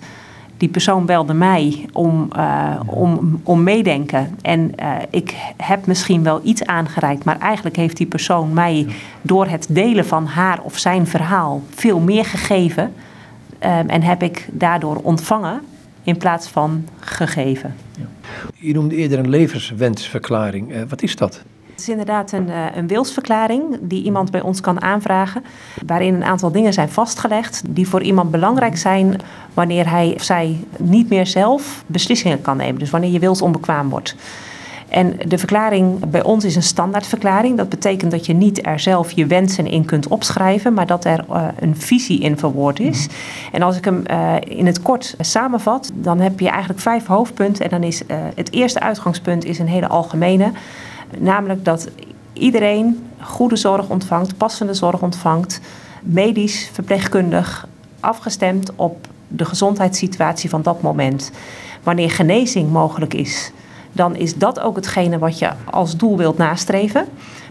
die 0.58 0.68
persoon 0.68 1.06
belde 1.06 1.34
mij 1.34 1.86
om, 1.92 2.28
uh, 2.36 2.80
om, 2.86 3.40
om 3.42 3.62
meedenken. 3.62 4.36
En 4.42 4.72
uh, 4.80 4.92
ik 5.10 5.34
heb 5.56 5.86
misschien 5.86 6.22
wel 6.22 6.40
iets 6.44 6.64
aangereikt, 6.64 7.24
maar 7.24 7.38
eigenlijk 7.38 7.76
heeft 7.76 7.96
die 7.96 8.06
persoon 8.06 8.52
mij 8.52 8.86
door 9.22 9.46
het 9.46 9.66
delen 9.70 10.06
van 10.06 10.26
haar 10.26 10.60
of 10.62 10.78
zijn 10.78 11.06
verhaal 11.06 11.62
veel 11.74 12.00
meer 12.00 12.24
gegeven. 12.24 12.82
Um, 13.64 13.88
en 13.88 14.02
heb 14.02 14.22
ik 14.22 14.48
daardoor 14.52 14.96
ontvangen 14.96 15.60
in 16.02 16.16
plaats 16.16 16.48
van 16.48 16.84
gegeven. 16.98 17.74
Ja. 17.98 18.06
Je 18.54 18.72
noemde 18.72 18.94
eerder 18.94 19.18
een 19.18 19.28
levenswensverklaring. 19.28 20.72
Uh, 20.74 20.82
wat 20.88 21.02
is 21.02 21.16
dat? 21.16 21.42
Het 21.78 21.86
is 21.86 21.92
inderdaad 21.92 22.32
een, 22.32 22.48
uh, 22.48 22.64
een 22.74 22.86
wilsverklaring 22.86 23.78
die 23.80 24.02
iemand 24.02 24.30
bij 24.30 24.40
ons 24.40 24.60
kan 24.60 24.82
aanvragen. 24.82 25.44
Waarin 25.86 26.14
een 26.14 26.24
aantal 26.24 26.52
dingen 26.52 26.72
zijn 26.72 26.88
vastgelegd 26.88 27.62
die 27.68 27.88
voor 27.88 28.02
iemand 28.02 28.30
belangrijk 28.30 28.76
zijn 28.76 29.20
wanneer 29.54 29.90
hij 29.90 30.12
of 30.14 30.22
zij 30.22 30.56
niet 30.78 31.08
meer 31.08 31.26
zelf 31.26 31.84
beslissingen 31.86 32.40
kan 32.40 32.56
nemen. 32.56 32.78
Dus 32.78 32.90
wanneer 32.90 33.10
je 33.10 33.18
wils 33.18 33.42
onbekwaam 33.42 33.88
wordt. 33.88 34.14
En 34.88 35.16
de 35.28 35.38
verklaring 35.38 36.10
bij 36.10 36.22
ons 36.22 36.44
is 36.44 36.56
een 36.56 36.62
standaardverklaring. 36.62 37.56
Dat 37.56 37.68
betekent 37.68 38.10
dat 38.10 38.26
je 38.26 38.32
niet 38.32 38.66
er 38.66 38.80
zelf 38.80 39.10
je 39.10 39.26
wensen 39.26 39.66
in 39.66 39.84
kunt 39.84 40.08
opschrijven, 40.08 40.74
maar 40.74 40.86
dat 40.86 41.04
er 41.04 41.24
uh, 41.30 41.48
een 41.60 41.76
visie 41.76 42.20
in 42.20 42.38
verwoord 42.38 42.80
is. 42.80 43.08
En 43.52 43.62
als 43.62 43.76
ik 43.76 43.84
hem 43.84 44.02
uh, 44.10 44.34
in 44.44 44.66
het 44.66 44.82
kort 44.82 45.14
samenvat, 45.20 45.90
dan 45.94 46.20
heb 46.20 46.40
je 46.40 46.48
eigenlijk 46.48 46.80
vijf 46.80 47.06
hoofdpunten. 47.06 47.64
En 47.64 47.70
dan 47.70 47.82
is 47.82 48.02
uh, 48.02 48.16
het 48.34 48.52
eerste 48.52 48.80
uitgangspunt 48.80 49.44
is 49.44 49.58
een 49.58 49.68
hele 49.68 49.88
algemene, 49.88 50.52
namelijk 51.18 51.64
dat 51.64 51.88
iedereen 52.32 53.08
goede 53.20 53.56
zorg 53.56 53.88
ontvangt, 53.88 54.36
passende 54.36 54.74
zorg 54.74 55.02
ontvangt, 55.02 55.60
medisch, 56.02 56.70
verpleegkundig, 56.72 57.66
afgestemd 58.00 58.72
op 58.76 59.06
de 59.28 59.44
gezondheidssituatie 59.44 60.50
van 60.50 60.62
dat 60.62 60.82
moment. 60.82 61.30
Wanneer 61.82 62.10
genezing 62.10 62.70
mogelijk 62.70 63.14
is, 63.14 63.52
dan 63.92 64.16
is 64.16 64.36
dat 64.36 64.60
ook 64.60 64.76
hetgene 64.76 65.18
wat 65.18 65.38
je 65.38 65.50
als 65.70 65.96
doel 65.96 66.16
wilt 66.16 66.38
nastreven. 66.38 67.06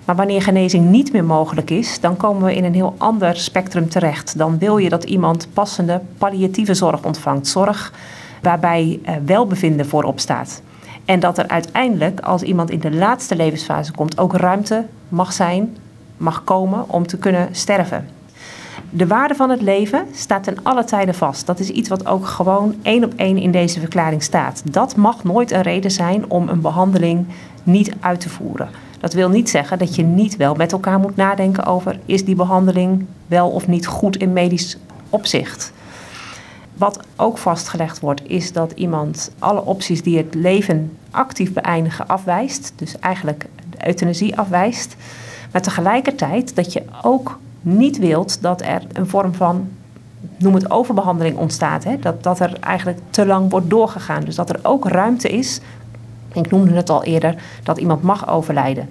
Maar 0.05 0.15
wanneer 0.15 0.41
genezing 0.41 0.89
niet 0.89 1.11
meer 1.11 1.25
mogelijk 1.25 1.69
is, 1.69 1.99
dan 1.99 2.17
komen 2.17 2.43
we 2.43 2.55
in 2.55 2.63
een 2.63 2.73
heel 2.73 2.95
ander 2.97 3.37
spectrum 3.37 3.89
terecht. 3.89 4.37
Dan 4.37 4.57
wil 4.57 4.77
je 4.77 4.89
dat 4.89 5.03
iemand 5.03 5.47
passende 5.53 6.01
palliatieve 6.17 6.73
zorg 6.73 7.03
ontvangt. 7.03 7.47
Zorg 7.47 7.93
waarbij 8.41 8.99
eh, 9.03 9.15
welbevinden 9.25 9.87
voorop 9.87 10.19
staat. 10.19 10.61
En 11.07 11.19
dat 11.19 11.37
er 11.37 11.47
uiteindelijk, 11.47 12.19
als 12.19 12.41
iemand 12.41 12.69
in 12.69 12.79
de 12.79 12.91
laatste 12.91 13.35
levensfase 13.35 13.91
komt, 13.91 14.17
ook 14.17 14.33
ruimte 14.33 14.85
mag 15.09 15.33
zijn, 15.33 15.77
mag 16.17 16.43
komen 16.43 16.89
om 16.89 17.07
te 17.07 17.17
kunnen 17.17 17.49
sterven. 17.51 18.07
De 18.89 19.07
waarde 19.07 19.35
van 19.35 19.49
het 19.49 19.61
leven 19.61 20.05
staat 20.13 20.43
ten 20.43 20.57
alle 20.63 20.83
tijden 20.83 21.15
vast. 21.15 21.45
Dat 21.45 21.59
is 21.59 21.69
iets 21.69 21.89
wat 21.89 22.05
ook 22.05 22.25
gewoon 22.25 22.75
één 22.81 23.03
op 23.03 23.13
één 23.15 23.37
in 23.37 23.51
deze 23.51 23.79
verklaring 23.79 24.23
staat. 24.23 24.61
Dat 24.71 24.95
mag 24.95 25.23
nooit 25.23 25.51
een 25.51 25.61
reden 25.61 25.91
zijn 25.91 26.29
om 26.29 26.49
een 26.49 26.61
behandeling 26.61 27.25
niet 27.63 27.93
uit 27.99 28.19
te 28.19 28.29
voeren. 28.29 28.69
Dat 28.99 29.13
wil 29.13 29.29
niet 29.29 29.49
zeggen 29.49 29.77
dat 29.77 29.95
je 29.95 30.03
niet 30.03 30.35
wel 30.35 30.55
met 30.55 30.71
elkaar 30.71 30.99
moet 30.99 31.15
nadenken 31.15 31.65
over 31.65 31.99
is 32.05 32.25
die 32.25 32.35
behandeling 32.35 33.05
wel 33.27 33.49
of 33.49 33.67
niet 33.67 33.87
goed 33.87 34.17
in 34.17 34.33
medisch 34.33 34.77
opzicht. 35.09 35.73
Wat 36.77 36.99
ook 37.15 37.37
vastgelegd 37.37 37.99
wordt, 37.99 38.21
is 38.29 38.53
dat 38.53 38.71
iemand 38.71 39.31
alle 39.39 39.65
opties 39.65 40.03
die 40.03 40.17
het 40.17 40.33
leven 40.35 40.97
actief 41.11 41.53
beëindigen 41.53 42.07
afwijst. 42.07 42.73
Dus 42.75 42.99
eigenlijk 42.99 43.45
de 43.69 43.87
euthanasie 43.87 44.37
afwijst. 44.37 44.95
Maar 45.51 45.61
tegelijkertijd 45.61 46.55
dat 46.55 46.73
je 46.73 46.83
ook 47.01 47.39
niet 47.61 47.97
wilt 47.97 48.41
dat 48.41 48.61
er 48.61 48.81
een 48.93 49.07
vorm 49.07 49.33
van, 49.33 49.69
noem 50.37 50.53
het 50.53 50.71
overbehandeling 50.71 51.37
ontstaat. 51.37 51.83
Hè? 51.83 51.99
Dat, 51.99 52.23
dat 52.23 52.39
er 52.39 52.57
eigenlijk 52.59 52.99
te 53.09 53.25
lang 53.25 53.49
wordt 53.51 53.69
doorgegaan. 53.69 54.23
Dus 54.23 54.35
dat 54.35 54.49
er 54.49 54.59
ook 54.61 54.87
ruimte 54.87 55.29
is, 55.29 55.59
ik 56.33 56.51
noemde 56.51 56.73
het 56.73 56.89
al 56.89 57.03
eerder, 57.03 57.35
dat 57.63 57.77
iemand 57.77 58.01
mag 58.01 58.29
overlijden. 58.29 58.89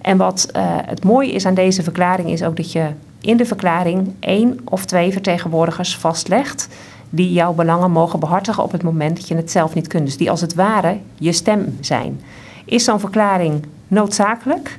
En 0.00 0.16
wat 0.16 0.48
uh, 0.56 0.62
het 0.66 1.04
mooie 1.04 1.32
is 1.32 1.46
aan 1.46 1.54
deze 1.54 1.82
verklaring 1.82 2.28
is 2.30 2.42
ook 2.42 2.56
dat 2.56 2.72
je 2.72 2.90
in 3.20 3.36
de 3.36 3.46
verklaring 3.46 4.14
één 4.20 4.60
of 4.64 4.84
twee 4.84 5.12
vertegenwoordigers 5.12 5.96
vastlegt 5.96 6.68
die 7.14 7.32
jouw 7.32 7.52
belangen 7.52 7.90
mogen 7.90 8.20
behartigen 8.20 8.62
op 8.62 8.72
het 8.72 8.82
moment 8.82 9.16
dat 9.16 9.28
je 9.28 9.36
het 9.36 9.50
zelf 9.50 9.74
niet 9.74 9.86
kunt. 9.86 10.04
Dus 10.04 10.16
die 10.16 10.30
als 10.30 10.40
het 10.40 10.54
ware 10.54 10.98
je 11.14 11.32
stem 11.32 11.76
zijn. 11.80 12.20
Is 12.64 12.84
zo'n 12.84 13.00
verklaring 13.00 13.66
noodzakelijk? 13.88 14.78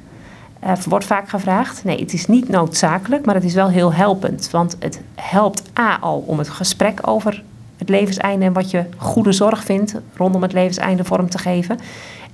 Uh, 0.63 0.71
wordt 0.85 1.05
vaak 1.05 1.29
gevraagd. 1.29 1.83
Nee, 1.83 1.99
het 1.99 2.13
is 2.13 2.27
niet 2.27 2.49
noodzakelijk, 2.49 3.25
maar 3.25 3.35
het 3.35 3.43
is 3.43 3.53
wel 3.53 3.69
heel 3.69 3.93
helpend. 3.93 4.49
Want 4.51 4.75
het 4.79 5.01
helpt 5.15 5.63
A 5.79 5.97
al 5.99 6.23
om 6.27 6.37
het 6.37 6.49
gesprek 6.49 6.99
over 7.07 7.43
het 7.77 7.89
levenseinde 7.89 8.45
en 8.45 8.53
wat 8.53 8.71
je 8.71 8.85
goede 8.97 9.31
zorg 9.31 9.63
vindt 9.63 9.95
rondom 10.15 10.41
het 10.41 10.53
levenseinde 10.53 11.03
vorm 11.03 11.29
te 11.29 11.37
geven. 11.37 11.79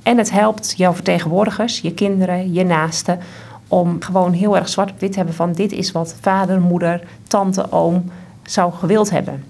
En 0.04 0.18
het 0.18 0.32
helpt 0.32 0.74
jouw 0.78 0.93
vertegenwoordigers, 0.93 1.80
je 1.80 1.93
kinderen, 1.93 2.54
je 2.54 2.64
naasten, 2.64 3.20
om 3.68 3.97
gewoon 3.99 4.34
heel 4.34 4.56
erg 4.56 4.70
zwart 4.70 4.91
op 4.91 4.99
wit 4.99 5.12
te 5.12 5.18
hebben 5.18 5.36
van 5.36 5.54
dit 5.54 5.72
is 5.72 5.91
wat 5.91 6.16
vader, 6.22 6.62
moeder, 6.62 7.04
tante, 7.28 7.72
oom 7.72 8.12
zou 8.43 8.74
gewild 8.74 9.10
hebben. 9.10 9.43